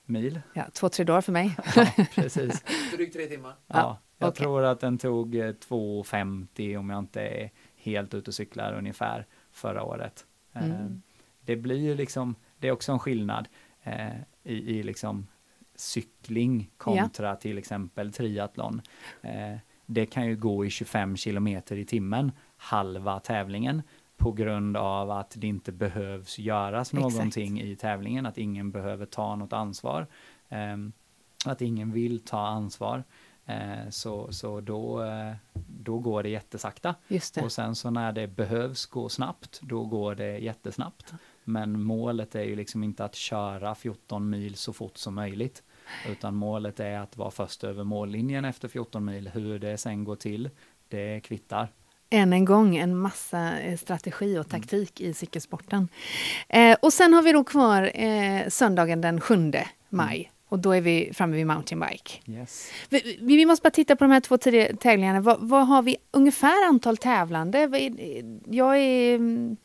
mil? 0.05 0.41
Ja, 0.53 0.63
två, 0.73 0.89
tre 0.89 1.05
dagar 1.05 1.21
för 1.21 1.31
mig. 1.31 1.57
Ja, 1.75 2.05
precis. 2.15 2.63
Drygt 2.95 3.13
tre 3.13 3.25
timmar. 3.25 3.53
Ja, 3.67 3.99
jag 4.17 4.29
okay. 4.29 4.43
tror 4.43 4.63
att 4.63 4.79
den 4.79 4.97
tog 4.97 5.35
2.50 5.35 6.73
eh, 6.73 6.79
om 6.79 6.89
jag 6.89 6.99
inte 6.99 7.21
är 7.21 7.51
helt 7.75 8.13
ute 8.13 8.29
och 8.29 8.33
cyklar 8.33 8.73
ungefär 8.73 9.25
förra 9.51 9.83
året. 9.83 10.25
Mm. 10.53 11.01
Det 11.45 11.55
blir 11.55 11.79
ju 11.79 11.95
liksom, 11.95 12.35
det 12.59 12.67
är 12.67 12.71
också 12.71 12.91
en 12.91 12.99
skillnad 12.99 13.47
eh, 13.83 14.15
i, 14.43 14.53
i 14.53 14.83
liksom 14.83 15.27
cykling 15.75 16.71
kontra 16.77 17.27
ja. 17.27 17.35
till 17.35 17.57
exempel 17.57 18.13
triathlon. 18.13 18.81
Eh, 19.21 19.57
det 19.85 20.05
kan 20.05 20.27
ju 20.27 20.35
gå 20.35 20.65
i 20.65 20.69
25 20.69 21.17
kilometer 21.17 21.75
i 21.75 21.85
timmen 21.85 22.31
halva 22.57 23.19
tävlingen 23.19 23.81
på 24.17 24.31
grund 24.31 24.77
av 24.77 25.11
att 25.11 25.33
det 25.37 25.47
inte 25.47 25.71
behövs 25.71 26.39
göras 26.39 26.93
Exakt. 26.93 27.13
någonting 27.13 27.61
i 27.61 27.75
tävlingen, 27.75 28.25
att 28.25 28.37
ingen 28.37 28.71
behöver 28.71 29.05
ta 29.05 29.35
något 29.35 29.53
ansvar. 29.53 30.07
Eh, 30.49 30.77
att 31.45 31.61
ingen 31.61 31.91
vill 31.91 32.19
ta 32.19 32.47
ansvar. 32.47 33.03
Eh, 33.45 33.89
så, 33.89 34.31
så 34.31 34.61
då, 34.61 35.03
eh, 35.03 35.33
då 35.53 35.99
går 35.99 36.23
det 36.23 36.29
jättesakta. 36.29 36.95
Det. 37.07 37.37
Och 37.37 37.51
sen 37.51 37.75
så 37.75 37.89
när 37.89 38.11
det 38.11 38.27
behövs 38.27 38.85
gå 38.85 39.09
snabbt, 39.09 39.59
då 39.61 39.85
går 39.85 40.15
det 40.15 40.37
jättesnabbt. 40.37 41.13
Men 41.43 41.83
målet 41.83 42.35
är 42.35 42.43
ju 42.43 42.55
liksom 42.55 42.83
inte 42.83 43.05
att 43.05 43.15
köra 43.15 43.75
14 43.75 44.29
mil 44.29 44.55
så 44.55 44.73
fort 44.73 44.97
som 44.97 45.15
möjligt. 45.15 45.63
Utan 46.09 46.35
målet 46.35 46.79
är 46.79 46.99
att 46.99 47.17
vara 47.17 47.31
först 47.31 47.63
över 47.63 47.83
mållinjen 47.83 48.45
efter 48.45 48.67
14 48.67 49.05
mil. 49.05 49.29
Hur 49.33 49.59
det 49.59 49.77
sen 49.77 50.03
går 50.03 50.15
till, 50.15 50.49
det 50.87 51.19
kvittar. 51.19 51.67
Än 52.09 52.33
en 52.33 52.45
gång 52.45 52.75
en 52.75 52.97
massa 52.97 53.59
eh, 53.59 53.77
strategi 53.77 54.37
och 54.37 54.49
taktik 54.49 54.99
mm. 54.99 55.11
i 55.11 55.13
cykelsporten. 55.13 55.87
Eh, 56.49 56.77
och 56.81 56.93
sen 56.93 57.13
har 57.13 57.21
vi 57.21 57.31
då 57.31 57.43
kvar 57.43 57.91
eh, 57.93 58.47
söndagen 58.49 59.01
den 59.01 59.21
7 59.21 59.51
maj. 59.89 60.17
Mm. 60.17 60.29
Och 60.49 60.59
då 60.59 60.71
är 60.71 60.81
vi 60.81 61.11
framme 61.13 61.35
vid 61.35 61.47
mountainbike. 61.47 62.31
Yes. 62.31 62.71
Vi, 62.89 63.17
vi, 63.21 63.45
måste 63.45 63.63
bara 63.63 63.71
titta 63.71 63.95
på 63.95 64.03
de 64.03 64.11
här 64.11 64.19
två 64.19 64.37
tävlingarna. 64.77 65.21
Vad, 65.21 65.37
vad 65.39 65.67
har 65.67 65.81
vi 65.81 65.97
ungefär 66.11 66.67
antal 66.67 66.97
tävlande? 66.97 67.59
Jag 68.45 68.77
är 68.77 69.15
mm, 69.15 69.57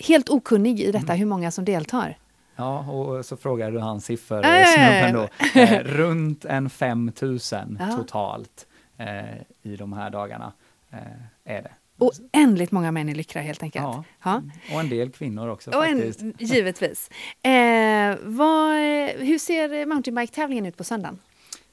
helt 0.00 0.28
okunnig 0.28 0.80
i 0.80 0.92
detta, 0.92 1.06
mm. 1.06 1.18
hur 1.18 1.26
många 1.26 1.50
som 1.50 1.64
deltar. 1.64 2.18
Ja, 2.56 2.78
och 2.78 3.26
så 3.26 3.36
frågar 3.36 3.70
du 3.70 3.78
hans 3.78 4.04
siffror, 4.04 4.44
äh, 4.44 4.64
snubben 4.64 5.14
då. 5.14 5.28
Eh, 5.60 5.78
runt 5.78 6.44
en 6.44 6.70
5000 6.70 7.78
totalt 7.96 8.66
eh, 8.96 9.16
i 9.62 9.76
de 9.76 9.92
här 9.92 10.10
dagarna 10.10 10.52
eh, 10.90 10.98
är 11.44 11.62
det. 11.62 11.70
Oändligt 11.98 12.72
många 12.72 12.92
män 12.92 13.08
i 13.08 13.14
Lyckra 13.14 13.42
helt 13.42 13.62
enkelt. 13.62 13.84
Ja, 13.84 14.04
ja. 14.24 14.42
och 14.72 14.80
en 14.80 14.88
del 14.88 15.10
kvinnor 15.10 15.48
också 15.48 15.70
och 15.70 15.84
faktiskt. 15.84 16.20
En, 16.20 16.34
givetvis. 16.38 17.10
Eh, 17.42 18.16
vad, 18.22 18.76
hur 19.18 19.38
ser 19.38 19.86
mountainbike-tävlingen 19.86 20.66
ut 20.66 20.76
på 20.76 20.84
söndagen? 20.84 21.18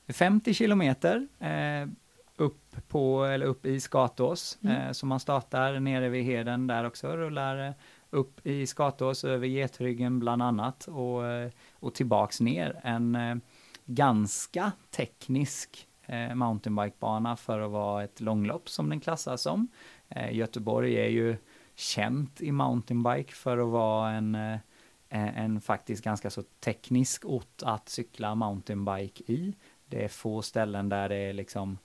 50 0.07 0.53
kilometer 0.53 1.27
eh, 1.39 1.89
upp 2.37 2.75
på, 2.87 3.25
eller 3.25 3.45
upp 3.45 3.65
i 3.65 3.79
Skatås. 3.79 4.57
Mm. 4.63 4.75
Eh, 4.75 4.91
så 4.91 5.05
man 5.05 5.19
startar 5.19 5.79
nere 5.79 6.09
vid 6.09 6.23
Heden 6.23 6.67
där 6.67 6.85
också, 6.85 7.07
rullar 7.07 7.73
upp 8.09 8.47
i 8.47 8.67
Skatås 8.67 9.23
över 9.23 9.47
Getryggen 9.47 10.19
bland 10.19 10.41
annat 10.41 10.87
och, 10.87 11.27
eh, 11.27 11.51
och 11.73 11.93
tillbaks 11.93 12.41
ner. 12.41 12.79
En 12.83 13.15
eh, 13.15 13.35
ganska 13.85 14.71
teknisk 14.89 15.87
eh, 16.05 16.35
mountainbikebana 16.35 17.37
för 17.37 17.59
att 17.59 17.71
vara 17.71 18.03
ett 18.03 18.21
långlopp 18.21 18.69
som 18.69 18.89
den 18.89 18.99
klassas 18.99 19.41
som. 19.41 19.67
Göteborg 20.31 20.95
är 20.95 21.09
ju 21.09 21.37
känt 21.75 22.41
i 22.41 22.51
mountainbike 22.51 23.33
för 23.33 23.57
att 23.57 23.67
vara 23.67 24.11
en, 24.11 24.37
en 25.09 25.61
faktiskt 25.61 26.03
ganska 26.03 26.29
så 26.29 26.43
teknisk 26.59 27.25
ort 27.25 27.63
att 27.63 27.89
cykla 27.89 28.35
mountainbike 28.35 29.23
i. 29.27 29.53
Det 29.85 30.03
är 30.03 30.07
få 30.07 30.41
ställen 30.41 30.89
där 30.89 31.09
det 31.09 31.15
är 31.15 31.33
liksom 31.33 31.77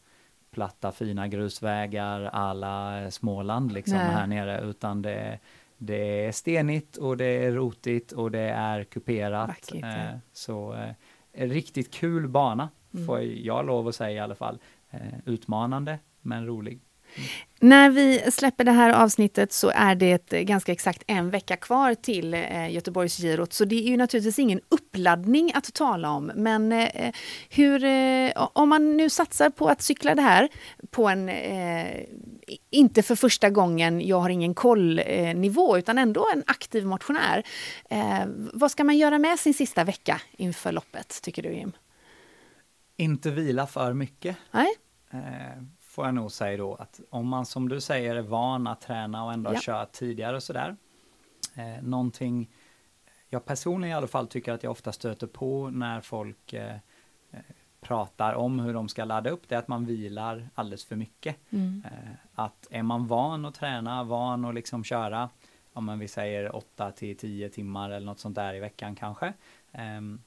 platta 0.53 0.93
fina 0.93 1.29
grusvägar 1.29 2.21
alla 2.21 3.11
Småland 3.11 3.73
liksom 3.73 3.99
Nej. 3.99 4.07
här 4.07 4.27
nere 4.27 4.61
utan 4.61 5.03
det, 5.03 5.39
det 5.87 6.27
är 6.27 6.33
stenigt 6.33 6.97
och 6.97 7.17
det 7.17 7.25
är 7.25 7.53
rotigt 7.53 8.13
och 8.13 8.31
det 8.31 8.49
är 8.51 8.85
kuperat. 8.85 9.49
Vackert, 9.49 9.81
ja. 9.83 9.89
Eh, 9.89 10.17
så 10.33 10.75
eh, 11.33 11.49
riktigt 11.49 11.95
kul 11.95 12.29
bana 12.29 12.69
mm. 12.95 13.07
får 13.07 13.23
jag 13.23 13.67
lov 13.67 13.89
att 13.89 13.95
säga 13.95 14.11
i 14.11 14.19
alla 14.19 14.35
fall. 14.35 14.59
Eh, 14.91 15.01
utmanande 15.27 15.99
men 16.21 16.47
rolig. 16.47 16.81
När 17.61 17.91
vi 17.91 18.31
släpper 18.31 18.65
det 18.65 18.73
här 18.73 18.93
avsnittet 18.93 19.53
så 19.53 19.73
är 19.75 19.95
det 19.95 20.31
ganska 20.31 20.73
exakt 20.73 21.03
en 21.07 21.31
vecka 21.31 21.57
kvar 21.57 21.95
till 21.95 22.35
eh, 22.35 22.71
Göteborgsgirot, 22.71 23.53
så 23.53 23.65
det 23.65 23.75
är 23.75 23.89
ju 23.89 23.97
naturligtvis 23.97 24.39
ingen 24.39 24.61
uppladdning 24.69 25.53
att 25.55 25.75
tala 25.75 26.11
om. 26.11 26.33
Men 26.35 26.73
eh, 26.73 27.15
hur, 27.51 27.85
eh, 27.85 28.49
om 28.53 28.69
man 28.69 28.97
nu 28.97 29.11
satsar 29.11 29.51
på 29.51 29.69
att 29.69 29.83
cykla 29.83 30.15
det 30.15 30.23
här 30.23 30.49
på 30.91 31.09
en, 31.09 31.29
eh, 31.29 32.05
inte 32.71 33.03
för 33.03 33.15
första 33.15 33.51
gången, 33.51 34.01
jag 34.01 34.21
har 34.21 34.29
ingen 34.29 34.55
koll-nivå, 34.55 35.79
utan 35.79 35.99
ändå 35.99 36.27
en 36.35 36.43
aktiv 36.47 36.87
motionär. 36.87 37.43
Eh, 37.91 38.25
vad 38.53 38.71
ska 38.71 38.85
man 38.85 38.99
göra 38.99 39.19
med 39.19 39.39
sin 39.39 39.55
sista 39.55 39.85
vecka 39.85 40.21
inför 40.37 40.73
loppet, 40.73 41.23
tycker 41.23 41.43
du 41.43 41.53
Jim? 41.53 41.73
Inte 42.97 43.31
vila 43.31 43.67
för 43.67 43.93
mycket. 43.93 44.37
Nej. 44.51 44.69
Eh, 45.93 45.95
får 45.95 46.05
jag 46.07 46.15
nog 46.15 46.33
säga 46.33 46.57
då 46.57 46.75
att 46.75 47.01
om 47.11 47.29
man 47.29 47.47
som 47.47 47.69
du 47.69 47.81
säger 47.81 48.17
är 48.17 48.23
van 48.23 48.67
att 48.67 48.81
träna 48.81 49.25
och 49.25 49.33
ändå 49.33 49.53
ja. 49.55 49.61
kört 49.63 49.93
tidigare 49.93 50.37
och 50.37 50.43
sådär. 50.43 50.77
Eh, 51.55 51.83
någonting 51.83 52.49
jag 53.29 53.45
personligen 53.45 53.93
i 53.93 53.97
alla 53.97 54.07
fall 54.07 54.27
tycker 54.27 54.53
att 54.53 54.63
jag 54.63 54.71
ofta 54.71 54.93
stöter 54.93 55.27
på 55.27 55.71
när 55.71 56.01
folk 56.01 56.53
eh, 56.53 56.77
eh, 57.31 57.41
pratar 57.81 58.35
om 58.35 58.61
hur 58.61 58.75
de 58.75 58.89
ska 58.89 59.05
ladda 59.05 59.31
upp 59.31 59.49
det 59.49 59.55
är 59.55 59.59
att 59.59 59.69
man 59.69 59.87
vilar 59.87 60.49
alldeles 60.55 60.85
för 60.85 60.97
mycket. 60.97 61.37
Mm. 61.51 61.85
Eh, 61.85 62.15
att 62.35 62.67
är 62.71 62.83
man 62.83 63.07
van 63.07 63.45
att 63.45 63.55
träna, 63.55 64.05
van 64.05 64.45
att 64.45 64.55
liksom 64.55 64.85
köra, 64.85 65.31
om 65.73 65.85
man 65.85 65.99
vi 65.99 66.09
säger 66.09 66.57
8 66.57 66.93
till 66.93 67.17
10 67.17 67.51
timmar 67.51 67.91
eller 67.91 68.07
något 68.07 68.21
sånt 68.21 68.35
där 68.35 68.55
i 68.55 68.61
veckan 68.61 68.95
kanske. 68.95 69.33
Ehm, 69.73 70.21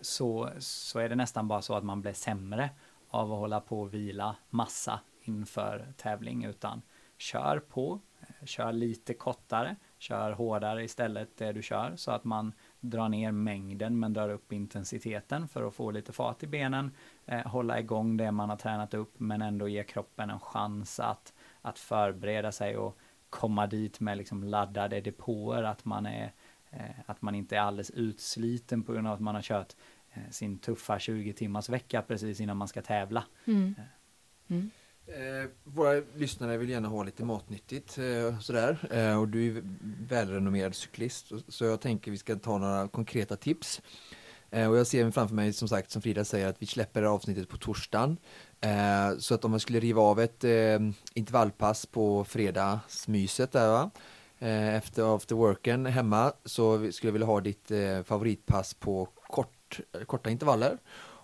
så, 0.00 0.50
så 0.58 0.98
är 0.98 1.08
det 1.08 1.14
nästan 1.14 1.48
bara 1.48 1.62
så 1.62 1.74
att 1.74 1.84
man 1.84 2.00
blir 2.00 2.12
sämre 2.12 2.70
av 3.08 3.32
att 3.32 3.38
hålla 3.38 3.60
på 3.60 3.80
och 3.80 3.94
vila 3.94 4.36
massa 4.50 5.00
inför 5.22 5.92
tävling 5.96 6.44
utan 6.44 6.82
kör 7.18 7.58
på, 7.58 8.00
eh, 8.20 8.46
kör 8.46 8.72
lite 8.72 9.14
kortare, 9.14 9.76
kör 9.98 10.32
hårdare 10.32 10.84
istället 10.84 11.36
det 11.36 11.52
du 11.52 11.62
kör 11.62 11.96
så 11.96 12.10
att 12.10 12.24
man 12.24 12.52
drar 12.80 13.08
ner 13.08 13.32
mängden 13.32 13.98
men 13.98 14.12
drar 14.12 14.28
upp 14.28 14.52
intensiteten 14.52 15.48
för 15.48 15.68
att 15.68 15.74
få 15.74 15.90
lite 15.90 16.12
fart 16.12 16.42
i 16.42 16.46
benen, 16.46 16.90
eh, 17.26 17.46
hålla 17.46 17.80
igång 17.80 18.16
det 18.16 18.32
man 18.32 18.50
har 18.50 18.56
tränat 18.56 18.94
upp 18.94 19.20
men 19.20 19.42
ändå 19.42 19.68
ge 19.68 19.84
kroppen 19.84 20.30
en 20.30 20.40
chans 20.40 21.00
att, 21.00 21.32
att 21.60 21.78
förbereda 21.78 22.52
sig 22.52 22.76
och 22.76 22.98
komma 23.30 23.66
dit 23.66 24.00
med 24.00 24.18
liksom 24.18 24.44
laddade 24.44 25.00
depåer, 25.00 25.62
att 25.62 25.84
man 25.84 26.06
är 26.06 26.32
eh, 26.70 27.00
att 27.06 27.22
man 27.22 27.34
inte 27.34 27.56
är 27.56 27.60
alldeles 27.60 27.90
utsliten 27.90 28.82
på 28.82 28.92
grund 28.92 29.06
av 29.06 29.14
att 29.14 29.20
man 29.20 29.34
har 29.34 29.42
kört 29.42 29.74
sin 30.30 30.58
tuffa 30.58 30.98
20 30.98 31.32
timmars 31.32 31.68
vecka 31.68 32.02
precis 32.02 32.40
innan 32.40 32.56
man 32.56 32.68
ska 32.68 32.82
tävla. 32.82 33.24
Mm. 33.46 33.74
Eh. 33.78 33.84
Mm. 34.50 34.70
Eh, 35.08 35.50
våra 35.64 36.02
lyssnare 36.16 36.56
vill 36.56 36.68
gärna 36.68 36.88
ha 36.88 37.02
lite 37.02 37.24
matnyttigt 37.24 37.98
eh, 37.98 38.38
sådär 38.38 38.78
eh, 38.90 39.20
och 39.20 39.28
du 39.28 39.56
är 39.56 39.62
välrenommerad 40.08 40.74
cyklist 40.74 41.32
så 41.48 41.64
jag 41.64 41.80
tänker 41.80 42.10
vi 42.10 42.18
ska 42.18 42.36
ta 42.36 42.58
några 42.58 42.88
konkreta 42.88 43.36
tips. 43.36 43.82
Eh, 44.50 44.70
och 44.70 44.76
jag 44.76 44.86
ser 44.86 45.10
framför 45.10 45.34
mig 45.34 45.52
som 45.52 45.68
sagt 45.68 45.90
som 45.90 46.02
Frida 46.02 46.24
säger 46.24 46.46
att 46.46 46.62
vi 46.62 46.66
släpper 46.66 47.02
avsnittet 47.02 47.48
på 47.48 47.56
torsdagen. 47.56 48.16
Eh, 48.60 49.18
så 49.18 49.34
att 49.34 49.44
om 49.44 49.52
jag 49.52 49.60
skulle 49.60 49.80
riva 49.80 50.02
av 50.02 50.20
ett 50.20 50.44
intervallpass 51.14 51.86
på 51.86 52.24
fredagsmyset 52.24 53.52
där 53.52 53.68
va 53.68 53.90
efter 54.40 55.16
after 55.16 55.34
worken 55.34 55.86
hemma 55.86 56.32
så 56.44 56.92
skulle 56.92 57.08
jag 57.08 57.12
vilja 57.12 57.26
ha 57.26 57.40
ditt 57.40 57.70
favoritpass 58.04 58.74
på 58.74 59.08
kort 59.68 60.06
korta 60.06 60.30
intervaller. 60.30 60.78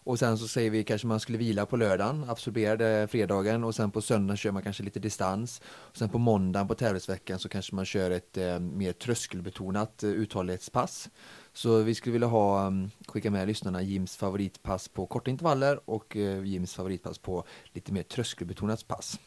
Och 0.07 0.18
sen 0.18 0.38
så 0.38 0.49
säger 0.49 0.70
vi 0.70 0.84
kanske 0.84 1.07
man 1.07 1.20
skulle 1.20 1.38
vila 1.38 1.66
på 1.66 1.76
lördagen, 1.76 2.24
absorberade 2.30 3.09
fredagen 3.09 3.64
och 3.64 3.74
sen 3.74 3.90
på 3.90 4.01
söndagen 4.01 4.36
kör 4.36 4.51
man 4.51 4.62
kanske 4.62 4.82
lite 4.82 5.01
distans. 5.01 5.62
Och 5.66 5.97
sen 5.97 6.09
på 6.09 6.18
måndagen 6.18 6.68
på 6.68 6.74
tävlingsveckan 6.74 7.38
så 7.38 7.49
kanske 7.49 7.74
man 7.74 7.84
kör 7.84 8.11
ett 8.11 8.36
eh, 8.36 8.59
mer 8.59 8.92
tröskelbetonat 8.92 10.03
eh, 10.03 10.11
uthållighetspass. 10.11 11.11
Så 11.53 11.82
vi 11.82 11.95
skulle 11.95 12.12
vilja 12.12 12.28
ha, 12.28 12.66
mm, 12.66 12.90
skicka 13.09 13.30
med 13.30 13.47
lyssnarna 13.47 13.82
Jims 13.82 14.16
favoritpass 14.16 14.88
på 14.88 15.07
korta 15.07 15.30
intervaller 15.30 15.90
och 15.90 16.16
eh, 16.16 16.45
Jims 16.45 16.74
favoritpass 16.74 17.18
på 17.18 17.45
lite 17.72 17.92
mer 17.92 18.03
tröskelbetonat 18.03 18.88
pass. 18.88 19.18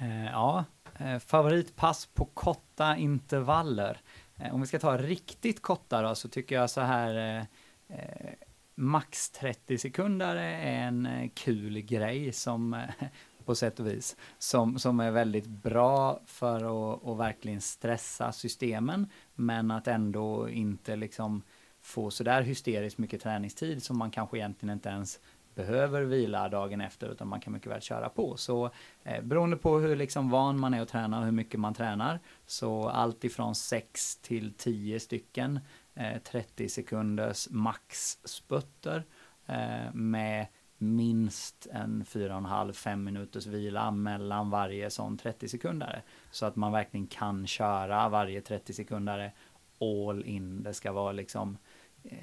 Eh, 0.00 0.24
ja, 0.24 0.64
eh, 0.98 1.18
favoritpass 1.18 2.06
på 2.06 2.24
korta 2.24 2.96
intervaller. 2.96 4.00
Eh, 4.36 4.54
om 4.54 4.60
vi 4.60 4.66
ska 4.66 4.78
ta 4.78 4.96
riktigt 4.96 5.62
korta 5.62 6.02
då 6.02 6.14
så 6.14 6.28
tycker 6.28 6.54
jag 6.54 6.70
så 6.70 6.80
här 6.80 7.38
eh, 7.38 7.98
eh 7.98 8.32
max 8.74 9.30
30 9.30 9.78
sekunder 9.78 10.36
är 10.36 10.86
en 10.86 11.06
eh, 11.06 11.30
kul 11.34 11.80
grej 11.80 12.32
som 12.32 12.86
på 13.44 13.54
sätt 13.54 13.80
och 13.80 13.86
vis 13.86 14.16
som, 14.38 14.78
som 14.78 15.00
är 15.00 15.10
väldigt 15.10 15.46
bra 15.46 16.20
för 16.26 16.56
att, 16.56 17.06
att 17.06 17.18
verkligen 17.18 17.60
stressa 17.60 18.32
systemen 18.32 19.06
men 19.34 19.70
att 19.70 19.88
ändå 19.88 20.48
inte 20.48 20.96
liksom 20.96 21.42
få 21.80 22.10
sådär 22.10 22.42
hysteriskt 22.42 22.98
mycket 22.98 23.22
träningstid 23.22 23.82
som 23.82 23.98
man 23.98 24.10
kanske 24.10 24.38
egentligen 24.38 24.72
inte 24.72 24.88
ens 24.88 25.20
behöver 25.54 26.02
vila 26.02 26.48
dagen 26.48 26.80
efter 26.80 27.08
utan 27.08 27.28
man 27.28 27.40
kan 27.40 27.52
mycket 27.52 27.70
väl 27.70 27.80
köra 27.80 28.08
på. 28.08 28.36
Så 28.36 28.70
eh, 29.02 29.22
beroende 29.22 29.56
på 29.56 29.78
hur 29.78 29.96
liksom 29.96 30.30
van 30.30 30.60
man 30.60 30.74
är 30.74 30.82
att 30.82 30.88
träna 30.88 31.18
och 31.18 31.24
hur 31.24 31.32
mycket 31.32 31.60
man 31.60 31.74
tränar 31.74 32.20
så 32.46 32.88
allt 32.88 33.24
ifrån 33.24 33.54
6 33.54 34.16
till 34.16 34.54
10 34.54 35.00
stycken 35.00 35.60
eh, 35.94 36.22
30 36.22 36.68
sekunders 36.68 37.48
maxsputter 37.50 39.04
eh, 39.46 39.94
med 39.94 40.46
minst 40.78 41.66
en 41.72 42.04
4,5-5 42.04 42.96
minuters 42.96 43.46
vila 43.46 43.90
mellan 43.90 44.50
varje 44.50 44.90
sån 44.90 45.18
30 45.18 45.48
sekundare. 45.48 46.02
Så 46.30 46.46
att 46.46 46.56
man 46.56 46.72
verkligen 46.72 47.06
kan 47.06 47.46
köra 47.46 48.08
varje 48.08 48.40
30 48.40 48.72
sekundare 48.72 49.32
all 49.80 50.24
in. 50.24 50.62
Det 50.62 50.74
ska 50.74 50.92
vara 50.92 51.12
liksom 51.12 51.56
Eh, 51.56 51.71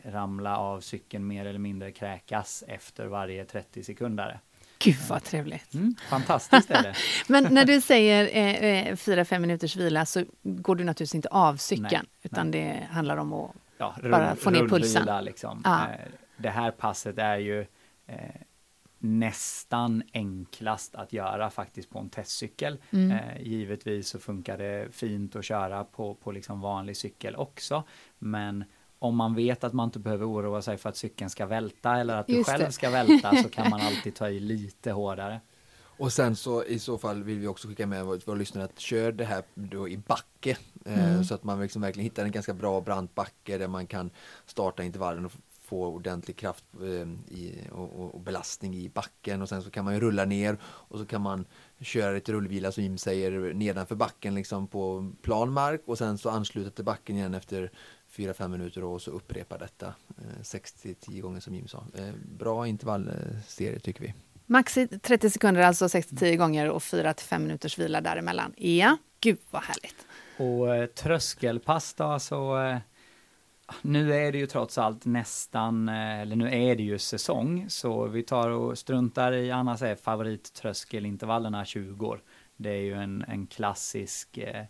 ramla 0.03 0.57
av 0.57 0.81
cykeln 0.81 1.27
mer 1.27 1.45
eller 1.45 1.59
mindre 1.59 1.91
kräkas 1.91 2.63
efter 2.67 3.05
varje 3.05 3.45
30 3.45 3.83
sekunder. 3.83 4.39
Gud 4.79 4.97
vad 5.09 5.23
trevligt! 5.23 5.73
Mm, 5.73 5.95
fantastiskt 6.09 6.71
är 6.71 6.83
det! 6.83 6.95
Men 7.27 7.53
när 7.53 7.65
du 7.65 7.81
säger 7.81 8.25
4-5 8.95 9.33
eh, 9.33 9.39
minuters 9.39 9.75
vila 9.75 10.05
så 10.05 10.23
går 10.43 10.75
du 10.75 10.83
naturligtvis 10.83 11.15
inte 11.15 11.27
av 11.27 11.57
cykeln 11.57 11.89
nej, 11.91 12.03
utan 12.21 12.51
nej. 12.51 12.61
det 12.61 12.93
handlar 12.93 13.17
om 13.17 13.33
att 13.33 13.51
ja, 13.77 13.95
rull, 13.97 14.11
bara 14.11 14.35
få 14.35 14.49
ner 14.49 14.67
pulsen. 14.67 15.25
Liksom. 15.25 15.61
Ah. 15.65 15.85
Det 16.37 16.49
här 16.49 16.71
passet 16.71 17.17
är 17.17 17.37
ju 17.37 17.59
eh, 18.07 18.17
nästan 18.99 20.03
enklast 20.13 20.95
att 20.95 21.13
göra 21.13 21.49
faktiskt 21.49 21.89
på 21.89 21.99
en 21.99 22.09
testcykel. 22.09 22.77
Mm. 22.91 23.11
Eh, 23.11 23.41
givetvis 23.41 24.09
så 24.09 24.19
funkar 24.19 24.57
det 24.57 24.87
fint 24.91 25.35
att 25.35 25.45
köra 25.45 25.83
på, 25.83 26.15
på 26.15 26.31
liksom 26.31 26.61
vanlig 26.61 26.97
cykel 26.97 27.35
också, 27.35 27.83
men 28.19 28.63
om 28.99 29.15
man 29.15 29.35
vet 29.35 29.63
att 29.63 29.73
man 29.73 29.87
inte 29.87 29.99
behöver 29.99 30.29
oroa 30.29 30.61
sig 30.61 30.77
för 30.77 30.89
att 30.89 30.97
cykeln 30.97 31.29
ska 31.29 31.45
välta 31.45 31.97
eller 31.97 32.15
att 32.15 32.29
Just 32.29 32.45
du 32.45 32.51
själv 32.51 32.65
det. 32.65 32.71
ska 32.71 32.89
välta 32.89 33.35
så 33.43 33.49
kan 33.49 33.69
man 33.69 33.81
alltid 33.87 34.15
ta 34.15 34.29
i 34.29 34.39
lite 34.39 34.91
hårdare. 34.91 35.41
Och 35.99 36.13
sen 36.13 36.35
så 36.35 36.63
i 36.63 36.79
så 36.79 36.97
fall 36.97 37.23
vill 37.23 37.39
vi 37.39 37.47
också 37.47 37.67
skicka 37.67 37.87
med 37.87 38.05
våra 38.05 38.35
lyssnare 38.35 38.65
att 38.65 38.79
kör 38.79 39.11
det 39.11 39.25
här 39.25 39.43
då 39.53 39.89
i 39.89 39.97
backe 39.97 40.57
eh, 40.85 41.09
mm. 41.09 41.23
så 41.23 41.35
att 41.35 41.43
man 41.43 41.61
liksom 41.61 41.81
verkligen 41.81 42.03
hittar 42.03 42.25
en 42.25 42.31
ganska 42.31 42.53
bra 42.53 42.81
brant 42.81 43.15
backe 43.15 43.57
där 43.57 43.67
man 43.67 43.87
kan 43.87 44.09
starta 44.45 44.83
intervallen 44.83 45.25
och 45.25 45.31
få 45.69 45.85
ordentlig 45.85 46.37
kraft 46.37 46.63
eh, 46.81 47.35
i, 47.37 47.67
och, 47.71 48.15
och, 48.15 48.21
belastning 48.21 48.75
i 48.75 48.89
backen 48.89 49.41
och 49.41 49.49
sen 49.49 49.61
så 49.61 49.69
kan 49.69 49.85
man 49.85 49.93
ju 49.93 49.99
rulla 49.99 50.25
ner 50.25 50.57
och 50.63 50.99
så 50.99 51.05
kan 51.05 51.21
man 51.21 51.45
köra 51.79 52.11
lite 52.11 52.31
rullvila 52.31 52.71
som 52.71 52.83
Jim 52.83 52.97
säger 52.97 53.53
nedanför 53.53 53.95
backen 53.95 54.35
liksom 54.35 54.67
på 54.67 55.11
plan 55.21 55.51
mark 55.51 55.81
och 55.85 55.97
sen 55.97 56.17
så 56.17 56.29
ansluta 56.29 56.69
till 56.69 56.85
backen 56.85 57.15
igen 57.15 57.33
efter 57.33 57.71
4-5 58.19 58.47
minuter 58.47 58.83
och 58.83 59.01
så 59.01 59.11
upprepa 59.11 59.57
detta 59.57 59.93
6-10 60.41 60.95
eh, 61.15 61.21
gånger 61.21 61.39
som 61.39 61.55
Jim 61.55 61.67
sa. 61.67 61.83
Eh, 61.97 62.13
bra 62.37 62.67
intervallserie 62.67 63.79
tycker 63.79 64.01
vi. 64.01 64.13
Max 64.45 64.77
30 65.01 65.29
sekunder, 65.29 65.61
alltså 65.61 65.85
6-10 65.85 66.35
gånger 66.35 66.69
och 66.69 66.81
4-5 66.81 67.39
minuters 67.39 67.79
vila 67.79 68.01
däremellan. 68.01 68.53
Ja, 68.57 68.97
gud 69.19 69.37
vad 69.51 69.61
härligt. 69.61 70.05
Och 70.37 70.75
eh, 70.75 70.85
tröskelpass 70.85 71.93
då, 71.93 72.19
så 72.19 72.61
eh, 72.61 72.77
nu 73.81 74.13
är 74.13 74.31
det 74.31 74.37
ju 74.37 74.47
trots 74.47 74.77
allt 74.77 75.05
nästan, 75.05 75.89
eh, 75.89 76.19
eller 76.19 76.35
nu 76.35 76.69
är 76.69 76.75
det 76.75 76.83
ju 76.83 76.99
säsong, 76.99 77.65
så 77.69 78.07
vi 78.07 78.23
tar 78.23 78.49
och 78.49 78.77
struntar 78.77 79.31
i, 79.31 79.51
annars 79.51 79.81
är 79.81 79.95
favorittröskelintervallerna 79.95 81.65
20 81.65 82.07
år. 82.07 82.21
Det 82.57 82.69
är 82.69 82.81
ju 82.81 82.93
en, 82.93 83.25
en 83.27 83.47
klassisk 83.47 84.37
eh, 84.37 84.65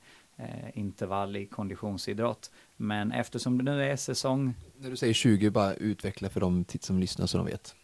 intervall 0.74 1.36
i 1.36 1.46
konditionsidrott. 1.46 2.52
Men 2.78 3.12
eftersom 3.12 3.58
det 3.58 3.64
nu 3.64 3.84
är 3.84 3.96
säsong... 3.96 4.54
När 4.78 4.90
du 4.90 4.98
säger 4.98 5.14
20, 5.14 5.50
bara 5.50 5.74
utveckla 5.74 6.30
för 6.30 6.40
de 6.40 6.66
som 6.82 7.00
lyssnar 7.00 7.26
så 7.26 7.38
de 7.38 7.46
vet. 7.46 7.76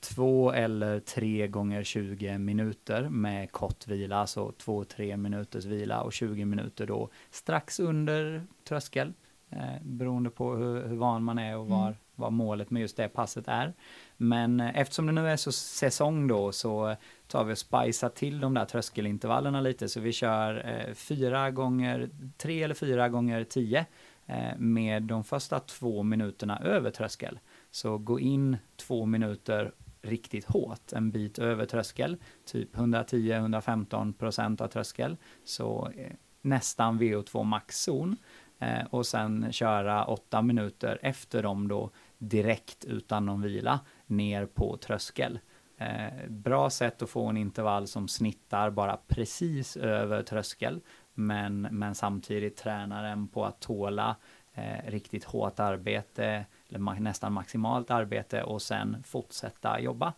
Två 0.00 0.52
eller 0.52 1.00
tre 1.00 1.48
gånger 1.48 1.82
20 1.82 2.38
minuter 2.38 3.08
med 3.08 3.52
kort 3.52 3.86
vila, 3.86 4.16
alltså 4.16 4.52
två, 4.52 4.84
tre 4.84 5.16
minuters 5.16 5.64
vila 5.64 6.02
och 6.02 6.12
20 6.12 6.44
minuter 6.44 6.86
då 6.86 7.10
strax 7.30 7.80
under 7.80 8.46
tröskel, 8.68 9.12
eh, 9.50 9.82
beroende 9.82 10.30
på 10.30 10.56
hur, 10.56 10.86
hur 10.86 10.96
van 10.96 11.24
man 11.24 11.38
är 11.38 11.56
och 11.56 11.66
var, 11.66 11.86
mm. 11.86 11.98
vad 12.14 12.32
målet 12.32 12.70
med 12.70 12.82
just 12.82 12.96
det 12.96 13.08
passet 13.08 13.48
är. 13.48 13.74
Men 14.16 14.60
eh, 14.60 14.78
eftersom 14.78 15.06
det 15.06 15.12
nu 15.12 15.28
är 15.28 15.36
så 15.36 15.52
säsong 15.52 16.28
då 16.28 16.52
så 16.52 16.88
eh, 16.88 16.96
tar 17.26 17.44
vi 17.44 17.52
och 17.52 17.58
spicar 17.58 18.08
till 18.08 18.40
de 18.40 18.54
där 18.54 18.64
tröskelintervallerna 18.64 19.60
lite. 19.60 19.88
Så 19.88 20.00
vi 20.00 20.12
kör 20.12 20.66
eh, 20.66 20.94
fyra 20.94 21.50
gånger, 21.50 22.10
tre 22.36 22.62
eller 22.62 22.74
fyra 22.74 23.08
gånger 23.08 23.44
tio 23.44 23.86
eh, 24.26 24.58
med 24.58 25.02
de 25.02 25.24
första 25.24 25.60
två 25.60 26.02
minuterna 26.02 26.58
över 26.58 26.90
tröskel. 26.90 27.38
Så 27.70 27.98
gå 27.98 28.20
in 28.20 28.56
två 28.76 29.06
minuter 29.06 29.72
riktigt 30.02 30.44
hårt, 30.44 30.92
en 30.92 31.10
bit 31.10 31.38
över 31.38 31.66
tröskel, 31.66 32.16
typ 32.44 32.76
110-115 32.76 34.12
procent 34.12 34.60
av 34.60 34.68
tröskel, 34.68 35.16
så 35.44 35.90
eh, 35.96 36.12
nästan 36.42 37.00
VO2 37.00 37.44
maxzon 37.44 38.16
eh, 38.58 38.86
och 38.90 39.06
sen 39.06 39.52
köra 39.52 40.04
åtta 40.04 40.42
minuter 40.42 40.98
efter 41.02 41.42
dem 41.42 41.68
då 41.68 41.90
direkt 42.18 42.84
utan 42.84 43.26
någon 43.26 43.42
vila 43.42 43.80
ner 44.06 44.46
på 44.46 44.76
tröskel. 44.76 45.38
Eh, 45.78 46.28
bra 46.28 46.70
sätt 46.70 47.02
att 47.02 47.10
få 47.10 47.26
en 47.26 47.36
intervall 47.36 47.86
som 47.86 48.08
snittar 48.08 48.70
bara 48.70 48.98
precis 49.08 49.76
över 49.76 50.22
tröskel, 50.22 50.80
men, 51.14 51.60
men 51.60 51.94
samtidigt 51.94 52.56
tränar 52.56 53.02
den 53.02 53.28
på 53.28 53.44
att 53.44 53.60
tåla 53.60 54.16
eh, 54.54 54.90
riktigt 54.90 55.24
hårt 55.24 55.60
arbete, 55.60 56.46
eller 56.68 56.78
ma 56.78 56.94
nästan 56.94 57.32
maximalt 57.32 57.90
arbete 57.90 58.42
och 58.42 58.62
sen 58.62 59.02
fortsätta 59.02 59.80
jobba. 59.80 60.12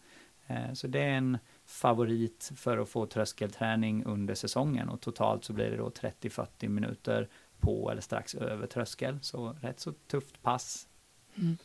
Eh, 0.46 0.72
så 0.72 0.86
det 0.86 1.00
är 1.00 1.12
en 1.12 1.38
favorit 1.66 2.52
för 2.56 2.78
att 2.78 2.88
få 2.88 3.06
tröskelträning 3.06 4.04
under 4.04 4.34
säsongen 4.34 4.88
och 4.88 5.00
totalt 5.00 5.44
så 5.44 5.52
blir 5.52 5.70
det 5.70 5.76
då 5.76 5.88
30-40 5.88 6.68
minuter 6.68 7.28
på 7.60 7.90
eller 7.90 8.02
strax 8.02 8.34
över 8.34 8.66
tröskel, 8.66 9.18
så 9.22 9.56
rätt 9.60 9.80
så 9.80 9.92
tufft 9.92 10.42
pass. 10.42 10.88
Mm. 11.34 11.56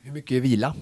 Hur 0.00 0.12
mycket 0.12 0.42
vila? 0.42 0.74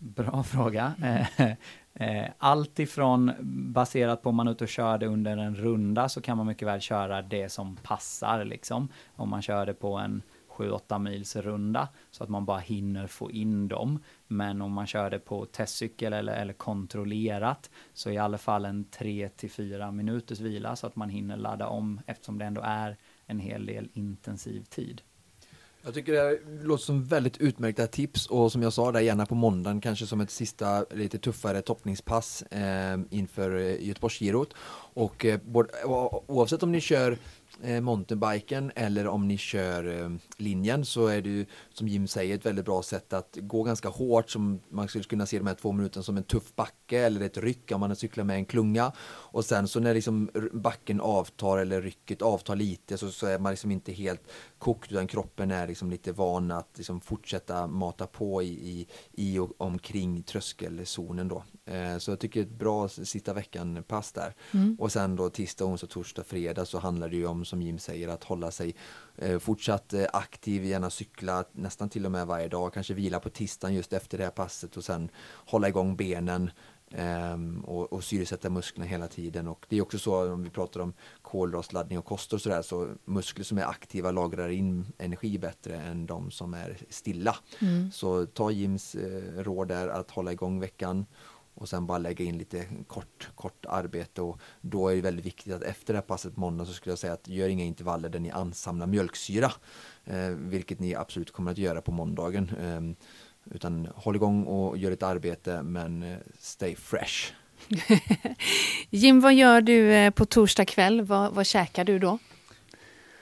Bra 0.00 0.42
fråga. 0.46 0.94
Eh, 1.02 1.50
eh, 1.94 2.30
allt 2.38 2.78
ifrån 2.78 3.32
baserat 3.72 4.22
på 4.22 4.28
om 4.28 4.36
man 4.36 4.48
är 4.48 4.52
ute 4.52 4.64
och 4.64 4.70
kör 4.70 4.98
det 4.98 5.06
under 5.06 5.36
en 5.36 5.56
runda 5.56 6.08
så 6.08 6.20
kan 6.20 6.36
man 6.36 6.46
mycket 6.46 6.68
väl 6.68 6.80
köra 6.80 7.22
det 7.22 7.48
som 7.48 7.76
passar 7.76 8.44
liksom. 8.44 8.88
Om 9.16 9.28
man 9.28 9.42
kör 9.42 9.66
det 9.66 9.74
på 9.74 9.96
en 9.96 10.22
7-8 10.48 10.98
mils 10.98 11.36
runda 11.36 11.88
så 12.10 12.24
att 12.24 12.30
man 12.30 12.44
bara 12.44 12.58
hinner 12.58 13.06
få 13.06 13.30
in 13.30 13.68
dem. 13.68 14.02
Men 14.26 14.62
om 14.62 14.72
man 14.72 14.86
kör 14.86 15.10
det 15.10 15.18
på 15.18 15.44
testcykel 15.44 16.12
eller, 16.12 16.32
eller 16.32 16.52
kontrollerat 16.52 17.70
så 17.92 18.10
i 18.10 18.18
alla 18.18 18.38
fall 18.38 18.64
en 18.64 18.84
3 18.84 19.30
4 19.56 19.90
minuters 19.92 20.40
vila 20.40 20.76
så 20.76 20.86
att 20.86 20.96
man 20.96 21.08
hinner 21.08 21.36
ladda 21.36 21.66
om 21.66 22.00
eftersom 22.06 22.38
det 22.38 22.44
ändå 22.44 22.60
är 22.64 22.96
en 23.26 23.38
hel 23.38 23.66
del 23.66 23.88
intensiv 23.92 24.64
tid. 24.64 25.02
Jag 25.82 25.94
tycker 25.94 26.12
det 26.12 26.38
låter 26.62 26.84
som 26.84 27.04
väldigt 27.04 27.36
utmärkta 27.38 27.86
tips 27.86 28.26
och 28.26 28.52
som 28.52 28.62
jag 28.62 28.72
sa 28.72 28.92
där 28.92 29.00
gärna 29.00 29.26
på 29.26 29.34
måndagen 29.34 29.80
kanske 29.80 30.06
som 30.06 30.20
ett 30.20 30.30
sista 30.30 30.84
lite 30.90 31.18
tuffare 31.18 31.62
toppningspass 31.62 32.42
eh, 32.42 32.98
inför 33.10 33.56
eh, 33.58 33.86
Göteborgsgirot. 33.86 34.54
Och 34.94 35.24
eh, 35.24 35.40
oavsett 36.26 36.62
om 36.62 36.72
ni 36.72 36.80
kör 36.80 37.18
eh, 37.62 37.80
mountainbiken 37.80 38.72
eller 38.74 39.06
om 39.06 39.28
ni 39.28 39.38
kör 39.38 40.02
eh, 40.02 40.10
linjen 40.36 40.84
så 40.84 41.06
är 41.06 41.20
det 41.22 41.28
ju 41.28 41.46
som 41.72 41.88
Jim 41.88 42.06
säger 42.06 42.34
ett 42.34 42.46
väldigt 42.46 42.64
bra 42.64 42.82
sätt 42.82 43.12
att 43.12 43.38
gå 43.40 43.62
ganska 43.62 43.88
hårt 43.88 44.30
som 44.30 44.60
man 44.68 44.88
skulle 44.88 45.04
kunna 45.04 45.26
se 45.26 45.38
de 45.38 45.46
här 45.46 45.54
två 45.54 45.72
minuterna 45.72 46.02
som 46.02 46.16
en 46.16 46.22
tuff 46.22 46.56
backe 46.56 46.98
eller 46.98 47.20
ett 47.20 47.36
ryck 47.38 47.72
om 47.72 47.80
man 47.80 47.96
cyklar 47.96 48.24
med 48.24 48.36
en 48.36 48.44
klunga 48.44 48.92
och 49.08 49.44
sen 49.44 49.68
så 49.68 49.80
när 49.80 49.94
liksom 49.94 50.30
backen 50.52 51.00
avtar 51.00 51.58
eller 51.58 51.82
rycket 51.82 52.22
avtar 52.22 52.56
lite 52.56 52.98
så, 52.98 53.10
så 53.10 53.26
är 53.26 53.38
man 53.38 53.52
liksom 53.52 53.70
inte 53.70 53.92
helt 53.92 54.22
kokt 54.60 54.92
utan 54.92 55.06
kroppen 55.06 55.50
är 55.50 55.66
liksom 55.66 55.90
lite 55.90 56.12
van 56.12 56.50
att 56.50 56.68
liksom 56.74 57.00
fortsätta 57.00 57.66
mata 57.66 58.06
på 58.06 58.42
i, 58.42 58.46
i, 58.46 58.86
i 59.12 59.38
och 59.38 59.60
omkring 59.60 60.22
tröskelzonen 60.22 61.28
då. 61.28 61.44
Eh, 61.64 61.98
så 61.98 62.10
jag 62.10 62.20
tycker 62.20 62.42
ett 62.42 62.50
bra 62.50 62.88
sista 62.88 63.32
veckan 63.32 63.84
pass 63.88 64.12
där. 64.12 64.34
Mm. 64.54 64.76
Och 64.80 64.92
sen 64.92 65.16
då 65.16 65.30
tisdag, 65.30 65.64
onsdag, 65.64 65.86
torsdag, 65.86 66.24
fredag 66.24 66.64
så 66.64 66.78
handlar 66.78 67.08
det 67.08 67.16
ju 67.16 67.26
om 67.26 67.44
som 67.44 67.62
Jim 67.62 67.78
säger 67.78 68.08
att 68.08 68.24
hålla 68.24 68.50
sig 68.50 68.74
eh, 69.16 69.38
fortsatt 69.38 69.92
eh, 69.92 70.06
aktiv, 70.12 70.64
gärna 70.64 70.90
cykla 70.90 71.44
nästan 71.52 71.88
till 71.88 72.06
och 72.06 72.12
med 72.12 72.26
varje 72.26 72.48
dag, 72.48 72.74
kanske 72.74 72.94
vila 72.94 73.20
på 73.20 73.30
tisdagen 73.30 73.74
just 73.74 73.92
efter 73.92 74.18
det 74.18 74.24
här 74.24 74.30
passet 74.30 74.76
och 74.76 74.84
sen 74.84 75.08
hålla 75.46 75.68
igång 75.68 75.96
benen 75.96 76.50
Um, 76.98 77.60
och, 77.64 77.92
och 77.92 78.04
syresätta 78.04 78.50
musklerna 78.50 78.86
hela 78.86 79.08
tiden 79.08 79.48
och 79.48 79.66
det 79.68 79.76
är 79.76 79.82
också 79.82 79.98
så 79.98 80.32
om 80.32 80.42
vi 80.42 80.50
pratar 80.50 80.80
om 80.80 80.92
kolhydratladdning 81.22 81.98
och 81.98 82.04
kost 82.04 82.32
och 82.32 82.40
sådär 82.40 82.62
så 82.62 82.88
muskler 83.04 83.44
som 83.44 83.58
är 83.58 83.64
aktiva 83.64 84.10
lagrar 84.10 84.48
in 84.48 84.86
energi 84.98 85.38
bättre 85.38 85.76
än 85.76 86.06
de 86.06 86.30
som 86.30 86.54
är 86.54 86.76
stilla. 86.88 87.36
Mm. 87.58 87.92
Så 87.92 88.26
ta 88.26 88.50
Jims 88.50 88.94
eh, 88.94 89.42
råd 89.42 89.68
där 89.68 89.88
att 89.88 90.10
hålla 90.10 90.32
igång 90.32 90.60
veckan 90.60 91.06
och 91.54 91.68
sen 91.68 91.86
bara 91.86 91.98
lägga 91.98 92.24
in 92.24 92.38
lite 92.38 92.66
kort, 92.86 93.30
kort 93.34 93.66
arbete 93.68 94.22
och 94.22 94.40
då 94.60 94.88
är 94.88 94.96
det 94.96 95.02
väldigt 95.02 95.26
viktigt 95.26 95.52
att 95.52 95.62
efter 95.62 95.92
det 95.92 95.98
här 95.98 96.06
passet 96.06 96.36
måndag 96.36 96.64
så 96.64 96.72
skulle 96.72 96.92
jag 96.92 96.98
säga 96.98 97.12
att 97.12 97.28
gör 97.28 97.48
inga 97.48 97.64
intervaller 97.64 98.08
där 98.08 98.20
ni 98.20 98.30
ansamlar 98.30 98.86
mjölksyra, 98.86 99.52
eh, 100.04 100.28
vilket 100.28 100.80
ni 100.80 100.94
absolut 100.94 101.32
kommer 101.32 101.50
att 101.50 101.58
göra 101.58 101.80
på 101.80 101.92
måndagen. 101.92 102.50
Eh, 102.60 103.06
utan 103.44 103.88
håll 103.94 104.16
igång 104.16 104.44
och 104.44 104.78
gör 104.78 104.92
ett 104.92 105.02
arbete 105.02 105.62
men 105.62 106.02
eh, 106.02 106.18
stay 106.38 106.74
fresh. 106.76 107.32
Jim, 108.90 109.20
vad 109.20 109.34
gör 109.34 109.60
du 109.60 109.92
eh, 109.92 110.10
på 110.10 110.24
torsdag 110.24 110.64
kväll? 110.64 111.02
Vad, 111.02 111.32
vad 111.32 111.46
käkar 111.46 111.84
du 111.84 111.98
då? 111.98 112.18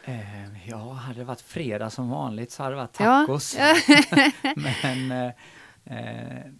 Eh, 0.04 0.68
ja, 0.68 0.92
hade 0.92 1.18
det 1.18 1.24
varit 1.24 1.40
fredag 1.40 1.90
som 1.90 2.10
vanligt 2.10 2.50
så 2.50 2.62
hade 2.62 2.74
det 2.74 2.80
varit 2.80 2.92
tacos. 2.92 3.56
Ja. 3.58 3.76
men 4.56 5.12
Eh, 5.12 5.32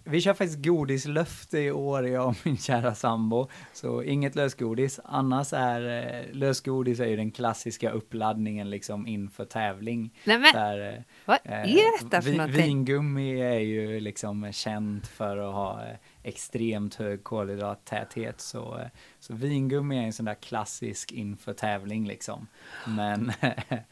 vi 0.05 0.20
kör 0.20 0.35
faktiskt 0.35 0.64
godislöfte 0.64 1.59
i 1.59 1.70
år, 1.70 2.09
jag 2.09 2.29
och 2.29 2.37
min 2.45 2.57
kära 2.57 2.95
sambo. 2.95 3.49
Så 3.72 4.03
inget 4.03 4.35
lösgodis. 4.35 5.01
Annars 5.05 5.53
är 5.53 6.07
eh, 6.07 6.33
lösgodis 6.33 7.01
är 7.01 7.07
ju 7.07 7.16
den 7.16 7.31
klassiska 7.31 7.91
uppladdningen 7.91 8.70
liksom 8.70 9.07
inför 9.07 9.45
tävling. 9.45 10.14
Nej 10.24 10.39
men, 10.39 10.53
där, 10.53 10.95
eh, 10.95 11.03
vad 11.24 11.39
är 11.45 12.05
detta 12.05 12.22
för 12.22 12.31
vi, 12.31 12.37
någonting? 12.37 12.62
Vingummi 12.62 13.41
är 13.41 13.59
ju 13.59 14.01
liksom 14.01 14.53
känt 14.53 15.07
för 15.07 15.37
att 15.37 15.55
ha 15.55 15.87
eh, 15.87 15.97
extremt 16.22 16.95
hög 16.95 17.24
kolhydrattäthet. 17.24 18.41
Så, 18.41 18.79
eh, 18.79 18.87
så 19.21 19.35
vingummi 19.35 19.99
är 19.99 20.03
en 20.03 20.12
sån 20.12 20.27
där 20.27 20.35
klassisk 20.35 21.12
inför 21.12 21.53
tävling 21.53 22.07
liksom. 22.07 22.47
Men, 22.87 23.33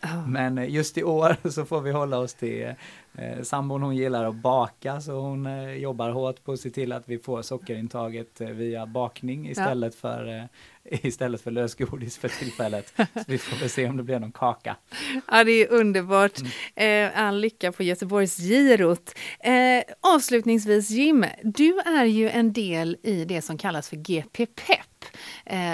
oh. 0.03 0.29
men 0.29 0.73
just 0.73 0.99
i 0.99 1.05
år 1.05 1.37
så 1.51 1.65
får 1.65 1.81
vi 1.81 1.91
hålla 1.91 2.19
oss 2.19 2.35
till 2.35 2.75
eh, 3.15 3.43
sambon 3.43 3.83
hon 3.83 3.97
gillar 3.97 4.25
att 4.25 4.35
baka 4.35 5.01
så 5.01 5.13
hon 5.21 5.47
eh, 5.47 5.73
jobbar 5.73 6.11
hårt 6.11 6.45
på 6.45 6.53
att 6.53 6.61
se 6.61 6.71
till 6.71 6.93
att 6.93 7.09
vi 7.09 7.19
får 7.19 7.43
sockerintaget 7.43 8.41
eh, 8.41 8.49
via 8.49 8.87
bakning 8.87 9.49
istället 9.49 9.95
ja. 9.95 10.01
för 10.01 10.39
eh, 10.39 10.45
istället 11.07 11.41
för 11.41 11.51
lösgodis 11.51 12.19
för 12.19 12.29
tillfället. 12.29 12.93
Så 12.97 13.25
vi 13.27 13.39
får 13.39 13.57
väl 13.57 13.71
se 13.71 13.89
om 13.89 13.97
det 13.97 14.03
blir 14.03 14.19
någon 14.19 14.33
kaka. 14.33 14.77
Ja, 15.31 15.45
det 15.45 15.53
är 15.53 15.73
underbart. 15.73 16.41
Mm. 16.77 17.13
Eh, 17.13 17.21
all 17.21 17.41
lycka 17.41 17.73
på 17.73 17.83
Göteborgsgirot. 17.83 19.15
Eh, 19.41 19.53
avslutningsvis 20.01 20.91
Jim, 20.91 21.27
du 21.43 21.79
är 21.79 22.05
ju 22.05 22.29
en 22.29 22.53
del 22.53 22.97
i 23.03 23.25
det 23.25 23.43
som 23.43 23.59
kallas 23.59 23.89
för 23.89 23.97
GP 23.97 24.47
Pep. 24.47 24.79
Eh, 24.79 24.86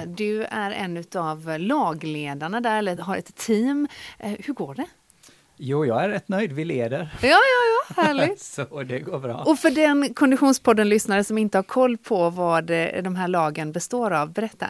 du 0.06 0.44
är 0.44 0.70
en 0.70 1.04
av 1.14 1.58
lagledarna 1.58 2.60
där, 2.60 2.78
eller 2.78 2.96
har 2.96 3.16
ett 3.16 3.36
team. 3.36 3.88
Eh, 4.18 4.32
hur 4.38 4.54
går 4.54 4.74
det? 4.74 4.86
Jo, 5.56 5.86
jag 5.86 6.04
är 6.04 6.08
rätt 6.08 6.28
nöjd. 6.28 6.52
Vi 6.52 6.64
leder. 6.64 7.14
Ja, 7.22 7.28
ja, 7.28 7.38
ja, 7.96 8.02
härligt. 8.02 8.40
så 8.40 8.82
det 8.82 8.98
går 8.98 9.18
bra. 9.18 9.42
Och 9.46 9.58
för 9.58 9.70
den 9.70 10.14
Konditionspodden-lyssnare 10.14 11.24
som 11.24 11.38
inte 11.38 11.58
har 11.58 11.62
koll 11.62 11.96
på 11.98 12.30
vad 12.30 12.66
de 13.02 13.16
här 13.16 13.28
lagen 13.28 13.72
består 13.72 14.10
av, 14.10 14.32
berätta. 14.32 14.66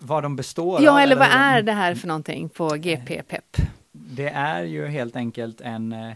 Vad 0.00 0.22
de 0.22 0.36
består 0.36 0.76
av? 0.76 0.82
Ja, 0.82 1.00
eller 1.00 1.16
vad 1.16 1.28
är 1.30 1.62
det 1.62 1.72
här 1.72 1.94
för 1.94 2.08
någonting 2.08 2.48
på 2.48 2.68
GP 2.68 3.22
Pep? 3.22 3.56
Det 3.92 4.28
är 4.28 4.62
ju 4.62 4.86
helt 4.86 5.16
enkelt 5.16 5.60
en 5.60 5.92
eh, 5.92 6.12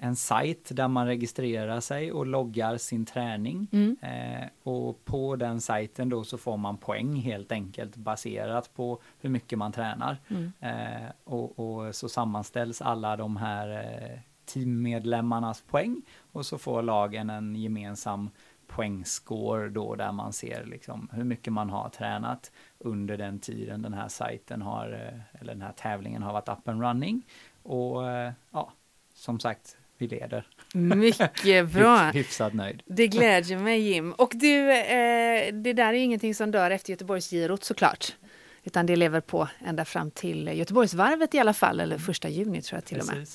en 0.00 0.16
sajt 0.16 0.70
där 0.72 0.88
man 0.88 1.06
registrerar 1.06 1.80
sig 1.80 2.12
och 2.12 2.26
loggar 2.26 2.76
sin 2.76 3.06
träning. 3.06 3.68
Mm. 3.72 3.96
Eh, 4.02 4.48
och 4.62 5.04
på 5.04 5.36
den 5.36 5.60
sajten 5.60 6.08
då 6.08 6.24
så 6.24 6.38
får 6.38 6.56
man 6.56 6.76
poäng 6.76 7.16
helt 7.16 7.52
enkelt 7.52 7.96
baserat 7.96 8.74
på 8.74 9.00
hur 9.20 9.30
mycket 9.30 9.58
man 9.58 9.72
tränar. 9.72 10.16
Mm. 10.28 10.52
Eh, 10.60 11.10
och, 11.24 11.58
och, 11.58 11.94
så 11.94 12.08
sammanställs 12.08 12.82
alla 12.82 13.16
de 13.16 13.36
här 13.36 13.68
eh, 13.70 14.18
teammedlemmarnas 14.44 15.62
poäng 15.62 16.02
och 16.32 16.46
så 16.46 16.58
får 16.58 16.82
lagen 16.82 17.30
en 17.30 17.56
gemensam 17.56 18.30
poängscore 18.66 19.68
då 19.68 19.94
där 19.94 20.12
man 20.12 20.32
ser 20.32 20.64
liksom 20.64 21.08
hur 21.12 21.24
mycket 21.24 21.52
man 21.52 21.70
har 21.70 21.88
tränat 21.88 22.52
under 22.78 23.16
den 23.16 23.38
tiden 23.38 23.82
den 23.82 23.94
här 23.94 24.08
sajten 24.08 24.62
har, 24.62 24.92
eh, 24.92 25.40
eller 25.40 25.52
den 25.52 25.62
här 25.62 25.72
tävlingen 25.72 26.22
har 26.22 26.32
varit 26.32 26.48
up 26.48 26.68
and 26.68 26.82
running. 26.82 27.26
Och 27.62 28.10
eh, 28.10 28.32
ja, 28.50 28.72
som 29.14 29.40
sagt, 29.40 29.76
vi 29.98 30.08
leder. 30.08 30.46
Mycket 30.74 31.68
bra. 31.72 32.10
Hyfsat 32.10 32.54
nöjd. 32.54 32.82
Det 32.86 33.06
glädjer 33.08 33.58
mig 33.58 33.80
Jim. 33.80 34.12
Och 34.12 34.32
du, 34.34 34.72
eh, 34.72 35.52
det 35.52 35.72
där 35.72 35.88
är 35.88 35.92
ingenting 35.92 36.34
som 36.34 36.50
dör 36.50 36.70
efter 36.70 36.90
Göteborgsgirot 36.90 37.64
såklart. 37.64 38.16
Utan 38.64 38.86
det 38.86 38.96
lever 38.96 39.20
på 39.20 39.48
ända 39.66 39.84
fram 39.84 40.10
till 40.10 40.46
Göteborgsvarvet 40.48 41.34
i 41.34 41.38
alla 41.38 41.52
fall, 41.54 41.80
eller 41.80 41.98
första 41.98 42.28
juni 42.28 42.62
tror 42.62 42.76
jag 42.76 42.84
till 42.84 42.96
Precis. 42.96 43.10
och 43.10 43.16
med. 43.16 43.26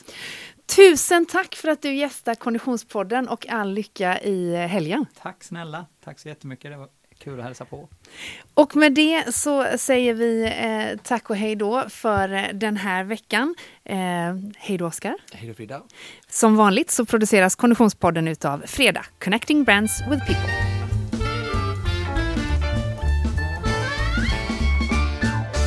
Tusen 0.76 1.26
tack 1.26 1.56
för 1.56 1.68
att 1.68 1.82
du 1.82 1.94
gästar 1.96 2.36
Konditionspodden 2.36 3.28
och 3.28 3.48
all 3.50 3.74
lycka 3.74 4.20
i 4.20 4.56
helgen. 4.56 5.06
Tack 5.22 5.44
snälla, 5.44 5.86
tack 6.04 6.20
så 6.20 6.28
jättemycket. 6.28 6.72
Det 6.72 6.78
var 6.78 6.88
kul 7.24 7.40
att 7.40 7.46
hälsa 7.46 7.66
på. 7.66 7.90
Och 8.54 8.76
med 8.76 8.94
det 8.94 9.36
så 9.36 9.66
säger 9.78 10.14
vi 10.14 10.44
eh, 10.44 11.00
tack 11.04 11.30
och 11.30 11.36
hej 11.36 11.56
då 11.56 11.84
för 11.90 12.54
den 12.54 12.78
här 12.78 13.04
veckan. 13.04 13.56
Eh, 13.84 13.98
hej 14.58 14.78
då 14.78 14.86
Oskar. 14.86 15.16
Hej 15.34 15.48
då 15.48 15.54
Frida. 15.54 15.82
Som 16.30 16.56
vanligt 16.56 16.92
så 16.92 17.06
produceras 17.06 17.56
Konditionspodden 17.56 18.28
utav 18.28 18.64
Freda, 18.66 19.06
Connecting 19.20 19.64
Brands 19.64 20.02
with 20.10 20.26
People. 20.28 20.73